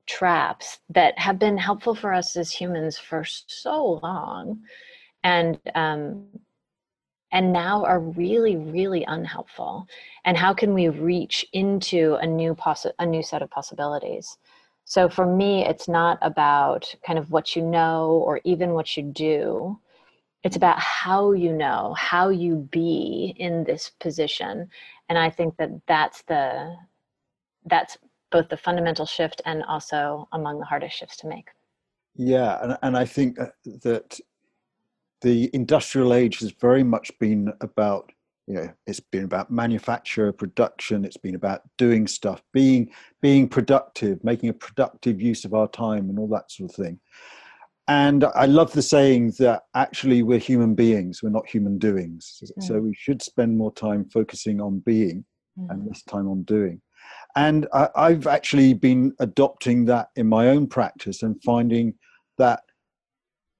traps 0.07 0.79
that 0.89 1.17
have 1.19 1.37
been 1.37 1.57
helpful 1.57 1.93
for 1.93 2.13
us 2.13 2.35
as 2.35 2.51
humans 2.51 2.97
for 2.97 3.23
so 3.23 3.99
long 4.01 4.59
and 5.23 5.59
um, 5.75 6.25
and 7.35 7.51
now 7.51 7.83
are 7.83 7.99
really 7.99 8.55
really 8.55 9.03
unhelpful. 9.03 9.85
And 10.23 10.37
how 10.37 10.53
can 10.53 10.73
we 10.73 10.87
reach 10.87 11.45
into 11.51 12.15
a 12.21 12.25
new 12.25 12.55
possi- 12.55 12.93
a 12.97 13.05
new 13.05 13.21
set 13.21 13.41
of 13.41 13.51
possibilities? 13.51 14.37
So 14.85 15.09
for 15.09 15.25
me 15.25 15.65
it's 15.65 15.87
not 15.89 16.17
about 16.21 16.95
kind 17.05 17.19
of 17.19 17.31
what 17.31 17.55
you 17.55 17.61
know 17.61 18.23
or 18.25 18.39
even 18.45 18.71
what 18.71 18.95
you 18.95 19.03
do. 19.03 19.77
It's 20.43 20.55
about 20.55 20.79
how 20.79 21.33
you 21.33 21.51
know 21.51 21.93
how 21.97 22.29
you 22.29 22.55
be 22.71 23.35
in 23.37 23.65
this 23.65 23.91
position. 23.99 24.69
And 25.09 25.17
i 25.19 25.29
think 25.29 25.57
that 25.57 25.71
that's 25.87 26.21
the 26.23 26.73
that's 27.65 27.97
both 28.31 28.47
the 28.47 28.57
fundamental 28.57 29.05
shift 29.05 29.41
and 29.45 29.61
also 29.63 30.27
among 30.31 30.59
the 30.59 30.65
hardest 30.65 30.95
shifts 30.97 31.17
to 31.17 31.27
make. 31.27 31.49
Yeah 32.15 32.59
and, 32.63 32.77
and 32.81 32.97
i 32.97 33.05
think 33.05 33.39
uh, 33.39 33.47
that 33.83 34.19
the 35.25 35.49
industrial 35.53 36.13
age 36.13 36.37
has 36.37 36.51
very 36.51 36.83
much 36.83 37.11
been 37.19 37.51
about 37.59 38.11
you 38.45 38.53
know 38.53 38.69
it's 38.85 38.99
been 38.99 39.23
about 39.23 39.49
manufacture 39.49 40.31
production 40.31 41.03
it's 41.03 41.17
been 41.17 41.33
about 41.33 41.61
doing 41.79 42.05
stuff 42.05 42.43
being 42.53 42.91
being 43.23 43.47
productive 43.49 44.23
making 44.23 44.49
a 44.49 44.53
productive 44.53 45.19
use 45.19 45.43
of 45.43 45.55
our 45.55 45.67
time 45.67 46.09
and 46.11 46.19
all 46.19 46.27
that 46.27 46.51
sort 46.51 46.69
of 46.69 46.75
thing 46.75 46.99
and 47.87 48.23
i 48.35 48.45
love 48.45 48.71
the 48.73 48.83
saying 48.83 49.33
that 49.39 49.63
actually 49.73 50.21
we're 50.21 50.37
human 50.37 50.75
beings 50.75 51.23
we're 51.23 51.29
not 51.29 51.47
human 51.47 51.79
doings 51.79 52.43
mm. 52.43 52.63
so 52.63 52.79
we 52.79 52.93
should 52.93 53.19
spend 53.19 53.57
more 53.57 53.73
time 53.73 54.05
focusing 54.05 54.61
on 54.61 54.77
being 54.79 55.25
mm. 55.59 55.67
and 55.71 55.87
less 55.87 56.03
time 56.03 56.27
on 56.27 56.43
doing 56.43 56.79
and 57.35 57.67
I, 57.73 57.89
i've 57.95 58.27
actually 58.27 58.75
been 58.75 59.11
adopting 59.19 59.85
that 59.85 60.09
in 60.17 60.27
my 60.27 60.49
own 60.49 60.67
practice 60.67 61.23
and 61.23 61.41
finding 61.41 61.95
that 62.37 62.61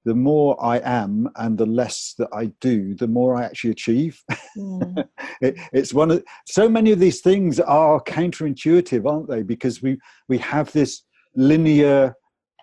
the 0.06 0.14
more 0.14 0.56
I 0.64 0.78
am 0.78 1.28
and 1.34 1.58
the 1.58 1.66
less 1.66 2.14
that 2.18 2.28
I 2.32 2.46
do, 2.60 2.94
the 2.94 3.08
more 3.08 3.36
I 3.36 3.44
actually 3.44 3.72
achieve. 3.72 4.22
Mm. 4.56 5.04
it, 5.40 5.56
it's 5.72 5.92
one 5.92 6.12
of 6.12 6.24
so 6.46 6.68
many 6.68 6.92
of 6.92 7.00
these 7.00 7.20
things 7.20 7.58
are 7.58 8.00
counterintuitive, 8.00 9.04
aren't 9.04 9.28
they? 9.28 9.42
Because 9.42 9.82
we 9.82 9.98
we 10.28 10.38
have 10.38 10.70
this 10.70 11.02
linear, 11.34 12.14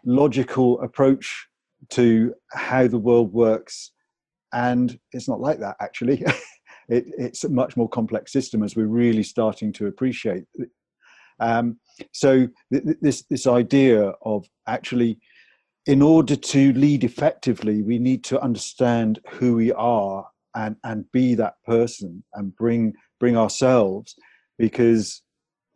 logical 0.06 0.82
approach 0.82 1.48
to 1.90 2.34
how 2.54 2.88
the 2.88 2.98
world 2.98 3.34
works, 3.34 3.92
and 4.54 4.98
it's 5.12 5.28
not 5.28 5.42
like 5.42 5.60
that 5.60 5.76
actually. 5.82 6.24
it, 6.88 7.04
it's 7.18 7.44
a 7.44 7.50
much 7.50 7.76
more 7.76 7.90
complex 7.90 8.32
system 8.32 8.64
as 8.64 8.78
we're 8.78 8.88
really 8.88 9.24
starting 9.24 9.74
to 9.74 9.88
appreciate. 9.88 10.46
Um, 11.42 11.78
so 12.14 12.48
th- 12.72 12.98
this 13.02 13.24
this 13.30 13.48
idea 13.48 14.14
of 14.22 14.46
actually 14.66 15.20
in 15.86 16.02
order 16.02 16.36
to 16.36 16.74
lead 16.74 17.04
effectively, 17.04 17.82
we 17.82 18.00
need 18.00 18.24
to 18.26 18.42
understand 18.42 19.20
who 19.32 19.56
we 19.56 19.72
are 19.74 20.26
and, 20.56 20.76
and 20.84 21.12
be 21.12 21.36
that 21.36 21.56
person 21.66 22.24
and 22.34 22.56
bring 22.56 22.94
bring 23.20 23.38
ourselves 23.38 24.16
because 24.58 25.22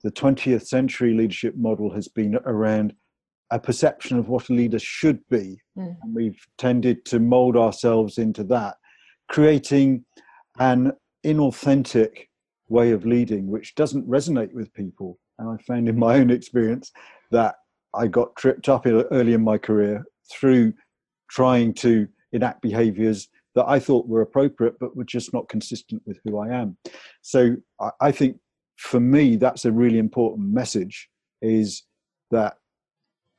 the 0.03 0.11
20th 0.11 0.67
century 0.67 1.13
leadership 1.13 1.55
model 1.55 1.93
has 1.93 2.07
been 2.07 2.35
around 2.45 2.93
a 3.51 3.59
perception 3.59 4.17
of 4.19 4.27
what 4.27 4.49
a 4.49 4.53
leader 4.53 4.79
should 4.79 5.19
be. 5.29 5.59
Mm. 5.77 5.95
And 6.01 6.15
we've 6.15 6.45
tended 6.57 7.05
to 7.05 7.19
mold 7.19 7.55
ourselves 7.55 8.17
into 8.17 8.43
that, 8.45 8.75
creating 9.29 10.05
an 10.59 10.91
inauthentic 11.25 12.27
way 12.69 12.91
of 12.91 13.05
leading, 13.05 13.47
which 13.47 13.75
doesn't 13.75 14.07
resonate 14.07 14.53
with 14.53 14.73
people. 14.73 15.17
And 15.39 15.49
I 15.49 15.61
found 15.63 15.87
in 15.87 15.97
my 15.97 16.15
own 16.15 16.29
experience 16.29 16.91
that 17.31 17.55
I 17.97 18.07
got 18.07 18.36
tripped 18.36 18.69
up 18.69 18.86
early 18.86 19.33
in 19.33 19.43
my 19.43 19.57
career 19.57 20.05
through 20.31 20.73
trying 21.29 21.73
to 21.75 22.07
enact 22.31 22.62
behaviors 22.62 23.27
that 23.55 23.67
I 23.67 23.79
thought 23.79 24.07
were 24.07 24.21
appropriate, 24.21 24.77
but 24.79 24.95
were 24.95 25.03
just 25.03 25.33
not 25.33 25.49
consistent 25.49 26.03
with 26.05 26.19
who 26.23 26.38
I 26.38 26.49
am. 26.49 26.77
So 27.21 27.57
I 27.99 28.12
think 28.12 28.38
for 28.77 28.99
me, 28.99 29.36
that's 29.36 29.65
a 29.65 29.71
really 29.71 29.97
important 29.97 30.53
message 30.53 31.10
is 31.41 31.83
that 32.31 32.57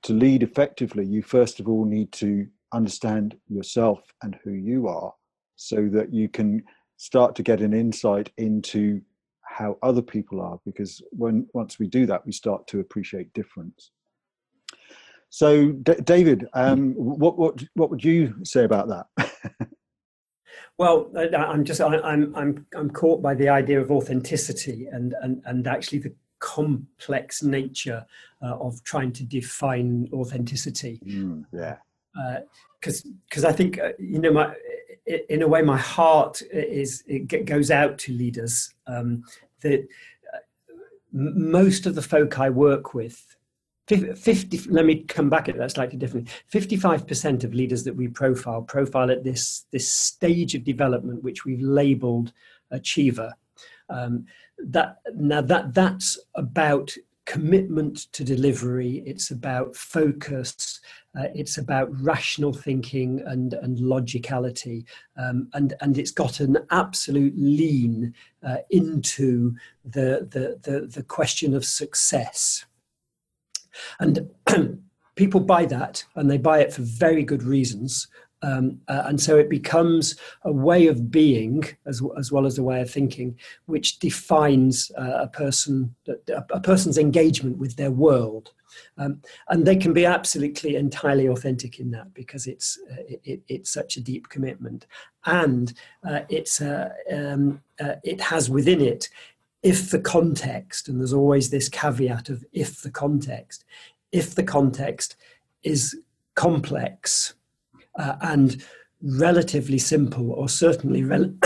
to 0.03 0.13
lead 0.13 0.43
effectively, 0.43 1.07
you 1.07 1.23
first 1.23 1.61
of 1.61 1.69
all 1.69 1.85
need 1.85 2.11
to 2.13 2.47
understand 2.73 3.37
yourself 3.49 4.01
and 4.23 4.37
who 4.43 4.53
you 4.53 4.89
are 4.89 5.15
so 5.57 5.89
that 5.93 6.13
you 6.13 6.29
can 6.29 6.63
start 6.97 7.35
to 7.37 7.43
get 7.43 7.61
an 7.61 7.73
insight 7.73 8.31
into 8.37 9.01
how 9.43 9.79
other 9.83 10.03
people 10.03 10.41
are 10.41 10.61
because 10.65 11.03
when 11.11 11.47
once 11.55 11.79
we 11.79 11.87
do 11.87 12.05
that 12.07 12.25
we 12.27 12.33
start 12.33 12.67
to 12.67 12.81
appreciate 12.81 13.33
difference 13.33 13.91
so, 15.31 15.73
D- 15.73 15.95
David, 16.05 16.47
um, 16.55 16.95
what 16.95 17.39
what 17.39 17.63
what 17.75 17.91
would 17.91 18.05
you 18.05 18.35
say 18.45 18.65
about 18.65 18.89
that? 18.89 19.31
well, 20.79 21.11
I'm 21.37 21.65
just 21.65 21.81
I, 21.81 21.99
I'm 21.99 22.35
I'm 22.35 22.67
I'm 22.75 22.91
caught 22.91 23.21
by 23.21 23.35
the 23.35 23.49
idea 23.49 23.81
of 23.81 23.91
authenticity 23.91 24.87
and 24.91 25.15
and 25.23 25.43
and 25.45 25.67
actually 25.67 25.99
the 25.99 26.15
complex 26.39 27.43
nature 27.43 28.07
uh, 28.43 28.57
of 28.59 28.83
trying 28.85 29.13
to 29.13 29.25
define 29.25 30.09
authenticity. 30.13 31.01
Mm, 31.05 31.45
yeah. 31.53 31.77
because 32.81 33.05
uh, 33.05 33.09
because 33.29 33.45
I 33.45 33.53
think 33.53 33.79
uh, 33.79 33.93
you 33.99 34.19
know 34.19 34.33
my 34.33 34.55
in 35.29 35.43
a 35.43 35.49
way 35.49 35.63
my 35.63 35.79
heart 35.79 36.43
is 36.53 37.03
it 37.07 37.45
goes 37.45 37.71
out 37.71 37.99
to 37.99 38.13
leaders 38.13 38.75
um, 38.87 39.25
that 39.61 39.87
uh, 40.35 40.39
most 41.13 41.87
of 41.87 41.95
the 41.95 42.03
folk 42.03 42.39
I 42.39 42.51
work 42.51 42.95
with 42.95 43.37
50 43.89 44.71
let 44.71 44.85
me 44.85 45.03
come 45.05 45.31
back 45.31 45.49
at 45.49 45.57
that 45.57 45.73
slightly 45.73 45.97
differently. 45.97 46.33
55% 46.53 47.45
of 47.45 47.55
leaders 47.55 47.85
that 47.85 47.97
we 47.97 48.09
profile 48.09 48.63
profile 48.63 49.11
at 49.11 49.25
this 49.25 49.65
this 49.71 49.91
stage 49.91 50.55
of 50.55 50.65
development 50.65 51.23
which 51.23 51.45
we've 51.45 51.63
labeled 51.63 52.33
achiever. 52.71 53.35
Um, 53.89 54.27
that 54.59 54.99
now 55.15 55.41
that 55.41 55.73
that's 55.73 56.19
about 56.35 56.95
commitment 57.25 58.11
to 58.13 58.25
delivery 58.25 59.03
it's 59.05 59.31
about 59.31 59.77
focus 59.77 60.81
uh, 61.19 61.27
it's 61.35 61.59
about 61.59 61.89
rational 62.03 62.55
thinking 62.55 63.23
and 63.27 63.53
and 63.53 63.77
logicality 63.77 64.85
um, 65.19 65.47
and 65.53 65.75
and 65.83 65.99
it's 65.99 66.11
got 66.11 66.41
an 66.41 66.57
absolute 66.71 67.35
lean 67.37 68.15
uh, 68.47 68.57
into 68.71 69.55
the, 69.85 70.27
the 70.31 70.59
the 70.63 70.87
the 70.87 71.03
question 71.03 71.55
of 71.55 71.67
success 71.67 72.65
and 74.01 74.31
people 75.17 75.41
buy 75.41 75.67
that, 75.67 76.05
and 76.15 76.31
they 76.31 76.39
buy 76.39 76.61
it 76.61 76.73
for 76.73 76.83
very 76.83 77.25
good 77.25 77.43
reasons. 77.43 78.09
Um, 78.43 78.81
uh, 78.87 79.03
and 79.07 79.21
so 79.21 79.37
it 79.37 79.51
becomes 79.51 80.17
a 80.45 80.53
way 80.53 80.87
of 80.87 81.11
being 81.11 81.65
as, 81.87 82.01
as 82.17 82.31
well 82.31 82.47
as 82.47 82.57
a 82.57 82.63
way 82.63 82.81
of 82.81 82.89
thinking, 82.89 83.37
which 83.67 83.99
defines 83.99 84.93
uh, 84.97 85.23
a 85.23 85.27
person, 85.27 85.95
a 86.29 86.61
person's 86.61 86.99
engagement 86.99 87.59
with 87.59 87.75
their 87.75 87.91
world. 87.91 88.53
Um, 88.97 89.23
and 89.49 89.67
they 89.67 89.77
can 89.77 89.93
be 89.93 90.07
absolutely 90.07 90.77
entirely 90.77 91.27
authentic 91.27 91.81
in 91.81 91.91
that 91.93 92.15
because 92.15 92.47
it's 92.47 92.79
uh, 92.91 93.03
it, 93.25 93.43
it's 93.49 93.73
such 93.73 93.97
a 93.97 94.01
deep 94.01 94.29
commitment, 94.29 94.87
and 95.25 95.73
uh, 96.09 96.21
it's 96.29 96.61
uh, 96.61 96.91
um, 97.11 97.63
it 98.05 98.21
has 98.21 98.51
within 98.51 98.81
it 98.81 99.09
if 99.63 99.91
the 99.91 100.01
context, 100.01 100.89
and 100.89 101.01
there's 101.01 101.13
always 101.13 101.51
this 101.51 101.69
caveat 101.69 102.29
of 102.29 102.45
if 102.53 102.83
the 102.83 102.91
context, 102.91 103.65
if 104.13 104.35
the 104.35 104.43
context 104.43 105.17
is 105.63 105.97
complex 106.35 107.35
uh, 107.99 108.17
and 108.21 108.63
relatively 109.03 109.79
simple, 109.79 110.33
or 110.33 110.49
certainly 110.49 111.03
rel- 111.03 111.35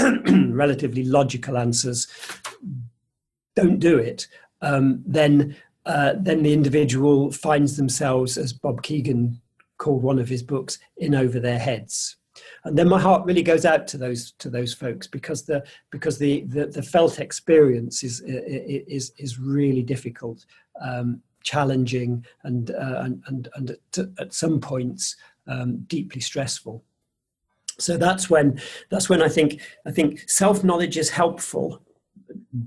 relatively 0.51 1.05
logical 1.05 1.57
answers 1.57 2.07
don't 3.55 3.79
do 3.79 3.99
it, 3.99 4.27
um, 4.61 5.03
then 5.07 5.57
uh, 5.85 6.15
then 6.17 6.45
the 6.45 6.53
individual 6.53 7.33
finds 7.33 7.77
themselves, 7.77 8.39
as 8.39 8.53
Bob 8.53 8.83
Kegan 8.83 9.41
called 9.79 10.03
one 10.03 10.21
of 10.21 10.29
his 10.29 10.43
books, 10.43 10.79
in 10.97 11.13
over 11.15 11.41
their 11.41 11.59
heads 11.59 12.17
and 12.65 12.79
then 12.79 12.89
my 12.89 13.01
heart 13.01 13.25
really 13.25 13.43
goes 13.43 13.65
out 13.65 13.87
to 13.89 13.99
those 13.99 14.33
to 14.33 14.49
those 14.49 14.73
folks 14.73 15.07
because 15.07 15.43
the 15.43 15.65
because 15.91 16.19
the 16.19 16.43
the, 16.43 16.67
the 16.67 16.83
felt 16.83 17.19
experience 17.19 18.03
is 18.03 18.23
is 18.27 19.13
is 19.19 19.39
really 19.39 19.83
difficult 19.83 20.47
um, 20.81 21.21
challenging 21.43 22.25
and 22.45 22.71
uh, 22.71 23.01
and 23.01 23.23
and, 23.27 23.49
and 23.55 23.71
at, 23.71 24.09
at 24.19 24.33
some 24.33 24.61
points 24.61 25.17
um, 25.47 25.79
deeply 25.89 26.21
stressful. 26.21 26.85
So 27.79 27.97
that's 27.97 28.29
when 28.29 28.61
that's 28.91 29.09
when 29.09 29.23
i 29.23 29.29
think 29.29 29.61
i 29.87 29.91
think 29.91 30.29
self 30.29 30.63
knowledge 30.63 30.99
is 30.99 31.09
helpful 31.09 31.83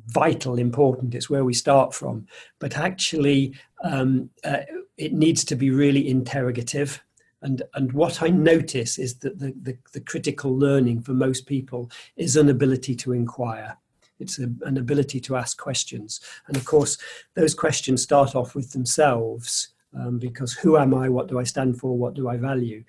vital 0.08 0.58
important 0.58 1.16
it's 1.16 1.30
where 1.30 1.46
we 1.46 1.54
start 1.54 1.94
from. 1.94 2.28
But 2.60 2.78
actually 2.78 3.54
um, 3.84 4.30
uh, 4.44 4.58
it 4.98 5.14
needs 5.14 5.44
to 5.46 5.56
be 5.56 5.70
really 5.70 6.08
interrogative 6.08 7.04
and, 7.46 7.62
and 7.76 7.94
what 7.94 8.24
I 8.24 8.30
notice 8.30 8.98
is 8.98 9.20
that 9.20 9.38
the, 9.38 9.54
the, 9.62 9.78
the 9.94 10.00
critical 10.00 10.58
learning 10.58 11.04
for 11.04 11.14
most 11.14 11.46
people 11.46 11.92
is 12.16 12.36
an 12.36 12.50
ability 12.50 12.96
to 12.96 13.14
inquire. 13.14 13.78
It's 14.20 14.40
a, 14.40 14.50
an 14.64 14.78
ability 14.78 15.20
to 15.22 15.36
ask 15.36 15.56
questions. 15.56 16.22
And 16.48 16.58
of 16.58 16.66
course, 16.66 16.98
those 17.36 17.54
questions 17.54 18.02
start 18.02 18.36
off 18.36 18.56
with 18.56 18.72
themselves. 18.72 19.70
Um, 19.98 20.20
because 20.20 20.52
who 20.52 20.76
am 20.76 20.94
I? 20.94 21.08
What 21.08 21.28
do 21.28 21.40
I 21.40 21.44
stand 21.44 21.80
for? 21.80 21.98
What 21.98 22.16
do 22.16 22.28
I 22.28 22.36
value? 22.36 22.84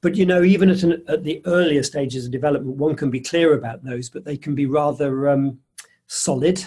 But 0.00 0.14
you 0.14 0.24
know, 0.24 0.44
even 0.44 0.70
at, 0.70 0.84
an, 0.84 1.02
at 1.08 1.24
the 1.24 1.42
earlier 1.46 1.82
stages 1.82 2.26
of 2.26 2.30
development, 2.30 2.76
one 2.76 2.94
can 2.94 3.10
be 3.10 3.18
clear 3.18 3.54
about 3.54 3.82
those, 3.82 4.08
but 4.08 4.24
they 4.24 4.36
can 4.36 4.54
be 4.54 4.66
rather 4.66 5.28
um, 5.30 5.58
solid 6.06 6.62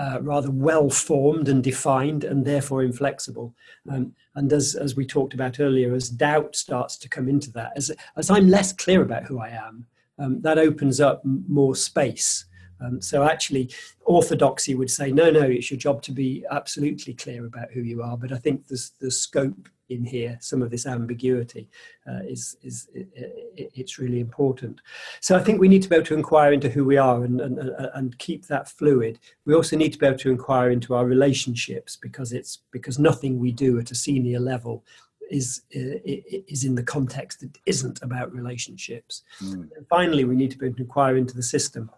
uh, 0.00 0.18
rather 0.22 0.50
well 0.50 0.88
formed 0.88 1.46
and 1.48 1.62
defined 1.62 2.24
and 2.24 2.44
therefore 2.46 2.82
inflexible. 2.82 3.54
Um, 3.90 4.14
and 4.34 4.50
as, 4.50 4.74
as 4.74 4.96
we 4.96 5.04
talked 5.04 5.34
about 5.34 5.60
earlier, 5.60 5.94
as 5.94 6.08
doubt 6.08 6.56
starts 6.56 6.96
to 6.98 7.08
come 7.08 7.28
into 7.28 7.50
that, 7.52 7.72
as, 7.76 7.92
as 8.16 8.30
I'm 8.30 8.48
less 8.48 8.72
clear 8.72 9.02
about 9.02 9.24
who 9.24 9.38
I 9.38 9.50
am, 9.50 9.86
um, 10.18 10.40
that 10.40 10.58
opens 10.58 11.00
up 11.00 11.20
more 11.24 11.76
space. 11.76 12.46
Um, 12.80 13.02
so 13.02 13.24
actually, 13.24 13.70
orthodoxy 14.00 14.74
would 14.74 14.90
say, 14.90 15.12
no, 15.12 15.30
no, 15.30 15.42
it's 15.42 15.70
your 15.70 15.78
job 15.78 16.00
to 16.04 16.12
be 16.12 16.46
absolutely 16.50 17.12
clear 17.12 17.44
about 17.44 17.70
who 17.70 17.82
you 17.82 18.02
are. 18.02 18.16
But 18.16 18.32
I 18.32 18.38
think 18.38 18.68
there's 18.68 18.92
the 19.00 19.10
scope 19.10 19.68
in 19.90 20.04
here, 20.04 20.38
some 20.40 20.62
of 20.62 20.70
this 20.70 20.86
ambiguity 20.86 21.68
uh, 22.08 22.20
is, 22.26 22.56
is 22.62 22.88
it, 22.94 23.08
it, 23.56 23.70
it's 23.74 23.98
really 23.98 24.20
important. 24.20 24.80
So 25.20 25.36
I 25.36 25.42
think 25.42 25.60
we 25.60 25.68
need 25.68 25.82
to 25.82 25.88
be 25.88 25.96
able 25.96 26.06
to 26.06 26.14
inquire 26.14 26.52
into 26.52 26.70
who 26.70 26.84
we 26.84 26.96
are 26.96 27.24
and, 27.24 27.40
and, 27.40 27.58
and 27.94 28.18
keep 28.18 28.46
that 28.46 28.68
fluid. 28.68 29.18
We 29.44 29.54
also 29.54 29.76
need 29.76 29.92
to 29.92 29.98
be 29.98 30.06
able 30.06 30.18
to 30.18 30.30
inquire 30.30 30.70
into 30.70 30.94
our 30.94 31.04
relationships 31.04 31.96
because 31.96 32.32
it's 32.32 32.60
because 32.70 32.98
nothing 32.98 33.38
we 33.38 33.52
do 33.52 33.78
at 33.78 33.90
a 33.90 33.94
senior 33.94 34.40
level 34.40 34.84
is 35.30 35.62
is 35.70 36.64
in 36.64 36.74
the 36.74 36.82
context 36.82 37.40
that 37.40 37.56
isn't 37.66 38.02
about 38.02 38.32
relationships. 38.32 39.22
Mm. 39.42 39.68
And 39.76 39.86
finally, 39.88 40.24
we 40.24 40.34
need 40.34 40.50
to 40.50 40.58
be 40.58 40.66
able 40.66 40.76
to 40.76 40.82
inquire 40.82 41.16
into 41.16 41.36
the 41.36 41.42
system. 41.42 41.90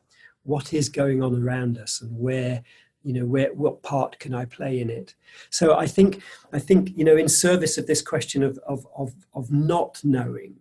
What 0.45 0.75
is 0.75 0.89
going 0.89 1.23
on 1.23 1.43
around 1.43 1.79
us, 1.79 2.03
and 2.03 2.19
where 2.19 2.63
you 3.03 3.13
know 3.13 3.25
where 3.25 3.53
what 3.55 3.83
part 3.83 4.19
can 4.19 4.35
i 4.35 4.45
play 4.45 4.81
in 4.81 4.91
it? 4.91 5.15
So 5.51 5.77
i 5.77 5.87
think 5.87 6.23
i 6.53 6.59
think 6.59 6.97
you 6.97 7.05
know 7.05 7.17
in 7.17 7.29
service 7.29 7.79
of 7.79 7.87
this 7.87 8.03
question 8.03 8.43
of 8.43 8.59
of 8.67 8.87
of, 8.97 9.13
of 9.35 9.51
not 9.51 10.01
knowing 10.05 10.55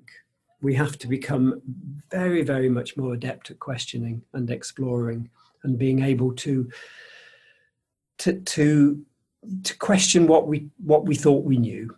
we 0.62 0.76
have 0.76 0.98
to 1.00 1.08
become 1.08 1.62
very 2.10 2.44
very 2.44 2.70
much 2.70 2.98
more 2.98 3.14
adept 3.14 3.52
at 3.52 3.60
questioning 3.60 4.22
and 4.34 4.50
exploring 4.50 5.30
and 5.64 5.78
being 5.78 6.04
able 6.04 6.34
to 6.34 6.70
to 8.20 8.40
to 8.42 9.04
to 9.64 9.78
question 9.78 10.28
what 10.28 10.48
we 10.48 10.70
what 10.84 11.06
we 11.06 11.16
thought 11.16 11.44
we 11.44 11.58
knew. 11.58 11.96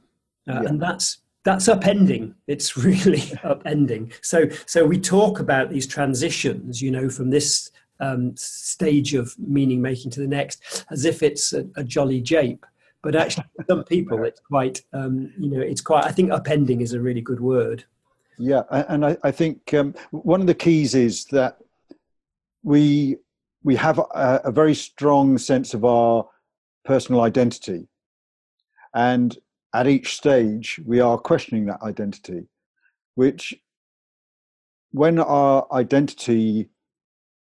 Uh, 0.48 0.62
yeah. 0.62 0.70
and 0.70 0.82
that's 0.82 1.20
that's 1.44 1.68
upending. 1.68 2.34
It's 2.48 2.78
really 2.90 3.22
upending. 3.44 4.14
So 4.22 4.50
so 4.66 4.86
we 4.86 5.00
talk 5.00 5.40
about 5.40 5.70
these 5.70 5.88
transitions 5.88 6.82
you 6.82 6.92
know 6.92 7.10
from 7.10 7.30
this 7.30 7.72
um, 8.04 8.36
stage 8.36 9.14
of 9.14 9.34
meaning 9.40 9.82
making 9.82 10.12
to 10.12 10.20
the 10.20 10.28
next 10.28 10.86
as 10.92 11.06
if 11.06 11.24
it's 11.24 11.54
a, 11.54 11.66
a 11.76 11.84
jolly 11.84 12.22
jape. 12.22 12.66
But 13.02 13.16
actually 13.16 13.46
for 13.56 13.66
some 13.68 13.84
people 13.84 14.24
it's 14.24 14.40
quite 14.40 14.82
um, 14.94 15.32
you 15.38 15.50
know 15.50 15.62
it's 15.62 15.82
quite 15.82 16.06
i 16.06 16.12
think 16.12 16.32
upending 16.32 16.82
is 16.82 16.94
a 16.94 17.02
really 17.02 17.22
good 17.22 17.42
word. 17.42 17.84
Yeah 18.38 18.64
and 18.72 19.06
i, 19.06 19.18
I 19.24 19.32
think 19.32 19.74
um, 19.74 19.94
one 20.12 20.42
of 20.42 20.48
the 20.48 20.56
keys 20.66 20.96
is 20.96 21.26
that 21.26 21.58
we 22.64 23.18
we 23.64 23.76
have 23.76 24.00
a, 24.00 24.42
a 24.46 24.52
very 24.52 24.76
strong 24.76 25.38
sense 25.38 25.74
of 25.74 25.86
our 25.86 26.28
personal 26.84 27.22
identity. 27.22 27.88
And 28.94 29.38
at 29.74 29.88
each 29.88 30.16
stage 30.16 30.80
we 30.86 31.00
are 31.00 31.18
questioning 31.18 31.66
that 31.66 31.82
identity 31.82 32.48
which 33.16 33.54
when 34.92 35.20
our 35.20 35.68
identity 35.72 36.70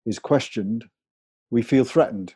is 0.06 0.18
questioned, 0.18 0.84
we 1.50 1.62
feel 1.62 1.84
threatened. 1.84 2.34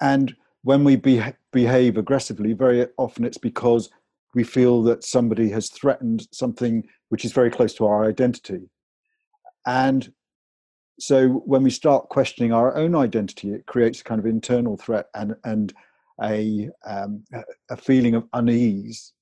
And 0.00 0.36
when 0.62 0.84
we 0.84 0.96
be, 0.96 1.22
behave 1.52 1.96
aggressively, 1.96 2.52
very 2.52 2.86
often 2.96 3.24
it's 3.24 3.38
because 3.38 3.90
we 4.34 4.44
feel 4.44 4.82
that 4.84 5.04
somebody 5.04 5.50
has 5.50 5.68
threatened 5.68 6.26
something 6.32 6.84
which 7.08 7.24
is 7.24 7.32
very 7.32 7.50
close 7.50 7.74
to 7.74 7.86
our 7.86 8.04
identity. 8.06 8.70
And 9.66 10.12
so 10.98 11.28
when 11.28 11.62
we 11.62 11.70
start 11.70 12.08
questioning 12.08 12.52
our 12.52 12.76
own 12.76 12.94
identity, 12.94 13.52
it 13.52 13.66
creates 13.66 14.00
a 14.00 14.04
kind 14.04 14.18
of 14.18 14.26
internal 14.26 14.76
threat 14.76 15.06
and, 15.14 15.34
and 15.44 15.72
a, 16.22 16.70
um, 16.86 17.24
a 17.70 17.76
feeling 17.76 18.14
of 18.14 18.28
unease. 18.32 19.12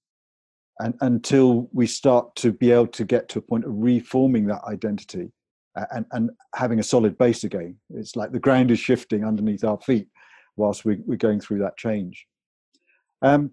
And 0.78 0.94
until 1.00 1.68
we 1.72 1.86
start 1.86 2.34
to 2.36 2.52
be 2.52 2.70
able 2.70 2.88
to 2.88 3.04
get 3.04 3.28
to 3.30 3.38
a 3.38 3.42
point 3.42 3.64
of 3.64 3.72
reforming 3.74 4.46
that 4.46 4.64
identity, 4.64 5.32
and, 5.74 6.06
and 6.12 6.30
having 6.54 6.78
a 6.78 6.82
solid 6.82 7.16
base 7.18 7.44
again. 7.44 7.76
It's 7.94 8.16
like 8.16 8.32
the 8.32 8.38
ground 8.38 8.70
is 8.70 8.78
shifting 8.78 9.24
underneath 9.24 9.64
our 9.64 9.78
feet 9.78 10.08
whilst 10.56 10.84
we, 10.84 10.98
we're 11.06 11.16
going 11.16 11.40
through 11.40 11.60
that 11.60 11.76
change. 11.76 12.26
Um, 13.22 13.52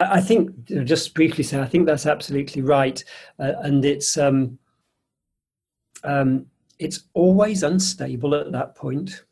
I 0.00 0.20
think, 0.20 0.64
just 0.64 1.14
briefly 1.14 1.44
say, 1.44 1.60
I 1.60 1.66
think 1.66 1.86
that's 1.86 2.06
absolutely 2.06 2.62
right, 2.62 3.02
uh, 3.38 3.52
and 3.60 3.84
it's 3.84 4.18
um, 4.18 4.58
um, 6.02 6.46
it's 6.78 7.04
always 7.14 7.62
unstable 7.62 8.34
at 8.34 8.50
that 8.50 8.74
point, 8.74 9.24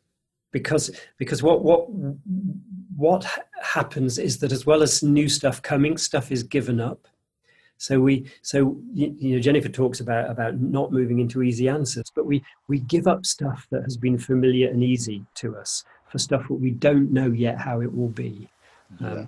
because 0.51 0.89
because 1.17 1.43
what 1.43 1.63
what 1.63 1.87
what 2.95 3.25
happens 3.61 4.17
is 4.17 4.39
that 4.39 4.53
as 4.53 4.65
well 4.65 4.81
as 4.81 5.03
new 5.03 5.27
stuff 5.27 5.61
coming, 5.61 5.97
stuff 5.97 6.31
is 6.31 6.43
given 6.43 6.79
up, 6.79 7.05
So 7.81 7.99
we, 7.99 8.25
so 8.43 8.77
you, 8.93 9.15
you, 9.17 9.35
know, 9.35 9.41
Jennifer 9.41 9.67
talks 9.67 10.01
about 10.01 10.29
about 10.29 10.61
not 10.61 10.91
moving 10.91 11.17
into 11.17 11.41
easy 11.41 11.67
answers, 11.67 12.11
but 12.13 12.27
we 12.27 12.43
we 12.67 12.81
give 12.81 13.07
up 13.07 13.25
stuff 13.25 13.65
that 13.71 13.81
has 13.81 13.97
been 13.97 14.19
familiar 14.19 14.69
and 14.69 14.83
easy 14.83 15.25
to 15.35 15.57
us 15.57 15.83
for 16.07 16.19
stuff 16.19 16.47
that 16.47 16.53
we 16.53 16.69
don't 16.69 17.11
know 17.11 17.31
yet 17.31 17.57
how 17.57 17.81
it 17.81 17.91
will 17.91 18.09
be. 18.09 18.47
Um, 18.99 19.27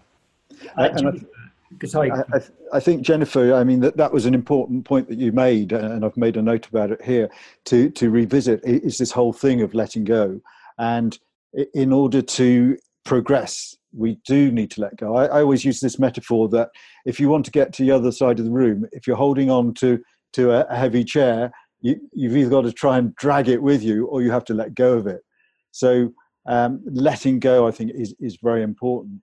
I, 0.78 0.90
I, 0.90 2.12
I, 2.32 2.42
I, 2.74 2.80
think 2.80 3.02
Jennifer, 3.02 3.56
I 3.56 3.64
mean 3.64 3.80
that 3.80 3.98
that 3.98 4.14
was 4.14 4.28
an 4.28 4.36
important 4.36 4.86
point 4.86 5.08
that 5.10 5.18
you 5.18 5.32
made, 5.32 5.72
and 5.72 6.06
I've 6.06 6.16
made 6.16 6.38
a 6.38 6.42
note 6.44 6.68
about 6.68 6.92
it 6.92 7.02
here 7.02 7.32
to 7.66 7.90
to 7.90 8.12
revisit. 8.12 8.62
Is 8.64 9.00
this 9.00 9.12
whole 9.12 9.34
thing 9.34 9.64
of 9.64 9.74
letting 9.74 10.04
go, 10.04 10.40
and 10.78 11.18
in 11.74 11.92
order 11.92 12.22
to 12.22 12.78
progress 13.04 13.78
we 13.96 14.18
do 14.26 14.52
need 14.52 14.72
to 14.72 14.82
let 14.82 14.98
go. 14.98 15.16
I, 15.16 15.26
I, 15.26 15.42
always 15.42 15.64
use 15.64 15.80
this 15.80 16.00
metaphor 16.00 16.50
that 16.50 16.70
if 17.06 17.20
you 17.20 17.30
want 17.30 17.46
to 17.46 17.52
get 17.52 17.74
to 17.74 17.84
the 17.84 17.92
other 17.92 18.12
side 18.12 18.40
of 18.40 18.46
the 18.46 18.52
room, 18.52 18.86
if 18.92 19.06
you're 19.06 19.16
holding 19.16 19.50
on 19.50 19.74
to 19.76 20.00
to 20.34 20.52
a, 20.52 20.76
heavy 20.76 21.04
chair, 21.04 21.52
you, 21.82 22.00
you've 22.12 22.36
either 22.36 22.50
got 22.50 22.62
to 22.62 22.72
try 22.72 22.98
and 22.98 23.16
drag 23.16 23.48
it 23.48 23.62
with 23.62 23.84
you, 23.84 24.08
or 24.08 24.22
you 24.22 24.32
have 24.32 24.46
to 24.46 24.54
let 24.54 24.74
go 24.74 24.94
of 24.98 25.06
it. 25.06 25.22
So 25.72 26.12
um, 26.48 26.82
letting 26.86 27.40
go, 27.40 27.68
I 27.68 27.72
think, 27.72 27.92
is 27.94 28.16
is 28.20 28.38
very 28.42 28.64
important, 28.64 29.22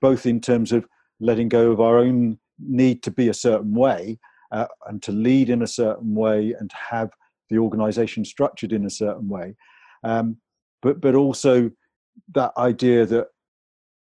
both 0.00 0.26
in 0.26 0.40
terms 0.40 0.72
of 0.72 0.86
letting 1.20 1.48
go 1.48 1.70
of 1.70 1.80
our 1.80 1.98
own 1.98 2.38
need 2.58 3.02
to 3.04 3.10
be 3.10 3.28
a 3.28 3.34
certain 3.34 3.74
way 3.74 4.18
uh, 4.52 4.66
and 4.86 5.02
to 5.02 5.12
lead 5.12 5.50
in 5.50 5.62
a 5.62 5.66
certain 5.66 6.14
way 6.14 6.54
and 6.58 6.70
have 6.72 7.10
the 7.48 7.58
organization 7.58 8.24
structured 8.24 8.72
in 8.72 8.84
a 8.84 8.90
certain 8.90 9.28
way, 9.28 9.54
um, 10.04 10.36
but 10.82 11.00
but 11.00 11.14
also 11.14 11.70
that 12.34 12.52
idea 12.56 13.06
that 13.06 13.28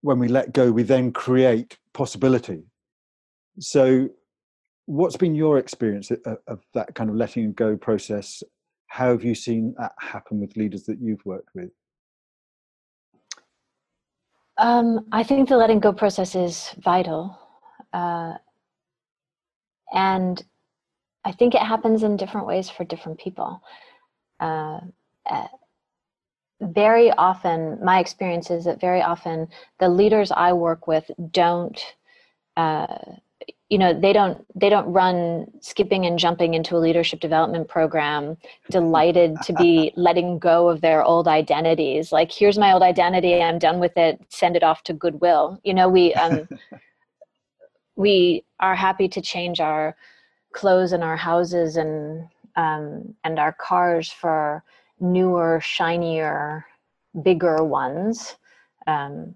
when 0.02 0.18
we 0.18 0.28
let 0.28 0.52
go, 0.52 0.70
we 0.70 0.82
then 0.82 1.12
create 1.12 1.78
possibility. 1.94 2.64
So, 3.58 4.08
what's 4.86 5.16
been 5.16 5.34
your 5.34 5.58
experience 5.58 6.10
of, 6.10 6.38
of 6.46 6.60
that 6.74 6.94
kind 6.94 7.08
of 7.08 7.16
letting 7.16 7.52
go 7.52 7.76
process? 7.76 8.42
How 8.88 9.10
have 9.10 9.24
you 9.24 9.34
seen 9.34 9.74
that 9.78 9.92
happen 9.98 10.40
with 10.40 10.56
leaders 10.56 10.84
that 10.84 10.98
you've 11.00 11.24
worked 11.24 11.48
with? 11.54 11.70
Um, 14.58 15.06
I 15.12 15.22
think 15.22 15.48
the 15.48 15.56
letting 15.56 15.80
go 15.80 15.92
process 15.92 16.34
is 16.34 16.74
vital. 16.78 17.38
Uh, 17.92 18.34
and 19.92 20.42
I 21.24 21.32
think 21.32 21.54
it 21.54 21.62
happens 21.62 22.02
in 22.02 22.16
different 22.16 22.46
ways 22.46 22.68
for 22.68 22.84
different 22.84 23.18
people. 23.18 23.62
Uh, 24.40 24.80
very 26.62 27.10
often 27.12 27.78
my 27.84 27.98
experience 27.98 28.50
is 28.50 28.64
that 28.64 28.80
very 28.80 29.02
often 29.02 29.48
the 29.80 29.88
leaders 29.88 30.30
i 30.30 30.52
work 30.52 30.86
with 30.86 31.10
don't 31.30 31.94
uh, 32.56 32.86
you 33.72 33.78
know 33.78 33.98
they 33.98 34.12
don't 34.12 34.44
they 34.54 34.68
don't 34.68 34.92
run 34.92 35.46
skipping 35.60 36.04
and 36.04 36.18
jumping 36.18 36.52
into 36.52 36.76
a 36.76 36.78
leadership 36.78 37.20
development 37.20 37.66
program 37.68 38.36
delighted 38.70 39.40
to 39.42 39.54
be 39.54 39.92
letting 39.96 40.38
go 40.38 40.68
of 40.68 40.82
their 40.82 41.02
old 41.02 41.26
identities. 41.26 42.12
Like 42.12 42.30
here's 42.30 42.58
my 42.58 42.72
old 42.72 42.82
identity 42.82 43.42
i'm 43.42 43.58
done 43.58 43.80
with 43.80 43.96
it 43.96 44.20
send 44.28 44.56
it 44.56 44.62
off 44.62 44.82
to 44.84 44.92
goodwill. 44.92 45.58
You 45.64 45.72
know 45.72 45.88
we 45.88 46.12
um, 46.14 46.46
we 47.96 48.44
are 48.60 48.74
happy 48.74 49.08
to 49.08 49.22
change 49.22 49.58
our 49.58 49.96
clothes 50.52 50.92
and 50.92 51.02
our 51.02 51.16
houses 51.16 51.78
and 51.78 52.28
um, 52.56 53.14
and 53.24 53.38
our 53.38 53.54
cars 53.54 54.12
for 54.12 54.62
newer, 55.02 55.60
shinier, 55.60 56.64
bigger 57.22 57.62
ones, 57.62 58.36
um, 58.86 59.34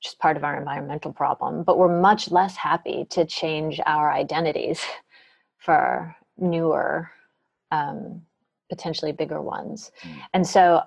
just 0.00 0.18
part 0.18 0.36
of 0.36 0.44
our 0.44 0.56
environmental 0.56 1.12
problem. 1.12 1.64
But 1.64 1.78
we're 1.78 2.00
much 2.00 2.30
less 2.30 2.54
happy 2.54 3.06
to 3.10 3.24
change 3.24 3.80
our 3.86 4.12
identities 4.12 4.80
for 5.58 6.14
newer, 6.36 7.10
um, 7.72 8.22
potentially 8.68 9.12
bigger 9.12 9.40
ones. 9.40 9.90
Mm. 10.02 10.18
And 10.34 10.46
so 10.46 10.82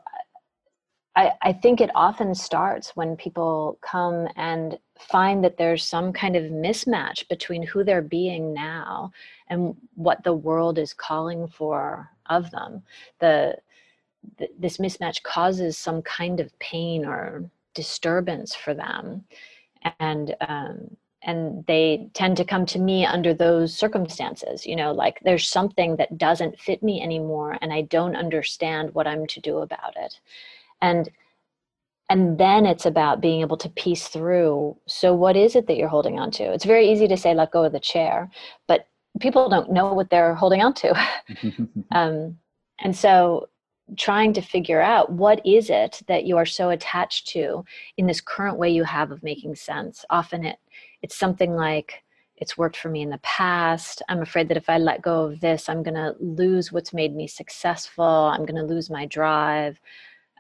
I, 1.16 1.34
I 1.42 1.54
think 1.54 1.82
it 1.82 1.90
often 1.96 2.36
starts 2.36 2.96
when 2.96 3.18
people 3.18 3.80
come 3.82 4.28
and 4.36 4.78
find 5.00 5.44
that 5.44 5.58
there's 5.58 5.84
some 5.84 6.14
kind 6.14 6.36
of 6.36 6.44
mismatch 6.44 7.28
between 7.30 7.64
who 7.64 7.84
they're 7.84 8.02
being 8.02 8.54
now 8.54 9.12
and 9.48 9.76
what 9.96 10.24
the 10.24 10.34
world 10.34 10.78
is 10.78 10.94
calling 10.94 11.48
for 11.48 12.10
of 12.28 12.52
them. 12.52 12.84
The 13.20 13.58
th- 14.38 14.52
this 14.58 14.78
mismatch 14.78 15.24
causes 15.24 15.78
some 15.78 16.02
kind 16.02 16.40
of 16.40 16.58
pain 16.60 17.06
or 17.06 17.50
disturbance 17.76 18.56
for 18.56 18.74
them. 18.74 19.24
And 20.00 20.36
um, 20.42 20.98
and 21.22 21.66
they 21.68 22.10
tend 22.14 22.38
to 22.38 22.46
come 22.46 22.66
to 22.66 22.80
me 22.80 23.06
under 23.06 23.34
those 23.34 23.76
circumstances 23.76 24.66
you 24.66 24.76
know 24.76 24.92
like 24.92 25.20
there's 25.24 25.50
something 25.50 25.98
that 25.98 26.18
doesn't 26.18 26.60
fit 26.60 26.82
me 26.82 27.02
anymore 27.02 27.58
and 27.62 27.74
i 27.74 27.82
don't 27.82 28.16
understand 28.16 28.94
what 28.94 29.06
i'm 29.06 29.28
to 29.28 29.42
do 29.42 29.58
about 29.58 29.96
it. 29.98 30.20
And 30.82 31.10
and 32.12 32.40
then 32.40 32.66
it's 32.66 32.88
about 32.88 33.22
being 33.22 33.42
able 33.42 33.58
to 33.58 33.70
piece 33.70 34.08
through 34.08 34.78
so 34.88 35.14
what 35.14 35.36
is 35.36 35.56
it 35.56 35.68
that 35.68 35.78
you're 35.78 35.88
holding 35.88 36.20
on 36.20 36.32
to? 36.32 36.44
It's 36.44 36.66
very 36.66 36.92
easy 36.92 37.08
to 37.08 37.18
say 37.18 37.34
let 37.34 37.52
go 37.52 37.66
of 37.66 37.74
the 37.74 37.80
chair 37.80 38.30
but 38.68 38.88
people 39.20 39.50
don't 39.50 39.72
know 39.72 39.94
what 39.94 40.10
they're 40.10 40.36
holding 40.36 40.62
on 40.62 40.74
to. 40.76 40.94
Um, 41.92 42.38
and 42.80 42.96
so 42.96 43.50
trying 43.98 44.34
to 44.34 44.42
figure 44.42 44.82
out 44.82 45.12
what 45.12 45.42
is 45.46 45.70
it 45.70 46.02
that 46.08 46.26
you 46.26 46.38
are 46.38 46.46
so 46.46 46.70
attached 46.70 47.28
to 47.28 47.64
in 47.98 48.08
this 48.08 48.22
current 48.22 48.58
way 48.58 48.70
you 48.70 48.84
have 48.84 49.12
of 49.12 49.24
making 49.24 49.56
sense. 49.56 50.06
Often 50.10 50.46
it 50.46 50.58
it's 51.02 51.18
something 51.18 51.56
like 51.56 52.04
it's 52.38 52.58
worked 52.58 52.78
for 52.78 52.90
me 52.90 53.02
in 53.02 53.10
the 53.10 53.20
past. 53.20 54.02
I'm 54.10 54.22
afraid 54.22 54.48
that 54.50 54.58
if 54.58 54.70
i 54.70 54.78
let 54.78 55.02
go 55.02 55.24
of 55.24 55.40
this 55.40 55.70
i'm 55.70 55.84
going 55.84 55.96
to 55.96 56.16
lose 56.20 56.72
what's 56.72 56.94
made 56.94 57.16
me 57.16 57.28
successful. 57.28 58.06
I'm 58.06 58.46
going 58.46 58.56
to 58.56 58.74
lose 58.74 58.90
my 58.90 59.06
drive. 59.06 59.80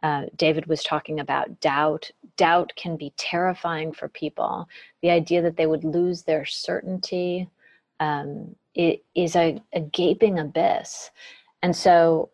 Uh, 0.01 0.23
david 0.35 0.65
was 0.67 0.83
talking 0.83 1.19
about 1.19 1.59
doubt. 1.59 2.09
Doubt 2.37 2.71
can 2.75 2.95
be 2.95 3.13
terrifying 3.17 3.91
for 3.91 4.07
people. 4.07 4.67
The 5.01 5.09
idea 5.09 5.41
that 5.41 5.57
they 5.57 5.67
would 5.67 5.83
lose 5.83 6.23
their 6.23 6.45
certainty 6.45 7.49
um, 7.99 8.55
it 8.75 9.03
is 9.15 9.35
a, 9.35 9.61
a 9.73 9.81
gaping 9.81 10.39
abyss. 10.39 11.11
And 11.61 11.75
so 11.75 12.29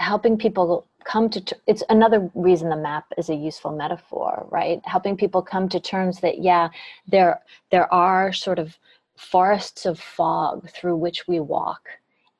helping 0.00 0.36
people 0.38 0.86
come 1.04 1.30
to 1.30 1.40
t- 1.40 1.56
it's 1.66 1.82
another 1.88 2.30
reason 2.34 2.68
the 2.68 2.76
map 2.76 3.06
is 3.16 3.28
a 3.30 3.34
useful 3.34 3.72
metaphor 3.72 4.46
right? 4.50 4.80
Helping 4.84 5.16
people 5.16 5.42
come 5.42 5.68
to 5.68 5.80
terms 5.80 6.20
that 6.20 6.42
yeah 6.42 6.68
there 7.08 7.40
there 7.70 7.92
are 7.92 8.32
sort 8.32 8.58
of 8.58 8.78
forests 9.16 9.86
of 9.86 10.00
fog 10.00 10.68
through 10.70 10.96
which 10.96 11.28
we 11.28 11.40
walk 11.40 11.88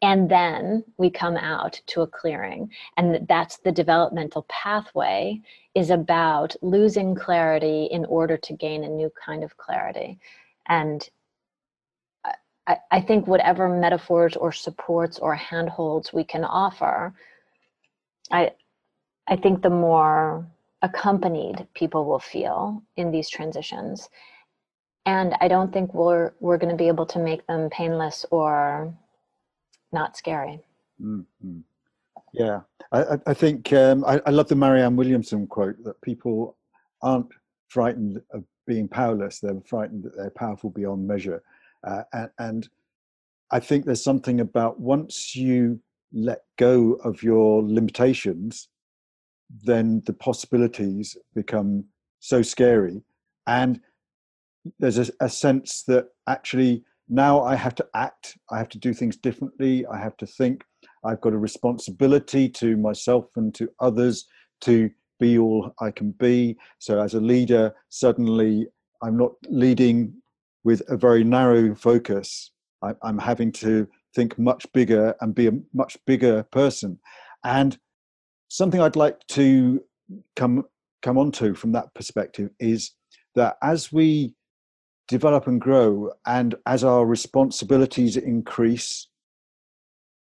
and 0.03 0.31
then 0.31 0.83
we 0.97 1.11
come 1.11 1.37
out 1.37 1.81
to 1.89 2.01
a 2.01 2.07
clearing. 2.07 2.71
And 2.97 3.27
that's 3.29 3.59
the 3.59 3.73
developmental 3.73 4.47
pathway 4.49 5.41
is 5.75 5.91
about 5.91 6.57
losing 6.63 7.15
clarity 7.15 7.89
in 7.91 8.07
order 8.07 8.39
to 8.39 8.53
gain 8.55 8.85
a 8.85 8.89
new 8.89 9.11
kind 9.23 9.45
of 9.45 9.59
clarity. 9.59 10.19
And 10.69 11.07
I, 12.67 12.79
I 12.91 13.01
think 13.03 13.27
whatever 13.27 13.69
metaphors 13.69 14.37
or 14.37 14.53
supports 14.53 15.19
or 15.19 15.35
handholds 15.35 16.13
we 16.13 16.25
can 16.25 16.45
offer 16.45 17.13
I 18.31 18.53
I 19.29 19.37
think 19.37 19.63
the 19.63 19.71
more 19.71 20.47
accompanied 20.83 21.67
people 21.75 22.05
will 22.05 22.19
feel 22.19 22.83
in 22.97 23.11
these 23.11 23.29
transitions. 23.29 24.09
And 25.07 25.35
I 25.41 25.49
don't 25.49 25.73
think 25.73 25.95
we're 25.95 26.33
we're 26.41 26.59
going 26.59 26.71
to 26.71 26.77
be 26.77 26.89
able 26.89 27.07
to 27.07 27.19
make 27.19 27.47
them 27.47 27.71
painless 27.71 28.27
or 28.31 28.93
not 29.93 30.17
scary. 30.17 30.61
Mm-hmm. 31.01 31.61
Yeah, 32.33 32.61
I, 32.93 33.19
I 33.27 33.35
think 33.35 33.73
um, 33.73 34.05
I, 34.05 34.21
I, 34.25 34.31
love 34.31 34.47
the 34.47 34.55
Marianne 34.55 34.95
Williamson 34.95 35.49
quote 35.49 35.83
that 35.83 36.01
people 36.01 36.57
aren't 37.03 37.33
frightened 37.69 38.23
of 38.33 38.45
being 38.67 38.87
powerless; 38.87 39.41
they're 39.41 39.61
frightened 39.67 40.05
that 40.05 40.17
they're 40.17 40.31
powerful 40.31 40.71
beyond 40.71 41.09
measure. 41.09 41.43
Uh, 41.83 42.03
and, 42.13 42.31
and 42.39 42.69
I 43.51 43.59
think 43.59 43.85
there's 43.85 44.05
something 44.05 44.41
about 44.41 44.79
once 44.79 45.35
you 45.35 45.81
let 46.13 46.41
go 46.59 46.95
of 47.05 47.23
your 47.23 47.63
limitations, 47.63 48.69
then 49.63 50.03
the 50.07 50.13
possibilities 50.13 51.17
become 51.35 51.85
so 52.21 52.43
scary. 52.43 53.03
And 53.47 53.81
there's 54.79 54.99
a, 54.99 55.07
a, 55.21 55.29
sense 55.29 55.83
that 55.85 56.09
actually 56.29 56.85
now 57.09 57.43
I 57.43 57.55
have 57.55 57.75
to 57.77 57.87
act, 57.95 58.37
I 58.51 58.59
have 58.59 58.69
to 58.71 58.79
do 58.79 58.93
things 58.93 59.17
differently, 59.17 59.87
I 59.87 59.99
have 59.99 60.17
to 60.19 60.27
think, 60.27 60.65
I've 61.05 61.21
got 61.21 61.33
a 61.33 61.39
responsibility 61.39 62.49
to 62.51 62.77
myself 62.77 63.31
and 63.37 63.55
to 63.55 63.71
others 63.81 64.27
to 64.63 64.91
be 65.19 65.39
all 65.39 65.73
I 65.81 65.91
can 65.91 66.13
be. 66.13 66.57
So 66.79 67.01
as 67.01 67.15
a 67.15 67.21
leader, 67.21 67.75
suddenly 67.89 68.67
I'm 69.03 69.17
not 69.17 69.33
leading 69.49 70.15
with 70.63 70.83
a 70.89 70.97
very 70.97 71.25
narrow 71.25 71.75
focus. 71.75 72.53
I, 72.83 72.93
I'm 73.03 73.19
having 73.19 73.51
to 73.53 73.89
think 74.15 74.39
much 74.39 74.67
bigger 74.73 75.15
and 75.21 75.35
be 75.35 75.47
a 75.47 75.53
much 75.73 75.99
bigger 76.07 76.43
person. 76.45 76.99
And 77.45 77.79
something 78.49 78.81
I'd 78.81 78.97
like 78.97 79.27
to 79.29 79.83
come 80.37 80.65
come 81.03 81.17
onto 81.17 81.55
from 81.55 81.73
that 81.73 81.95
perspective 81.95 82.51
is 82.59 82.93
that 83.35 83.57
as 83.63 83.93
we 83.93 84.35
develop 85.09 85.47
and 85.47 85.61
grow, 85.61 86.13
and 86.27 86.55
as 86.67 86.85
our 86.85 87.05
responsibilities 87.05 88.17
increase, 88.17 89.09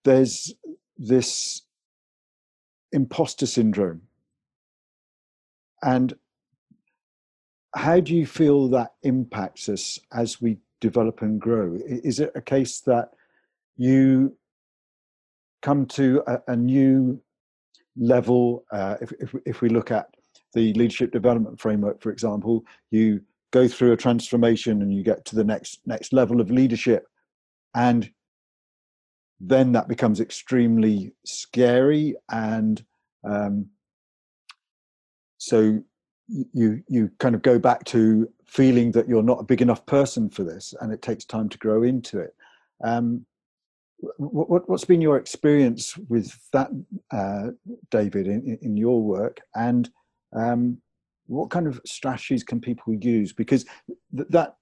there's 0.04 0.52
this 0.98 1.62
imposter 2.92 3.46
syndrome. 3.46 4.02
And 5.82 6.14
how 7.74 8.00
do 8.00 8.14
you 8.14 8.26
feel 8.26 8.68
that 8.68 8.94
impacts 9.02 9.68
us 9.68 9.98
as 10.12 10.40
we 10.40 10.58
develop 10.80 11.22
and 11.22 11.40
grow? 11.40 11.78
Is 11.86 12.20
it 12.20 12.32
a 12.34 12.40
case 12.40 12.80
that 12.80 13.10
you 13.76 14.36
come 15.62 15.86
to 15.86 16.22
a, 16.26 16.38
a 16.48 16.56
new 16.56 17.20
level? 17.96 18.64
Uh, 18.70 18.96
if, 19.00 19.12
if, 19.20 19.34
if 19.44 19.60
we 19.60 19.68
look 19.68 19.90
at 19.90 20.06
the 20.54 20.72
leadership 20.74 21.12
development 21.12 21.60
framework, 21.60 22.00
for 22.00 22.10
example, 22.10 22.64
you 22.90 23.20
go 23.52 23.68
through 23.68 23.92
a 23.92 23.96
transformation 23.96 24.82
and 24.82 24.92
you 24.92 25.02
get 25.02 25.24
to 25.26 25.36
the 25.36 25.44
next 25.44 25.80
next 25.86 26.12
level 26.12 26.40
of 26.40 26.50
leadership, 26.50 27.06
and 27.74 28.10
then 29.40 29.72
that 29.72 29.88
becomes 29.88 30.20
extremely 30.20 31.12
scary 31.24 32.14
and 32.30 32.84
um, 33.24 33.66
so 35.38 35.78
you 36.52 36.82
you 36.88 37.10
kind 37.18 37.34
of 37.34 37.42
go 37.42 37.58
back 37.58 37.84
to 37.84 38.28
feeling 38.46 38.90
that 38.92 39.08
you're 39.08 39.22
not 39.22 39.40
a 39.40 39.44
big 39.44 39.60
enough 39.60 39.84
person 39.86 40.30
for 40.30 40.42
this 40.42 40.74
and 40.80 40.92
it 40.92 41.02
takes 41.02 41.24
time 41.24 41.48
to 41.48 41.58
grow 41.58 41.82
into 41.82 42.18
it 42.18 42.34
um, 42.82 43.24
what, 44.18 44.62
has 44.68 44.84
been 44.84 45.00
your 45.00 45.16
experience 45.16 45.96
with 46.08 46.38
that 46.52 46.70
uh, 47.10 47.48
david 47.90 48.26
in, 48.26 48.58
in 48.62 48.76
your 48.76 49.02
work? 49.02 49.40
And 49.54 49.88
um, 50.34 50.78
what 51.26 51.50
kind 51.50 51.66
of 51.66 51.80
strategies 51.86 52.42
can 52.42 52.60
people 52.60 52.94
use? 52.94 53.32
Because 53.32 53.64
th- 54.14 54.28
that 54.30 54.56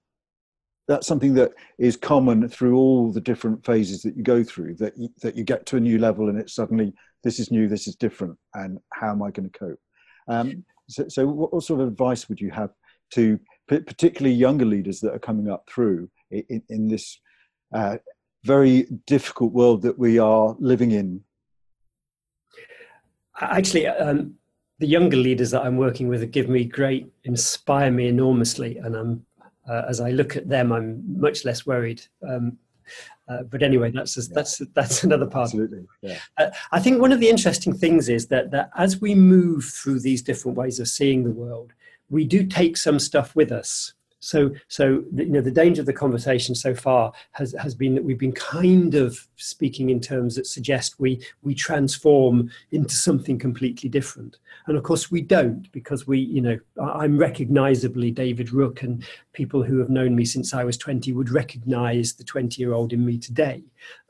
that's 0.87 1.07
something 1.07 1.33
that 1.33 1.51
is 1.79 1.97
common 1.97 2.47
through 2.47 2.77
all 2.77 3.11
the 3.11 3.21
different 3.21 3.65
phases 3.65 4.03
that 4.03 4.15
you 4.15 4.21
go 4.21 4.43
through 4.43 4.75
that 4.75 4.95
you, 4.95 5.09
that 5.21 5.35
you 5.35 5.43
get 5.43 5.65
to 5.65 5.77
a 5.77 5.79
new 5.79 5.97
level 5.97 6.29
and 6.29 6.39
it's 6.39 6.53
suddenly 6.53 6.93
this 7.23 7.39
is 7.39 7.49
new 7.49 7.67
this 7.67 7.87
is 7.87 7.95
different 7.95 8.37
and 8.53 8.77
how 8.93 9.09
am 9.09 9.23
i 9.23 9.31
going 9.31 9.49
to 9.49 9.59
cope? 9.59 9.79
Um, 10.27 10.63
so, 10.87 11.07
so 11.07 11.25
what, 11.25 11.63
sort 11.63 11.81
of 11.81 11.87
advice 11.87 12.29
would 12.29 12.39
you 12.39 12.51
have 12.51 12.71
to 13.13 13.39
particularly 13.67 14.35
younger 14.35 14.65
leaders 14.65 14.99
that 14.99 15.13
are 15.13 15.19
coming 15.19 15.49
up 15.49 15.67
through 15.67 16.09
in, 16.31 16.61
in 16.69 16.87
this 16.87 17.19
uh, 17.73 17.97
very 18.45 18.83
difficult 19.05 19.51
world 19.53 19.81
that 19.81 19.97
we 19.97 20.19
are 20.19 20.55
living 20.59 20.91
in 20.91 21.21
actually 23.41 23.85
um, 23.87 24.35
the 24.79 24.87
younger 24.87 25.17
leaders 25.17 25.51
that 25.51 25.63
i'm 25.63 25.77
working 25.77 26.07
with 26.07 26.31
give 26.31 26.47
me 26.47 26.63
great 26.63 27.11
inspire 27.23 27.91
me 27.91 28.07
enormously 28.07 28.77
and 28.77 28.95
i'm 28.95 29.25
uh, 29.67 29.83
as 29.87 29.99
I 29.99 30.11
look 30.11 30.35
at 30.35 30.47
them, 30.47 30.71
I'm 30.71 31.19
much 31.19 31.45
less 31.45 31.65
worried. 31.65 32.01
Um, 32.27 32.57
uh, 33.27 33.43
but 33.43 33.63
anyway, 33.63 33.91
that's 33.91 34.15
yeah. 34.17 34.23
that's 34.33 34.59
that's 34.73 35.03
another 35.03 35.25
part. 35.25 35.45
Absolutely. 35.45 35.87
Yeah. 36.01 36.19
Uh, 36.37 36.49
I 36.71 36.79
think 36.79 37.01
one 37.01 37.11
of 37.11 37.19
the 37.19 37.29
interesting 37.29 37.73
things 37.73 38.09
is 38.09 38.27
that 38.27 38.51
that 38.51 38.69
as 38.77 39.01
we 39.01 39.15
move 39.15 39.65
through 39.65 40.01
these 40.01 40.21
different 40.21 40.57
ways 40.57 40.79
of 40.79 40.87
seeing 40.87 41.23
the 41.23 41.31
world, 41.31 41.73
we 42.09 42.25
do 42.25 42.45
take 42.45 42.77
some 42.77 42.99
stuff 42.99 43.35
with 43.35 43.51
us. 43.51 43.93
So, 44.25 44.49
so 44.69 45.03
you 45.13 45.27
know, 45.27 45.41
the 45.41 45.51
danger 45.51 45.81
of 45.81 45.85
the 45.85 45.93
conversation 45.93 46.55
so 46.55 46.73
far 46.73 47.13
has, 47.33 47.53
has 47.59 47.75
been 47.75 47.93
that 47.93 48.03
we've 48.03 48.17
been 48.17 48.31
kind 48.31 48.95
of 48.95 49.19
speaking 49.35 49.91
in 49.91 49.99
terms 49.99 50.35
that 50.35 50.47
suggest 50.47 50.99
we 50.99 51.23
we 51.43 51.53
transform 51.53 52.49
into 52.71 52.95
something 52.95 53.37
completely 53.37 53.87
different, 53.87 54.37
and 54.65 54.77
of 54.77 54.83
course 54.83 55.11
we 55.11 55.21
don't 55.21 55.71
because 55.71 56.07
we, 56.07 56.19
you 56.19 56.41
know, 56.41 56.57
I'm 56.81 57.19
recognizably 57.19 58.09
David 58.09 58.51
Rooke, 58.51 58.81
and 58.81 59.05
people 59.33 59.61
who 59.61 59.77
have 59.77 59.89
known 59.89 60.15
me 60.15 60.25
since 60.25 60.55
I 60.55 60.63
was 60.63 60.77
20 60.77 61.13
would 61.13 61.29
recognize 61.29 62.13
the 62.13 62.23
20 62.23 62.59
year 62.59 62.73
old 62.73 62.93
in 62.93 63.05
me 63.05 63.19
today. 63.19 63.63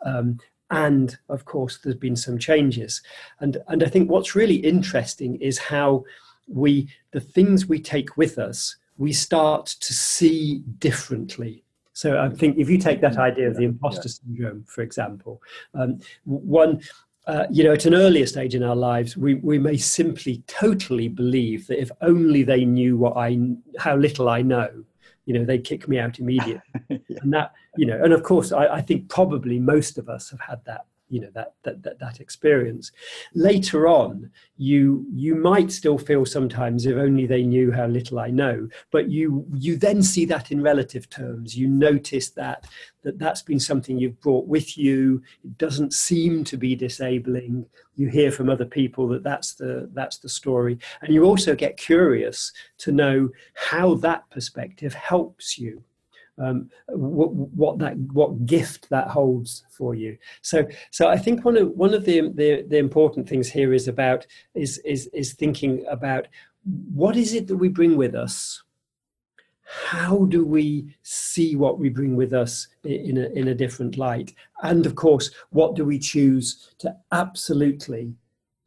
Um, 0.05 0.39
and 0.72 1.18
of 1.28 1.43
course, 1.43 1.80
there's 1.80 1.95
been 1.95 2.16
some 2.16 2.38
changes, 2.38 3.01
and 3.41 3.57
and 3.68 3.84
I 3.84 3.88
think 3.88 4.09
what's 4.09 4.34
really 4.34 4.55
interesting 4.55 5.36
is 5.41 5.57
how 5.57 6.05
we 6.47 6.88
the 7.11 7.20
things 7.20 7.66
we 7.66 7.82
take 7.82 8.16
with 8.16 8.39
us 8.39 8.78
we 8.97 9.13
start 9.13 9.65
to 9.65 9.93
see 9.93 10.59
differently. 10.79 11.63
So 11.93 12.19
I 12.19 12.29
think 12.29 12.57
if 12.57 12.69
you 12.69 12.77
take 12.77 13.01
that 13.01 13.17
idea 13.17 13.47
of 13.47 13.55
the 13.55 13.63
imposter 13.63 14.09
syndrome, 14.09 14.65
for 14.67 14.81
example, 14.81 15.41
um, 15.73 15.99
one, 16.25 16.81
uh, 17.25 17.45
you 17.49 17.63
know, 17.63 17.71
at 17.71 17.85
an 17.85 17.95
earlier 17.95 18.25
stage 18.25 18.53
in 18.53 18.63
our 18.63 18.75
lives, 18.75 19.15
we, 19.15 19.35
we 19.35 19.57
may 19.57 19.77
simply 19.77 20.43
totally 20.47 21.07
believe 21.07 21.67
that 21.67 21.79
if 21.79 21.89
only 22.01 22.43
they 22.43 22.65
knew 22.65 22.97
what 22.97 23.15
I, 23.15 23.39
how 23.79 23.95
little 23.95 24.27
I 24.29 24.41
know, 24.41 24.83
you 25.25 25.33
know, 25.33 25.45
they'd 25.45 25.63
kick 25.63 25.87
me 25.87 25.97
out 25.97 26.19
immediately. 26.19 26.61
yeah. 26.89 26.97
And 27.21 27.33
that, 27.33 27.53
you 27.77 27.85
know, 27.85 27.99
and 28.03 28.13
of 28.13 28.23
course, 28.23 28.51
I, 28.51 28.67
I 28.67 28.81
think 28.81 29.09
probably 29.09 29.57
most 29.57 29.97
of 29.97 30.09
us 30.09 30.29
have 30.29 30.41
had 30.41 30.63
that 30.65 30.85
you 31.09 31.21
know 31.21 31.29
that, 31.33 31.53
that 31.63 31.83
that 31.83 31.99
that 31.99 32.19
experience. 32.19 32.91
Later 33.33 33.87
on 33.87 34.31
you 34.57 35.05
you 35.11 35.35
might 35.35 35.71
still 35.71 35.97
feel 35.97 36.25
sometimes 36.25 36.85
if 36.85 36.95
only 36.97 37.25
they 37.25 37.43
knew 37.43 37.71
how 37.71 37.85
little 37.85 38.19
i 38.19 38.29
know 38.29 38.67
but 38.91 39.09
you 39.09 39.45
you 39.53 39.75
then 39.75 40.01
see 40.01 40.25
that 40.25 40.51
in 40.51 40.61
relative 40.61 41.09
terms. 41.09 41.57
You 41.57 41.67
notice 41.67 42.29
that 42.31 42.65
that 43.03 43.19
that's 43.19 43.41
been 43.41 43.59
something 43.59 43.97
you've 43.97 44.21
brought 44.21 44.47
with 44.47 44.77
you. 44.77 45.21
It 45.43 45.57
doesn't 45.57 45.93
seem 45.93 46.43
to 46.45 46.57
be 46.57 46.75
disabling. 46.75 47.65
You 47.95 48.07
hear 48.07 48.31
from 48.31 48.49
other 48.49 48.65
people 48.65 49.07
that 49.09 49.23
that's 49.23 49.53
the 49.53 49.89
that's 49.93 50.17
the 50.17 50.29
story. 50.29 50.79
And 51.01 51.13
you 51.13 51.23
also 51.23 51.55
get 51.55 51.77
curious 51.77 52.51
to 52.79 52.91
know 52.91 53.29
how 53.53 53.95
that 53.95 54.29
perspective 54.29 54.93
helps 54.93 55.57
you 55.57 55.83
um, 56.38 56.69
what, 56.88 57.33
what, 57.33 57.79
that 57.79 57.97
what 58.13 58.45
gift 58.45 58.89
that 58.89 59.07
holds 59.07 59.63
for 59.69 59.95
you. 59.95 60.17
So 60.41 60.67
so 60.91 61.07
I 61.07 61.17
think 61.17 61.45
one 61.45 61.57
of 61.57 61.69
one 61.71 61.93
of 61.93 62.05
the, 62.05 62.31
the 62.33 62.65
the 62.67 62.77
important 62.77 63.27
things 63.27 63.49
here 63.49 63.73
is 63.73 63.88
about 63.88 64.25
is 64.53 64.79
is 64.79 65.07
is 65.13 65.33
thinking 65.33 65.86
about 65.89 66.27
what 66.93 67.15
is 67.15 67.33
it 67.33 67.47
that 67.47 67.57
we 67.57 67.69
bring 67.69 67.95
with 67.95 68.15
us. 68.15 68.63
How 69.67 70.25
do 70.25 70.45
we 70.45 70.95
see 71.01 71.55
what 71.55 71.79
we 71.79 71.89
bring 71.89 72.15
with 72.15 72.33
us 72.33 72.67
in 72.83 73.17
a, 73.17 73.25
in 73.29 73.47
a 73.47 73.55
different 73.55 73.97
light? 73.97 74.31
And 74.61 74.86
of 74.86 74.93
course, 74.93 75.31
what 75.49 75.75
do 75.75 75.83
we 75.83 75.97
choose 75.97 76.69
to 76.79 76.95
absolutely 77.11 78.13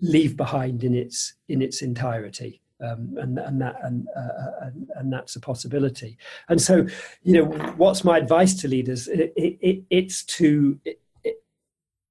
leave 0.00 0.36
behind 0.36 0.82
in 0.82 0.94
its 0.94 1.34
in 1.48 1.62
its 1.62 1.82
entirety? 1.82 2.60
Um, 2.80 3.16
and, 3.18 3.38
and 3.38 3.60
that 3.60 3.76
and, 3.82 4.06
uh, 4.16 4.50
and, 4.62 4.90
and 4.96 5.12
that's 5.12 5.36
a 5.36 5.40
possibility. 5.40 6.16
And 6.48 6.60
so, 6.60 6.86
you 7.22 7.34
know, 7.34 7.44
what's 7.76 8.04
my 8.04 8.18
advice 8.18 8.54
to 8.60 8.68
leaders? 8.68 9.08
It, 9.08 9.32
it, 9.36 9.84
it's 9.90 10.24
to 10.24 10.78
it, 10.84 11.00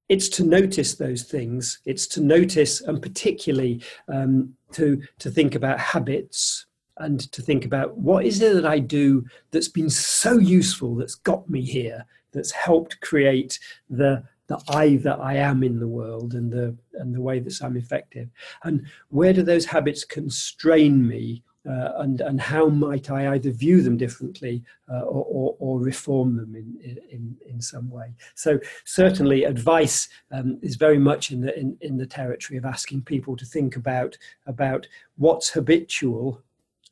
it's 0.09 0.29
to 0.29 0.43
notice 0.43 0.95
those 0.95 1.23
things. 1.23 1.79
It's 1.85 2.07
to 2.07 2.21
notice, 2.21 2.81
and 2.81 3.01
particularly 3.01 3.81
um, 4.07 4.53
to 4.73 5.01
to 5.19 5.29
think 5.29 5.55
about 5.55 5.79
habits 5.79 6.65
and 6.99 7.31
to 7.31 7.41
think 7.41 7.65
about 7.65 7.97
what 7.97 8.25
is 8.25 8.41
it 8.41 8.53
that 8.55 8.65
I 8.65 8.79
do 8.79 9.25
that's 9.51 9.67
been 9.67 9.89
so 9.89 10.37
useful, 10.37 10.95
that's 10.95 11.15
got 11.15 11.49
me 11.49 11.61
here, 11.61 12.05
that's 12.31 12.51
helped 12.51 12.99
create 13.01 13.59
the 13.89 14.23
the 14.47 14.61
I 14.69 14.95
that 14.97 15.19
I 15.19 15.35
am 15.35 15.63
in 15.63 15.79
the 15.79 15.87
world 15.87 16.33
and 16.33 16.51
the 16.51 16.75
and 16.93 17.13
the 17.13 17.21
way 17.21 17.39
that 17.39 17.61
I'm 17.61 17.77
effective. 17.77 18.29
And 18.63 18.85
where 19.09 19.33
do 19.33 19.43
those 19.43 19.65
habits 19.65 20.03
constrain 20.03 21.07
me? 21.07 21.43
Uh, 21.69 21.91
and 21.97 22.21
and 22.21 22.39
how 22.39 22.67
might 22.67 23.11
I 23.11 23.33
either 23.33 23.51
view 23.51 23.81
them 23.81 23.97
differently 23.97 24.63
uh, 24.89 25.01
or, 25.01 25.25
or, 25.25 25.55
or, 25.59 25.79
reform 25.81 26.37
them 26.37 26.55
in, 26.55 26.97
in 27.11 27.35
in 27.45 27.59
some 27.59 27.89
way? 27.89 28.13
So 28.35 28.57
certainly, 28.85 29.43
advice 29.43 30.07
um, 30.31 30.59
is 30.61 30.77
very 30.77 30.97
much 30.97 31.31
in 31.31 31.41
the 31.41 31.59
in, 31.59 31.77
in 31.81 31.97
the 31.97 32.05
territory 32.05 32.57
of 32.57 32.63
asking 32.63 33.01
people 33.01 33.35
to 33.35 33.43
think 33.43 33.75
about 33.75 34.17
about 34.45 34.87
what's 35.17 35.49
habitual 35.49 36.41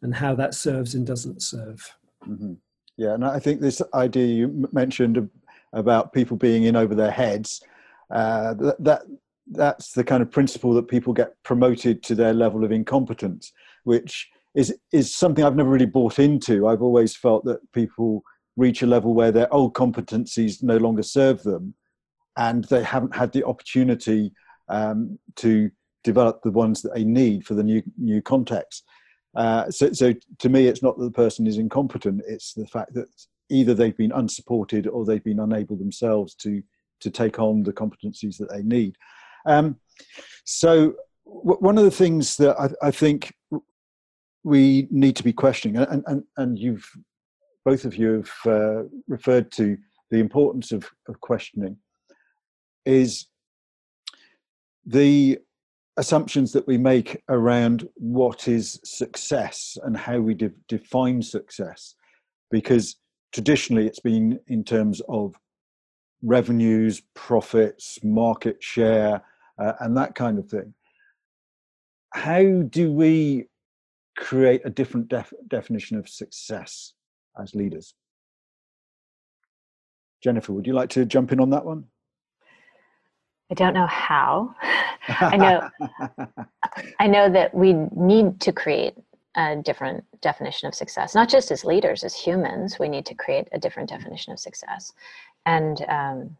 and 0.02 0.14
how 0.14 0.36
that 0.36 0.54
serves 0.54 0.94
and 0.94 1.08
doesn't 1.08 1.42
serve. 1.42 1.96
Mm-hmm. 2.28 2.56
Yeah, 2.98 3.14
and 3.14 3.24
I 3.24 3.40
think 3.40 3.62
this 3.62 3.82
idea 3.94 4.26
you 4.26 4.68
mentioned 4.74 5.30
about 5.76 6.14
people 6.14 6.38
being 6.38 6.64
in 6.64 6.76
over 6.76 6.96
their 6.96 7.12
heads. 7.12 7.62
Uh, 8.10 8.54
that, 8.56 8.76
that 8.80 9.02
that's 9.52 9.92
the 9.92 10.04
kind 10.04 10.24
of 10.24 10.32
principle 10.32 10.74
that 10.74 10.88
people 10.88 11.14
get 11.14 11.36
promoted 11.44 12.02
to 12.04 12.16
their 12.16 12.34
level 12.34 12.64
of 12.64 12.72
incompetence, 12.72 13.52
which 13.84 14.28
is 14.56 14.76
is 14.92 15.14
something 15.14 15.44
I've 15.44 15.56
never 15.56 15.70
really 15.70 15.86
bought 15.86 16.18
into. 16.18 16.68
I've 16.68 16.82
always 16.82 17.16
felt 17.16 17.46
that 17.46 17.60
people 17.74 18.24
reach 18.58 18.82
a 18.82 18.88
level 18.88 19.14
where 19.14 19.32
their 19.32 19.54
old 19.54 19.74
competencies 19.74 20.64
no 20.64 20.78
longer 20.78 21.04
serve 21.04 21.44
them, 21.44 21.76
and 22.38 22.64
they 22.66 22.84
haven't 22.84 23.16
had 23.16 23.34
the 23.34 23.44
opportunity 23.44 24.32
um, 24.70 25.20
to 25.36 25.70
develop 26.04 26.42
the 26.42 26.52
ones 26.52 26.82
that 26.82 26.94
they 26.96 27.04
need 27.04 27.46
for 27.46 27.54
the 27.54 27.64
new 27.64 27.84
new 27.98 28.22
context. 28.22 28.84
Uh, 29.36 29.70
so, 29.70 29.92
so 29.92 30.14
to 30.40 30.48
me, 30.48 30.68
it's 30.68 30.82
not 30.82 30.98
that 30.98 31.04
the 31.04 31.12
person 31.12 31.46
is 31.46 31.58
incompetent; 31.58 32.22
it's 32.28 32.54
the 32.54 32.68
fact 32.68 32.94
that 32.94 33.08
either 33.50 33.74
they've 33.74 33.98
been 33.98 34.12
unsupported 34.12 34.88
or 34.88 35.06
they've 35.06 35.24
been 35.24 35.40
unable 35.40 35.76
themselves 35.76 36.36
to 36.36 36.62
to 37.02 37.10
take 37.10 37.40
on 37.40 37.64
the 37.64 37.74
competencies 37.74 38.38
that 38.38 38.50
they 38.50 38.64
need. 38.64 38.96
Um, 39.46 39.78
so 40.46 40.96
w- 41.26 41.60
one 41.60 41.78
of 41.78 41.84
the 41.84 41.92
things 41.92 42.38
that 42.38 42.58
I, 42.60 42.88
I, 42.88 42.92
think 42.92 43.34
we 44.44 44.88
need 44.90 45.16
to 45.18 45.24
be 45.24 45.34
questioning, 45.34 45.78
and, 45.78 46.04
and, 46.08 46.24
and 46.38 46.58
you've 46.58 46.90
both 47.66 47.84
of 47.84 47.96
you 47.96 48.24
have 48.24 48.32
uh, 48.46 48.84
referred 49.08 49.52
to 49.54 49.78
the 50.12 50.20
importance 50.20 50.72
of, 50.72 50.88
of 51.10 51.20
questioning, 51.20 51.78
is 52.86 53.26
the 54.86 55.40
assumptions 55.98 56.52
that 56.54 56.68
we 56.68 56.78
make 56.78 57.24
around 57.30 57.88
what 57.96 58.48
is 58.48 58.80
success 58.84 59.78
and 59.84 59.98
how 59.98 60.20
we 60.20 60.34
de- 60.34 60.52
define 60.68 61.22
success. 61.22 61.96
Because 62.52 62.98
traditionally 63.36 63.86
it's 63.86 64.00
been 64.00 64.40
in 64.48 64.64
terms 64.64 65.02
of 65.10 65.36
revenues, 66.24 67.02
profits, 67.16 68.00
market 68.02 68.64
share, 68.64 69.22
uh, 69.62 69.74
and 69.82 69.98
that 69.98 70.16
kind 70.16 70.40
of 70.40 70.50
thing. 70.50 70.74
How 72.14 72.62
do 72.62 72.94
we 72.94 73.50
create 74.18 74.62
a 74.64 74.70
different 74.70 75.10
def- 75.10 75.34
definition 75.50 75.98
of 75.98 76.08
success 76.08 76.94
as 77.38 77.54
leaders? 77.54 77.94
Jennifer, 80.24 80.54
would 80.54 80.66
you 80.66 80.74
like 80.74 80.90
to 80.92 81.04
jump 81.04 81.34
in 81.34 81.42
on 81.42 81.50
that 81.50 81.66
one? 81.66 81.84
I 83.52 83.54
don't 83.54 83.74
know 83.74 83.88
how. 83.88 84.56
I 85.10 85.36
know 85.36 85.70
I 87.00 87.08
know 87.08 87.30
that 87.30 87.54
we 87.54 87.74
need 87.74 88.40
to 88.40 88.54
create 88.54 88.96
a 89.36 89.56
different 89.58 90.04
definition 90.22 90.68
of 90.68 90.76
success, 90.76 91.16
not 91.16 91.30
just 91.30 91.52
as 91.52 91.66
leaders, 91.66 92.04
as 92.04 92.16
humans. 92.16 92.80
We 92.80 92.90
need 92.90 93.06
to 93.08 93.16
create 93.16 93.48
a 93.52 93.60
different 93.60 93.90
definition 93.90 94.34
of 94.34 94.40
success, 94.40 94.94
and 95.46 95.86
um, 95.88 96.38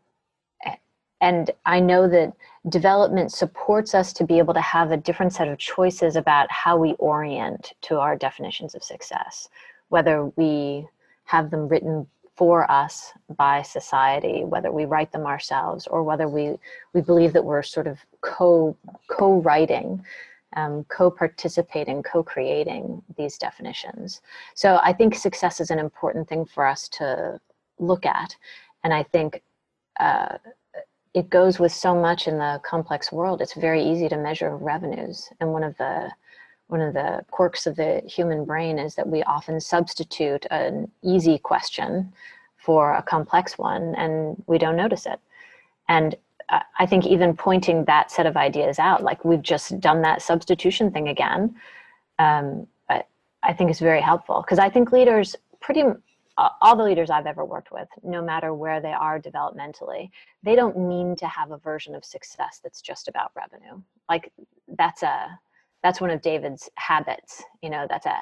and 1.22 1.52
I 1.66 1.80
know 1.80 2.08
that 2.10 2.34
development 2.70 3.32
supports 3.32 3.96
us 3.96 4.12
to 4.14 4.26
be 4.26 4.38
able 4.38 4.54
to 4.54 4.62
have 4.62 4.92
a 4.92 4.98
different 4.98 5.34
set 5.34 5.48
of 5.48 5.58
choices 5.58 6.16
about 6.16 6.52
how 6.52 6.78
we 6.78 6.94
orient 6.94 7.74
to 7.84 8.00
our 8.00 8.16
definitions 8.16 8.76
of 8.76 8.84
success, 8.84 9.50
whether 9.90 10.26
we 10.36 10.88
have 11.24 11.52
them 11.52 11.68
written 11.68 12.08
for 12.36 12.70
us 12.70 13.14
by 13.38 13.62
society, 13.62 14.44
whether 14.44 14.72
we 14.72 14.86
write 14.86 15.12
them 15.14 15.26
ourselves 15.26 15.88
or 15.88 16.04
whether 16.04 16.28
we, 16.28 16.56
we 16.94 17.02
believe 17.02 17.32
that 17.34 17.46
we're 17.46 17.64
sort 17.64 17.88
of 17.88 18.00
co, 18.22 18.76
co-writing, 19.08 20.04
um, 20.56 20.86
co-participating, 20.86 22.04
co-creating 22.04 23.02
these 23.18 23.38
definitions. 23.38 24.22
So 24.54 24.80
I 24.84 24.94
think 24.94 25.16
success 25.16 25.60
is 25.60 25.70
an 25.72 25.80
important 25.80 26.28
thing 26.28 26.46
for 26.46 26.66
us 26.66 26.88
to 26.90 27.40
look 27.80 28.06
at. 28.06 28.36
And 28.84 28.94
I 28.94 29.04
think 29.04 29.42
uh, 30.00 30.38
it 31.14 31.30
goes 31.30 31.60
with 31.60 31.72
so 31.72 31.96
much 31.96 32.28
in 32.28 32.38
the 32.38 32.60
complex 32.64 33.12
world. 33.12 33.42
It's 33.42 33.54
very 33.54 33.84
easy 33.84 34.10
to 34.10 34.18
measure 34.18 34.56
revenues. 34.56 35.30
And 35.40 35.52
one 35.52 35.64
of 35.64 35.78
the 35.78 36.12
one 36.68 36.82
of 36.82 36.96
the 36.96 37.24
quirks 37.30 37.68
of 37.68 37.76
the 37.76 38.02
human 38.08 38.44
brain 38.44 38.80
is 38.80 38.96
that 38.96 39.08
we 39.08 39.22
often 39.24 39.62
substitute 39.62 40.48
an 40.50 40.92
easy 41.04 41.38
question 41.38 42.12
for 42.58 42.96
a 42.96 43.04
complex 43.04 43.56
one 43.58 43.94
and 43.96 44.44
we 44.48 44.58
don't 44.58 44.76
notice 44.76 45.06
it. 45.06 45.20
And 45.88 46.16
I 46.50 46.86
think 46.86 47.06
even 47.06 47.36
pointing 47.36 47.86
that 47.86 48.12
set 48.12 48.26
of 48.26 48.38
ideas 48.38 48.78
out, 48.80 49.04
like 49.04 49.26
we've 49.26 49.42
just 49.42 49.80
done 49.80 50.02
that 50.04 50.22
substitution 50.22 50.92
thing 50.92 51.08
again, 51.08 51.56
um, 52.20 52.68
I, 52.90 53.04
I 53.44 53.54
think 53.54 53.72
is 53.72 53.80
very 53.80 54.02
helpful 54.02 54.42
because 54.42 54.60
I 54.60 54.70
think 54.70 54.92
leaders 54.92 55.36
pretty 55.60 55.84
all 56.38 56.76
the 56.76 56.84
leaders 56.84 57.10
I've 57.10 57.28
ever 57.28 57.46
worked 57.46 57.72
with, 57.72 57.88
no 58.04 58.22
matter 58.22 58.54
where 58.54 58.82
they 58.82 58.92
are 58.92 59.20
developmentally, 59.20 60.10
they 60.44 60.56
don't 60.56 60.78
mean 60.78 61.16
to 61.18 61.28
have 61.28 61.52
a 61.52 61.58
version 61.58 61.96
of 61.96 62.04
success 62.04 62.60
that's 62.62 62.82
just 62.82 63.08
about 63.08 63.32
revenue. 63.36 63.82
Like 64.10 64.32
that's 64.78 65.02
a 65.04 65.40
that's 65.82 66.02
one 66.02 66.10
of 66.10 66.22
David's 66.22 66.70
habits. 66.76 67.44
You 67.62 67.70
know, 67.70 67.86
that's 67.90 68.06
a, 68.06 68.18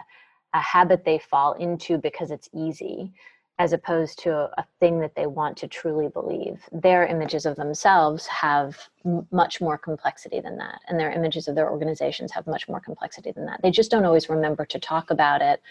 a 0.53 0.59
habit 0.59 1.05
they 1.05 1.17
fall 1.17 1.53
into 1.53 1.97
because 1.97 2.30
it's 2.30 2.49
easy, 2.53 3.11
as 3.60 3.72
opposed 3.72 4.20
to 4.20 4.32
a, 4.32 4.51
a 4.58 4.66
thing 4.80 4.99
that 4.99 5.16
they 5.16 5.28
want 5.28 5.56
to 5.58 5.68
truly 5.68 6.08
believe. 6.08 6.62
Their 6.72 7.06
images 7.06 7.45
of 7.45 7.56
themselves 7.56 8.26
have 8.28 8.78
m- 9.06 9.28
much 9.32 9.62
more 9.62 9.78
complexity 9.78 10.39
than 10.39 10.58
that, 10.58 10.80
and 10.88 10.99
their 10.99 11.12
images 11.12 11.47
of 11.47 11.56
their 11.56 11.70
organizations 11.70 12.32
have 12.32 12.47
much 12.47 12.68
more 12.68 12.80
complexity 12.80 13.32
than 13.32 13.45
that. 13.45 13.62
They 13.62 13.72
just 13.72 13.91
don't 13.91 14.06
always 14.06 14.30
remember 14.30 14.66
to 14.66 14.80
talk 14.80 15.12
about 15.12 15.41
it 15.41 15.62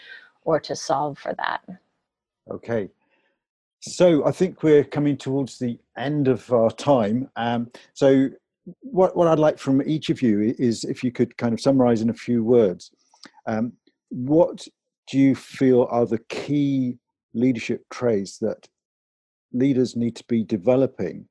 or 0.43 0.59
to 0.61 0.75
solve 0.75 1.17
for 1.17 1.33
that. 1.35 1.61
Okay. 2.49 2.89
So 3.81 4.25
I 4.25 4.31
think 4.31 4.63
we're 4.63 4.85
coming 4.85 5.17
towards 5.17 5.59
the 5.59 5.77
end 5.97 6.29
of 6.29 6.51
our 6.53 6.71
time. 6.71 7.29
Um, 7.35 7.69
so 7.93 8.29
what, 8.79 9.15
what 9.17 9.27
I'd 9.27 9.39
like 9.39 9.59
from 9.59 9.81
each 9.85 10.09
of 10.09 10.21
you 10.21 10.55
is 10.57 10.85
if 10.85 11.03
you 11.03 11.11
could 11.11 11.35
kind 11.37 11.53
of 11.53 11.59
summarize 11.59 12.01
in 12.01 12.09
a 12.09 12.13
few 12.13 12.45
words. 12.45 12.91
Um, 13.45 13.73
what 14.09 14.65
do 15.09 15.19
you 15.19 15.35
feel 15.35 15.87
are 15.91 16.05
the 16.05 16.19
key 16.29 16.97
leadership 17.33 17.83
traits 17.89 18.37
that 18.39 18.67
leaders 19.51 19.95
need 19.95 20.15
to 20.15 20.23
be 20.25 20.43
developing 20.43 21.27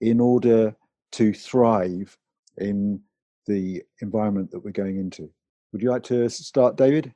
in 0.00 0.20
order 0.20 0.74
to 1.12 1.32
thrive 1.32 2.16
in 2.58 3.00
the 3.46 3.82
environment 4.00 4.50
that 4.50 4.60
we're 4.60 4.70
going 4.70 4.98
into? 4.98 5.30
Would 5.72 5.82
you 5.82 5.90
like 5.90 6.02
to 6.04 6.28
start, 6.28 6.76
David? 6.76 7.12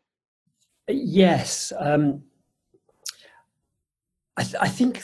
Yes. 0.89 1.72
Um, 1.78 2.22
I, 4.37 4.43
th- 4.43 4.57
I 4.61 4.68
think 4.68 5.03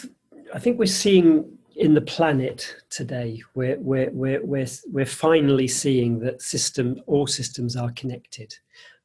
I 0.55 0.59
think 0.59 0.79
we're 0.79 0.87
seeing 0.87 1.59
in 1.77 1.95
the 1.95 2.01
planet 2.01 2.77
today 2.91 3.43
we're, 3.55 3.79
we're, 3.79 4.11
we're, 4.11 4.45
we're, 4.45 4.67
we're 4.91 5.07
finally 5.07 5.67
seeing 5.67 6.19
that 6.21 6.43
system 6.43 7.01
all 7.07 7.27
systems 7.27 7.77
are 7.77 7.91
connected 7.93 8.55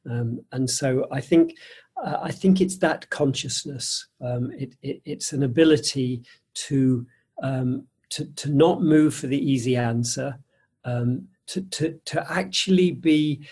um, 0.09 0.39
and 0.51 0.69
so 0.69 1.07
i 1.11 1.21
think 1.21 1.53
uh, 2.03 2.17
i 2.21 2.31
think 2.31 2.61
it's 2.61 2.77
that 2.77 3.09
consciousness 3.09 4.07
um, 4.21 4.51
it, 4.57 4.75
it, 4.81 5.01
it's 5.05 5.33
an 5.33 5.43
ability 5.43 6.23
to, 6.53 7.05
um, 7.43 7.85
to 8.09 8.25
to 8.35 8.49
not 8.49 8.81
move 8.81 9.13
for 9.13 9.27
the 9.27 9.51
easy 9.51 9.75
answer 9.75 10.37
um, 10.85 11.27
to, 11.45 11.61
to 11.61 11.99
to 12.05 12.31
actually 12.31 12.91
be 12.91 13.45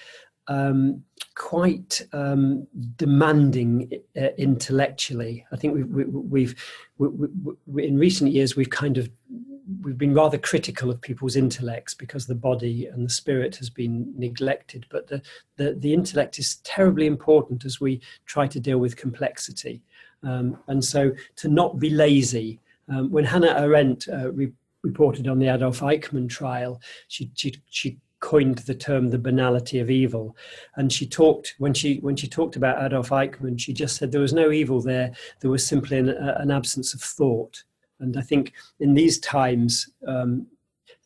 um, 0.48 1.04
quite 1.36 2.02
um, 2.14 2.68
demanding 2.98 3.92
uh, 4.16 4.28
intellectually. 4.38 5.46
I 5.52 5.56
think 5.56 5.74
we've, 5.74 5.88
we, 5.88 6.04
we've 6.06 6.74
we, 6.98 7.28
we, 7.66 7.88
in 7.88 7.98
recent 7.98 8.32
years 8.32 8.56
we've 8.56 8.70
kind 8.70 8.98
of 8.98 9.10
we've 9.82 9.98
been 9.98 10.14
rather 10.14 10.38
critical 10.38 10.92
of 10.92 11.02
people's 11.02 11.36
intellects 11.36 11.94
because 11.94 12.28
the 12.28 12.36
body 12.36 12.88
and 12.88 13.06
the 13.06 13.10
spirit 13.10 13.56
has 13.58 13.70
been 13.70 14.14
neglected. 14.18 14.86
But 14.90 15.08
the 15.08 15.22
the, 15.58 15.74
the 15.74 15.94
intellect 15.94 16.40
is 16.40 16.58
terribly 16.58 17.08
important 17.08 17.66
as 17.66 17.80
we 17.80 18.02
try 18.26 18.48
to 18.48 18.60
deal 18.60 18.78
with 18.78 18.98
complexity. 18.98 19.82
Um, 20.24 20.58
and 20.68 20.84
so 20.84 21.12
to 21.38 21.48
not 21.48 21.80
be 21.80 21.90
lazy. 21.90 22.60
Um, 22.90 23.12
when 23.12 23.26
Hannah 23.26 23.56
Arendt 23.58 24.08
uh, 24.08 24.32
re- 24.32 24.52
reported 24.84 25.28
on 25.28 25.40
the 25.40 25.48
Adolf 25.48 25.80
Eichmann 25.80 26.30
trial, 26.30 26.80
she, 27.08 27.32
she, 27.36 27.56
she 27.70 27.98
coined 28.20 28.60
the 28.60 28.76
term 28.76 29.10
the 29.10 29.20
banality 29.20 29.80
of 29.80 29.92
evil 29.92 30.36
and 30.78 30.92
she 30.92 31.06
talked 31.06 31.54
when 31.60 31.74
she 31.74 31.98
when 31.98 32.16
she 32.16 32.28
talked 32.28 32.56
about 32.56 32.84
adolf 32.84 33.10
eichmann 33.10 33.60
she 33.60 33.74
just 33.74 33.98
said 33.98 34.12
there 34.12 34.22
was 34.22 34.34
no 34.34 34.52
evil 34.52 34.82
there 34.82 35.12
there 35.42 35.52
was 35.52 35.68
simply 35.68 35.98
an, 35.98 36.10
an 36.10 36.50
absence 36.50 36.94
of 36.94 37.02
thought 37.02 37.64
and 38.00 38.18
i 38.18 38.22
think 38.22 38.54
in 38.80 38.94
these 38.94 39.20
times 39.20 39.90
um, 40.08 40.48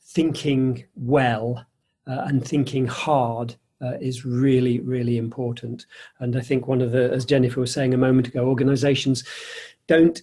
thinking 0.01 0.83
well 0.95 1.65
uh, 2.07 2.23
and 2.27 2.45
thinking 2.45 2.87
hard 2.87 3.55
uh, 3.81 3.93
is 4.01 4.25
really 4.25 4.79
really 4.79 5.17
important. 5.17 5.85
And 6.19 6.35
i 6.35 6.41
think 6.41 6.67
one 6.67 6.81
of 6.81 6.91
the 6.91 7.11
as 7.11 7.25
jennifer 7.25 7.59
was 7.59 7.71
saying 7.71 7.93
a 7.93 7.97
moment 7.97 8.27
ago 8.27 8.45
organizations 8.45 9.23
don't 9.87 10.21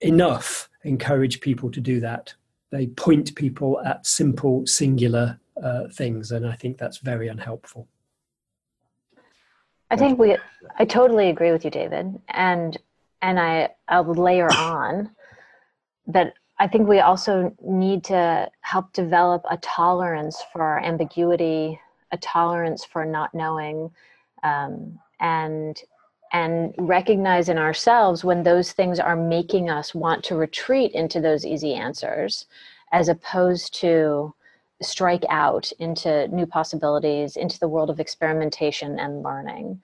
enough 0.00 0.68
encourage 0.84 1.40
people 1.40 1.70
to 1.70 1.80
do 1.80 2.00
that. 2.00 2.34
They 2.70 2.88
point 2.88 3.34
people 3.34 3.80
at 3.84 4.06
simple 4.06 4.66
singular 4.66 5.38
uh, 5.62 5.88
things, 5.92 6.32
and 6.32 6.46
I 6.46 6.54
think 6.54 6.78
that's 6.78 6.98
very 6.98 7.28
unhelpful. 7.28 7.88
I 9.90 9.96
think 9.96 10.18
we, 10.18 10.36
I 10.78 10.84
totally 10.84 11.28
agree 11.28 11.52
with 11.52 11.64
you, 11.64 11.70
David, 11.70 12.20
and 12.28 12.76
and 13.22 13.40
I 13.40 13.70
I'll 13.88 14.04
layer 14.04 14.48
on 14.52 15.10
that 16.06 16.34
I 16.58 16.68
think 16.68 16.88
we 16.88 17.00
also 17.00 17.54
need 17.62 18.04
to 18.04 18.50
help 18.60 18.92
develop 18.92 19.44
a 19.50 19.56
tolerance 19.58 20.42
for 20.52 20.78
ambiguity, 20.80 21.80
a 22.12 22.16
tolerance 22.18 22.84
for 22.84 23.04
not 23.04 23.34
knowing, 23.34 23.90
um, 24.42 24.98
and 25.20 25.80
and 26.32 26.74
recognize 26.78 27.48
in 27.48 27.58
ourselves 27.58 28.24
when 28.24 28.42
those 28.42 28.72
things 28.72 28.98
are 28.98 29.14
making 29.14 29.70
us 29.70 29.94
want 29.94 30.24
to 30.24 30.34
retreat 30.34 30.90
into 30.92 31.20
those 31.20 31.46
easy 31.46 31.74
answers, 31.74 32.46
as 32.90 33.08
opposed 33.08 33.72
to 33.80 34.34
strike 34.82 35.24
out 35.28 35.70
into 35.78 36.26
new 36.28 36.44
possibilities, 36.44 37.36
into 37.36 37.58
the 37.60 37.68
world 37.68 37.88
of 37.88 38.00
experimentation 38.00 38.98
and 38.98 39.22
learning. 39.22 39.80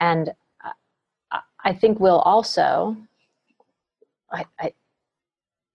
And 0.00 0.34
I 1.64 1.72
think 1.72 2.00
we'll 2.00 2.20
also, 2.20 2.96
I, 4.30 4.44
I, 4.58 4.72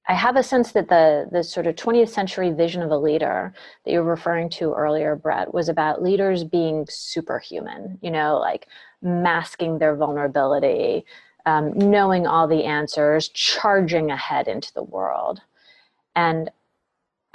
I 0.08 0.14
have 0.14 0.38
a 0.38 0.44
sense 0.44 0.72
that 0.72 0.88
the, 0.88 1.28
the 1.32 1.44
sort 1.44 1.68
of 1.68 1.76
20th 1.76 2.10
century 2.10 2.52
vision 2.52 2.82
of 2.82 2.92
a 2.92 2.98
leader 2.98 3.54
that 3.84 3.92
you 3.92 4.00
were 4.00 4.10
referring 4.10 4.50
to 4.52 4.74
earlier, 4.74 5.16
Brett, 5.18 5.54
was 5.54 5.68
about 5.68 6.02
leaders 6.02 6.46
being 6.46 6.86
superhuman, 6.90 8.00
you 8.02 8.10
know, 8.10 8.38
like 8.40 8.68
masking 9.02 9.80
their 9.80 9.96
vulnerability, 9.98 11.06
um, 11.46 11.78
knowing 11.78 12.26
all 12.26 12.48
the 12.48 12.64
answers, 12.64 13.28
charging 13.30 14.10
ahead 14.10 14.48
into 14.48 14.74
the 14.74 14.84
world. 14.84 15.42
And 16.16 16.52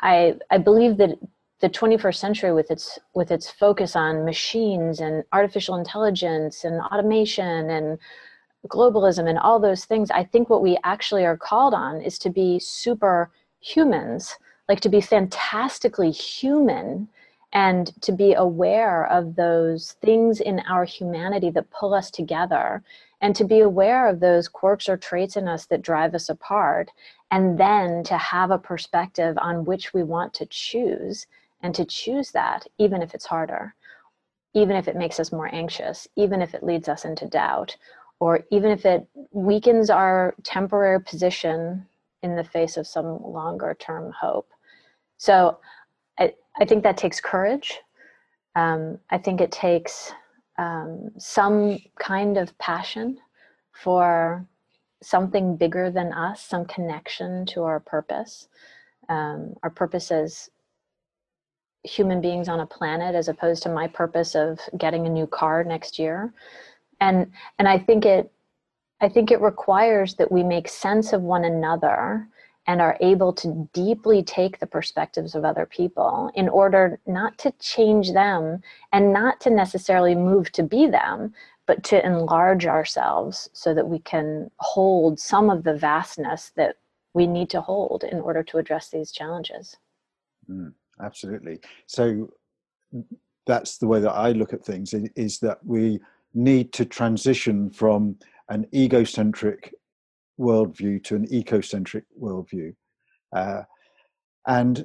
I, 0.00 0.36
I 0.50 0.56
believe 0.56 0.96
that 0.96 1.18
the 1.60 1.70
21st 1.70 2.16
century 2.16 2.52
with 2.52 2.72
its 2.72 2.98
with 3.14 3.30
its 3.30 3.48
focus 3.48 3.94
on 3.94 4.24
machines 4.24 4.98
and 4.98 5.22
artificial 5.32 5.76
intelligence 5.76 6.64
and 6.64 6.80
automation 6.80 7.70
and 7.70 7.98
globalism 8.68 9.28
and 9.28 9.38
all 9.38 9.58
those 9.58 9.84
things 9.84 10.10
i 10.10 10.22
think 10.22 10.48
what 10.48 10.62
we 10.62 10.78
actually 10.84 11.24
are 11.24 11.36
called 11.36 11.74
on 11.74 12.00
is 12.00 12.18
to 12.18 12.30
be 12.30 12.58
super 12.58 13.30
humans 13.60 14.36
like 14.68 14.80
to 14.80 14.88
be 14.88 15.00
fantastically 15.00 16.10
human 16.10 17.08
and 17.52 17.92
to 18.00 18.12
be 18.12 18.32
aware 18.32 19.06
of 19.06 19.36
those 19.36 19.92
things 20.00 20.40
in 20.40 20.60
our 20.60 20.84
humanity 20.84 21.50
that 21.50 21.70
pull 21.70 21.92
us 21.92 22.10
together 22.10 22.82
and 23.20 23.36
to 23.36 23.44
be 23.44 23.60
aware 23.60 24.08
of 24.08 24.20
those 24.20 24.48
quirks 24.48 24.88
or 24.88 24.96
traits 24.96 25.36
in 25.36 25.46
us 25.46 25.66
that 25.66 25.82
drive 25.82 26.14
us 26.14 26.28
apart 26.28 26.90
and 27.30 27.58
then 27.58 28.02
to 28.04 28.16
have 28.16 28.50
a 28.50 28.58
perspective 28.58 29.36
on 29.38 29.64
which 29.64 29.92
we 29.92 30.02
want 30.02 30.32
to 30.34 30.46
choose 30.46 31.26
and 31.62 31.74
to 31.74 31.84
choose 31.84 32.30
that 32.30 32.66
even 32.78 33.02
if 33.02 33.14
it's 33.14 33.26
harder 33.26 33.74
even 34.54 34.76
if 34.76 34.86
it 34.86 34.96
makes 34.96 35.20
us 35.20 35.32
more 35.32 35.52
anxious 35.54 36.08
even 36.16 36.40
if 36.40 36.54
it 36.54 36.62
leads 36.62 36.88
us 36.88 37.04
into 37.04 37.26
doubt 37.26 37.76
or 38.22 38.44
even 38.52 38.70
if 38.70 38.86
it 38.86 39.04
weakens 39.32 39.90
our 39.90 40.32
temporary 40.44 41.02
position 41.02 41.84
in 42.22 42.36
the 42.36 42.44
face 42.44 42.76
of 42.76 42.86
some 42.86 43.20
longer 43.20 43.76
term 43.80 44.12
hope. 44.12 44.48
So 45.16 45.58
I, 46.20 46.32
I 46.60 46.64
think 46.64 46.84
that 46.84 46.96
takes 46.96 47.20
courage. 47.20 47.80
Um, 48.54 49.00
I 49.10 49.18
think 49.18 49.40
it 49.40 49.50
takes 49.50 50.12
um, 50.56 51.10
some 51.18 51.80
kind 51.98 52.38
of 52.38 52.56
passion 52.58 53.18
for 53.72 54.46
something 55.02 55.56
bigger 55.56 55.90
than 55.90 56.12
us, 56.12 56.42
some 56.42 56.64
connection 56.64 57.44
to 57.46 57.64
our 57.64 57.80
purpose. 57.80 58.46
Um, 59.08 59.54
our 59.64 59.70
purpose 59.70 60.12
as 60.12 60.48
human 61.82 62.20
beings 62.20 62.48
on 62.48 62.60
a 62.60 62.66
planet, 62.66 63.16
as 63.16 63.26
opposed 63.26 63.64
to 63.64 63.68
my 63.68 63.88
purpose 63.88 64.36
of 64.36 64.60
getting 64.78 65.08
a 65.08 65.10
new 65.10 65.26
car 65.26 65.64
next 65.64 65.98
year 65.98 66.32
and 67.02 67.30
and 67.58 67.68
i 67.68 67.78
think 67.78 68.06
it 68.06 68.32
i 69.00 69.08
think 69.08 69.30
it 69.30 69.40
requires 69.40 70.14
that 70.14 70.32
we 70.32 70.42
make 70.42 70.68
sense 70.68 71.12
of 71.12 71.20
one 71.20 71.44
another 71.44 72.26
and 72.68 72.80
are 72.80 72.96
able 73.00 73.32
to 73.32 73.68
deeply 73.72 74.22
take 74.22 74.60
the 74.60 74.66
perspectives 74.66 75.34
of 75.34 75.44
other 75.44 75.66
people 75.66 76.30
in 76.36 76.48
order 76.48 77.00
not 77.06 77.36
to 77.36 77.52
change 77.58 78.12
them 78.12 78.62
and 78.92 79.12
not 79.12 79.40
to 79.40 79.50
necessarily 79.50 80.14
move 80.14 80.50
to 80.52 80.62
be 80.62 80.86
them 80.86 81.34
but 81.66 81.82
to 81.84 82.04
enlarge 82.04 82.66
ourselves 82.66 83.48
so 83.52 83.74
that 83.74 83.88
we 83.88 83.98
can 84.00 84.50
hold 84.58 85.18
some 85.18 85.50
of 85.50 85.62
the 85.64 85.76
vastness 85.76 86.52
that 86.56 86.76
we 87.14 87.26
need 87.26 87.50
to 87.50 87.60
hold 87.60 88.04
in 88.04 88.20
order 88.20 88.42
to 88.42 88.58
address 88.58 88.88
these 88.88 89.12
challenges. 89.12 89.76
Mm, 90.50 90.72
absolutely. 91.00 91.60
So 91.86 92.32
that's 93.46 93.78
the 93.78 93.86
way 93.86 94.00
that 94.00 94.12
i 94.12 94.32
look 94.32 94.52
at 94.52 94.64
things 94.64 94.94
is 95.16 95.38
that 95.40 95.58
we 95.64 96.00
need 96.34 96.72
to 96.72 96.84
transition 96.84 97.70
from 97.70 98.16
an 98.48 98.66
egocentric 98.74 99.74
worldview 100.38 101.02
to 101.04 101.16
an 101.16 101.26
ecocentric 101.28 102.02
worldview. 102.20 102.74
Uh, 103.34 103.62
and 104.46 104.84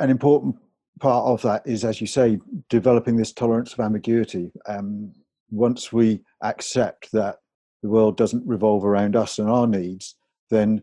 an 0.00 0.10
important 0.10 0.56
part 1.00 1.26
of 1.26 1.42
that 1.42 1.62
is, 1.66 1.84
as 1.84 2.00
you 2.00 2.06
say, 2.06 2.38
developing 2.68 3.16
this 3.16 3.32
tolerance 3.32 3.72
of 3.72 3.80
ambiguity. 3.80 4.50
Um, 4.66 5.12
once 5.50 5.92
we 5.92 6.20
accept 6.42 7.10
that 7.12 7.36
the 7.82 7.88
world 7.88 8.16
doesn't 8.16 8.46
revolve 8.46 8.84
around 8.84 9.16
us 9.16 9.38
and 9.38 9.48
our 9.48 9.66
needs, 9.66 10.16
then 10.50 10.82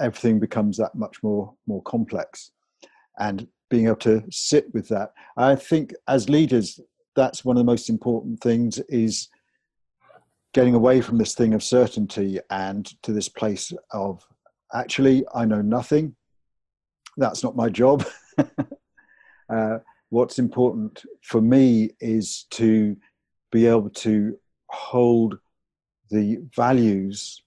everything 0.00 0.40
becomes 0.40 0.76
that 0.78 0.94
much 0.94 1.22
more 1.22 1.54
more 1.66 1.82
complex. 1.82 2.52
And 3.18 3.48
being 3.70 3.86
able 3.86 3.96
to 3.96 4.24
sit 4.30 4.72
with 4.72 4.88
that, 4.88 5.12
I 5.36 5.54
think, 5.54 5.92
as 6.06 6.30
leaders, 6.30 6.80
that's 7.18 7.44
one 7.44 7.56
of 7.56 7.60
the 7.60 7.72
most 7.72 7.90
important 7.90 8.40
things 8.40 8.78
is 8.88 9.28
getting 10.54 10.74
away 10.74 11.00
from 11.00 11.18
this 11.18 11.34
thing 11.34 11.52
of 11.52 11.64
certainty 11.64 12.38
and 12.48 12.86
to 13.02 13.12
this 13.12 13.28
place 13.28 13.72
of 13.90 14.24
actually 14.72 15.24
i 15.34 15.44
know 15.44 15.60
nothing. 15.60 16.14
That's 17.16 17.42
not 17.42 17.56
my 17.56 17.68
job. 17.68 18.06
Uh, 19.50 19.78
what's 20.10 20.38
important 20.38 21.06
for 21.22 21.40
me 21.40 21.90
is 22.00 22.44
to 22.50 22.94
be 23.50 23.64
able 23.64 23.88
to 23.88 24.38
hold 24.68 25.38
the 26.10 26.36
values 26.54 27.42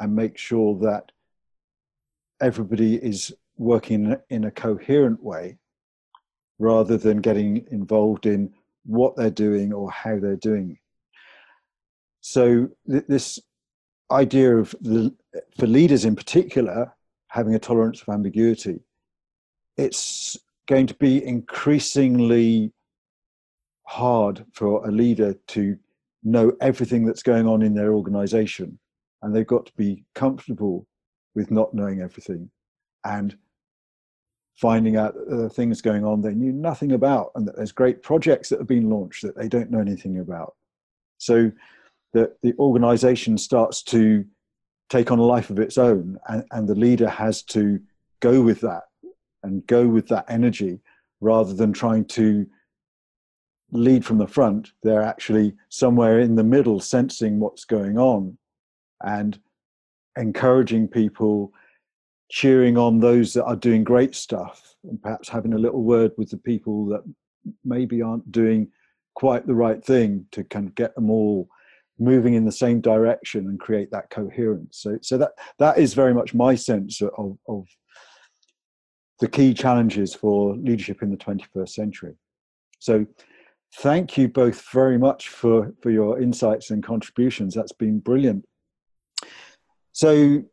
and 0.00 0.14
make 0.14 0.36
sure 0.36 0.78
that 0.78 1.10
everybody 2.42 2.96
is 2.96 3.34
working 3.56 4.14
in 4.28 4.44
a 4.44 4.50
coherent 4.50 5.22
way 5.22 5.56
rather 6.58 6.98
than 6.98 7.22
getting 7.22 7.66
involved 7.70 8.26
in 8.26 8.52
what 8.86 9.16
they're 9.16 9.30
doing 9.30 9.72
or 9.72 9.90
how 9.90 10.18
they're 10.18 10.36
doing. 10.36 10.78
So 12.20 12.68
th- 12.90 13.04
this 13.08 13.38
idea 14.10 14.56
of 14.56 14.74
the, 14.80 15.14
for 15.58 15.66
leaders 15.66 16.04
in 16.04 16.16
particular 16.16 16.92
having 17.28 17.54
a 17.54 17.58
tolerance 17.58 18.00
of 18.02 18.08
ambiguity, 18.08 18.80
it's 19.76 20.36
going 20.66 20.86
to 20.86 20.94
be 20.94 21.24
increasingly 21.24 22.72
hard 23.84 24.44
for 24.52 24.86
a 24.86 24.90
leader 24.90 25.34
to 25.48 25.78
know 26.24 26.52
everything 26.60 27.04
that's 27.04 27.22
going 27.22 27.46
on 27.46 27.62
in 27.62 27.74
their 27.74 27.92
organization 27.92 28.78
and 29.22 29.34
they've 29.34 29.46
got 29.46 29.66
to 29.66 29.72
be 29.76 30.04
comfortable 30.14 30.86
with 31.34 31.50
not 31.50 31.72
knowing 31.72 32.00
everything 32.00 32.50
and 33.04 33.36
finding 34.56 34.96
out 34.96 35.14
that 35.14 35.28
there 35.28 35.44
are 35.44 35.50
things 35.50 35.82
going 35.82 36.04
on 36.04 36.22
they 36.22 36.34
knew 36.34 36.52
nothing 36.52 36.92
about 36.92 37.30
and 37.34 37.46
that 37.46 37.56
there's 37.56 37.72
great 37.72 38.02
projects 38.02 38.48
that 38.48 38.58
have 38.58 38.66
been 38.66 38.88
launched 38.88 39.22
that 39.22 39.36
they 39.36 39.48
don't 39.48 39.70
know 39.70 39.80
anything 39.80 40.18
about. 40.18 40.54
So 41.18 41.52
that 42.14 42.40
the 42.42 42.54
organization 42.58 43.36
starts 43.36 43.82
to 43.84 44.24
take 44.88 45.10
on 45.10 45.18
a 45.18 45.22
life 45.22 45.50
of 45.50 45.58
its 45.58 45.76
own 45.76 46.18
and, 46.28 46.44
and 46.52 46.68
the 46.68 46.74
leader 46.74 47.08
has 47.08 47.42
to 47.42 47.80
go 48.20 48.40
with 48.40 48.60
that 48.62 48.84
and 49.42 49.66
go 49.66 49.86
with 49.86 50.08
that 50.08 50.24
energy 50.28 50.80
rather 51.20 51.52
than 51.52 51.72
trying 51.72 52.04
to 52.04 52.46
lead 53.72 54.04
from 54.04 54.18
the 54.18 54.26
front. 54.26 54.72
They're 54.82 55.02
actually 55.02 55.54
somewhere 55.68 56.20
in 56.20 56.34
the 56.36 56.44
middle 56.44 56.80
sensing 56.80 57.40
what's 57.40 57.64
going 57.64 57.98
on 57.98 58.38
and 59.02 59.38
encouraging 60.16 60.88
people 60.88 61.52
cheering 62.28 62.76
on 62.76 62.98
those 62.98 63.32
that 63.34 63.44
are 63.44 63.56
doing 63.56 63.84
great 63.84 64.14
stuff 64.14 64.74
and 64.84 65.00
perhaps 65.00 65.28
having 65.28 65.52
a 65.52 65.58
little 65.58 65.82
word 65.82 66.12
with 66.16 66.30
the 66.30 66.38
people 66.38 66.86
that 66.86 67.02
maybe 67.64 68.02
aren't 68.02 68.30
doing 68.32 68.68
quite 69.14 69.46
the 69.46 69.54
right 69.54 69.84
thing 69.84 70.26
to 70.32 70.44
kind 70.44 70.66
of 70.66 70.74
get 70.74 70.94
them 70.94 71.10
all 71.10 71.48
moving 71.98 72.34
in 72.34 72.44
the 72.44 72.52
same 72.52 72.80
direction 72.80 73.46
and 73.46 73.58
create 73.58 73.90
that 73.90 74.10
coherence. 74.10 74.78
So 74.78 74.98
so 75.02 75.16
that 75.18 75.32
that 75.58 75.78
is 75.78 75.94
very 75.94 76.12
much 76.12 76.34
my 76.34 76.54
sense 76.54 77.00
of, 77.00 77.38
of 77.48 77.66
the 79.20 79.28
key 79.28 79.54
challenges 79.54 80.14
for 80.14 80.54
leadership 80.56 81.02
in 81.02 81.10
the 81.10 81.16
21st 81.16 81.70
century. 81.70 82.14
So 82.80 83.06
thank 83.76 84.18
you 84.18 84.28
both 84.28 84.70
very 84.70 84.98
much 84.98 85.28
for 85.28 85.72
for 85.82 85.90
your 85.90 86.20
insights 86.20 86.70
and 86.70 86.82
contributions. 86.82 87.54
That's 87.54 87.72
been 87.72 88.00
brilliant. 88.00 88.44
So 89.92 90.44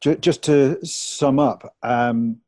just 0.00 0.42
to 0.44 0.84
sum 0.84 1.38
up, 1.38 1.74
um, 1.82 2.38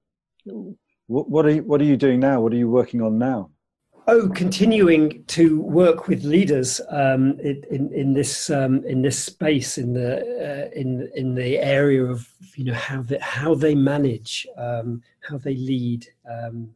what, 1.06 1.44
are 1.46 1.50
you, 1.50 1.62
what 1.62 1.80
are 1.80 1.84
you 1.84 1.96
doing 1.96 2.20
now? 2.20 2.40
What 2.40 2.52
are 2.52 2.56
you 2.56 2.70
working 2.70 3.02
on 3.02 3.18
now? 3.18 3.50
Oh, 4.08 4.28
continuing 4.30 5.22
to 5.26 5.60
work 5.60 6.08
with 6.08 6.24
leaders 6.24 6.80
um, 6.88 7.38
in, 7.38 7.92
in 7.92 8.14
this 8.14 8.50
um, 8.50 8.84
in 8.84 9.00
this 9.00 9.22
space 9.22 9.78
in 9.78 9.92
the 9.92 10.18
uh, 10.18 10.76
in 10.76 11.08
in 11.14 11.36
the 11.36 11.58
area 11.58 12.04
of 12.04 12.28
you 12.56 12.64
know 12.64 12.74
how 12.74 13.04
how 13.20 13.54
they 13.54 13.76
manage, 13.76 14.44
um, 14.56 15.02
how 15.20 15.38
they 15.38 15.54
lead. 15.54 16.08
Um, 16.28 16.70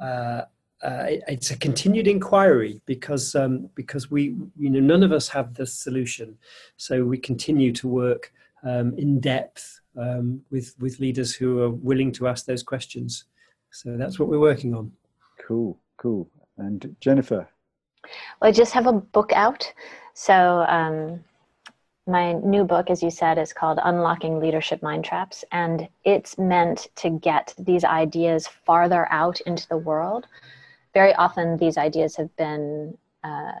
uh, 0.00 0.42
uh, 0.80 1.06
it's 1.26 1.50
a 1.50 1.56
continued 1.56 2.06
inquiry 2.06 2.80
because 2.86 3.34
um, 3.34 3.68
because 3.74 4.08
we 4.08 4.36
you 4.56 4.70
know 4.70 4.78
none 4.78 5.02
of 5.02 5.10
us 5.10 5.26
have 5.28 5.54
the 5.54 5.66
solution, 5.66 6.38
so 6.76 7.04
we 7.04 7.18
continue 7.18 7.72
to 7.72 7.88
work 7.88 8.32
um, 8.62 8.94
in 8.96 9.18
depth 9.18 9.80
um, 9.98 10.40
with 10.50 10.74
with 10.78 11.00
leaders 11.00 11.34
who 11.34 11.60
are 11.60 11.70
willing 11.70 12.12
to 12.12 12.28
ask 12.28 12.46
those 12.46 12.62
questions. 12.62 13.24
So 13.70 13.96
that's 13.96 14.18
what 14.18 14.28
we're 14.28 14.40
working 14.40 14.74
on. 14.74 14.92
Cool, 15.46 15.78
cool. 15.96 16.28
And 16.56 16.96
Jennifer. 17.00 17.48
Well, 18.40 18.48
I 18.48 18.52
just 18.52 18.72
have 18.72 18.86
a 18.86 18.92
book 18.92 19.32
out. 19.32 19.70
So 20.14 20.64
um, 20.68 21.22
my 22.06 22.32
new 22.32 22.64
book, 22.64 22.90
as 22.90 23.02
you 23.02 23.10
said, 23.10 23.38
is 23.38 23.52
called 23.52 23.78
Unlocking 23.82 24.40
Leadership 24.40 24.82
Mind 24.82 25.04
Traps, 25.04 25.44
and 25.52 25.88
it's 26.04 26.38
meant 26.38 26.88
to 26.96 27.10
get 27.10 27.54
these 27.58 27.84
ideas 27.84 28.48
farther 28.64 29.06
out 29.10 29.40
into 29.42 29.68
the 29.68 29.76
world. 29.76 30.26
Very 30.94 31.14
often, 31.14 31.58
these 31.58 31.76
ideas 31.76 32.16
have 32.16 32.34
been 32.36 32.96
uh, 33.22 33.52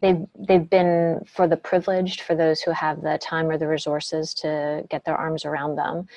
they've 0.00 0.26
they've 0.38 0.68
been 0.68 1.24
for 1.26 1.48
the 1.48 1.56
privileged, 1.56 2.20
for 2.20 2.34
those 2.34 2.60
who 2.60 2.70
have 2.72 3.02
the 3.02 3.18
time 3.18 3.48
or 3.48 3.58
the 3.58 3.68
resources 3.68 4.34
to 4.34 4.84
get 4.90 5.04
their 5.04 5.16
arms 5.16 5.44
around 5.44 5.76
them. 5.76 6.08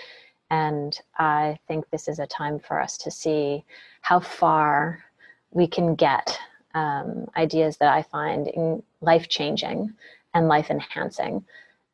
And 0.52 1.00
I 1.18 1.60
think 1.68 1.90
this 1.90 2.08
is 2.08 2.20
a 2.20 2.28
time 2.28 2.60
for 2.60 2.80
us 2.80 2.98
to 3.00 3.12
see 3.12 3.64
how 4.02 4.20
far 4.20 5.04
we 5.52 5.68
can 5.68 5.96
get 5.96 6.38
um, 6.74 7.28
ideas 7.36 7.78
that 7.78 7.94
I 7.94 8.04
find 8.04 8.82
life 9.02 9.30
changing 9.30 9.94
and 10.34 10.48
life 10.48 10.70
enhancing. 10.70 11.46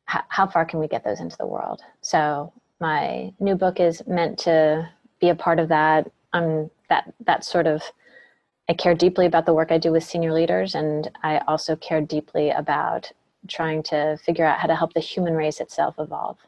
How 0.04 0.46
far 0.46 0.64
can 0.64 0.78
we 0.78 0.86
get 0.86 1.02
those 1.02 1.20
into 1.20 1.36
the 1.36 1.46
world? 1.46 1.82
So 2.00 2.52
my 2.80 3.32
new 3.40 3.56
book 3.56 3.80
is 3.80 4.06
meant 4.06 4.38
to 4.40 4.88
be 5.20 5.30
a 5.30 5.34
part 5.34 5.58
of 5.58 5.68
that. 5.68 6.10
Um, 6.32 6.70
that 6.88 7.12
that 7.24 7.44
sort 7.44 7.66
of 7.66 7.82
I 8.68 8.74
care 8.74 8.94
deeply 8.94 9.26
about 9.26 9.46
the 9.46 9.54
work 9.54 9.70
I 9.70 9.78
do 9.78 9.92
with 9.92 10.04
senior 10.04 10.32
leaders, 10.32 10.74
and 10.74 11.10
I 11.22 11.38
also 11.46 11.76
care 11.76 12.00
deeply 12.00 12.50
about 12.50 13.12
trying 13.48 13.82
to 13.84 14.18
figure 14.24 14.44
out 14.44 14.58
how 14.58 14.66
to 14.66 14.74
help 14.74 14.92
the 14.92 15.00
human 15.00 15.34
race 15.34 15.60
itself 15.60 15.94
evolve. 15.98 16.38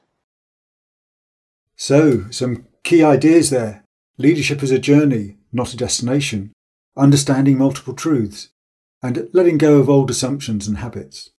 So, 1.76 2.28
some 2.30 2.66
key 2.82 3.04
ideas 3.04 3.50
there 3.50 3.84
leadership 4.18 4.64
is 4.64 4.72
a 4.72 4.80
journey, 4.80 5.36
not 5.52 5.72
a 5.72 5.76
destination, 5.76 6.52
understanding 6.96 7.56
multiple 7.56 7.94
truths, 7.94 8.48
and 9.00 9.28
letting 9.32 9.58
go 9.58 9.78
of 9.78 9.88
old 9.88 10.10
assumptions 10.10 10.66
and 10.66 10.78
habits. 10.78 11.30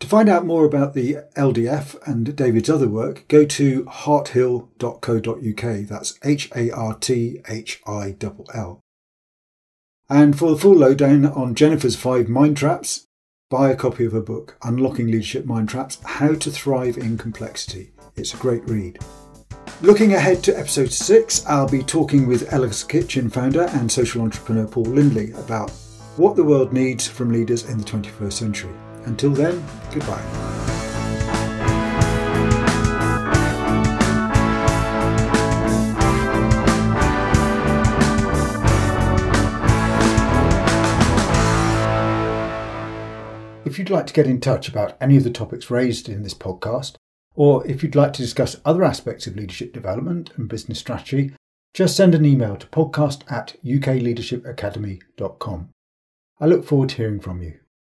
To 0.00 0.06
find 0.06 0.28
out 0.28 0.46
more 0.46 0.64
about 0.64 0.94
the 0.94 1.18
LDF 1.36 1.94
and 2.06 2.34
David's 2.34 2.70
other 2.70 2.88
work, 2.88 3.28
go 3.28 3.44
to 3.44 3.84
harthill.co.uk. 3.84 5.86
That's 5.86 6.18
H 6.24 6.50
A 6.56 6.70
R 6.70 6.94
T 6.94 7.40
H 7.48 7.80
I 7.86 8.16
L 8.20 8.46
L. 8.52 8.81
And 10.08 10.38
for 10.38 10.50
the 10.50 10.58
full 10.58 10.76
lowdown 10.76 11.26
on 11.26 11.54
Jennifer's 11.54 11.96
five 11.96 12.28
mind 12.28 12.56
traps, 12.56 13.06
buy 13.50 13.70
a 13.70 13.76
copy 13.76 14.04
of 14.04 14.12
her 14.12 14.20
book, 14.20 14.56
Unlocking 14.62 15.06
Leadership 15.06 15.46
Mind 15.46 15.68
Traps 15.68 15.98
How 16.04 16.34
to 16.34 16.50
Thrive 16.50 16.98
in 16.98 17.18
Complexity. 17.18 17.92
It's 18.16 18.34
a 18.34 18.38
great 18.38 18.64
read. 18.68 18.98
Looking 19.80 20.14
ahead 20.14 20.42
to 20.44 20.58
episode 20.58 20.92
6, 20.92 21.46
I'll 21.46 21.68
be 21.68 21.82
talking 21.82 22.26
with 22.26 22.52
Ella's 22.52 22.84
Kitchen 22.84 23.28
founder 23.30 23.62
and 23.72 23.90
social 23.90 24.22
entrepreneur 24.22 24.66
Paul 24.66 24.84
Lindley 24.84 25.32
about 25.32 25.70
what 26.16 26.36
the 26.36 26.44
world 26.44 26.72
needs 26.72 27.06
from 27.06 27.32
leaders 27.32 27.68
in 27.68 27.78
the 27.78 27.84
21st 27.84 28.32
century. 28.32 28.74
Until 29.06 29.30
then, 29.30 29.64
goodbye. 29.92 30.81
If 43.72 43.78
you'd 43.78 43.88
like 43.88 44.06
to 44.08 44.12
get 44.12 44.26
in 44.26 44.38
touch 44.38 44.68
about 44.68 44.98
any 45.00 45.16
of 45.16 45.24
the 45.24 45.30
topics 45.30 45.70
raised 45.70 46.06
in 46.06 46.22
this 46.22 46.34
podcast, 46.34 46.96
or 47.34 47.66
if 47.66 47.82
you'd 47.82 47.94
like 47.94 48.12
to 48.12 48.20
discuss 48.20 48.60
other 48.66 48.84
aspects 48.84 49.26
of 49.26 49.34
leadership 49.34 49.72
development 49.72 50.30
and 50.36 50.46
business 50.46 50.78
strategy, 50.78 51.32
just 51.72 51.96
send 51.96 52.14
an 52.14 52.26
email 52.26 52.56
to 52.56 52.66
podcast 52.66 53.22
at 53.32 53.56
ukleadershipacademy.com. 53.64 55.70
I 56.38 56.44
look 56.44 56.66
forward 56.66 56.90
to 56.90 56.96
hearing 56.96 57.18
from 57.18 57.40
you. 57.40 57.60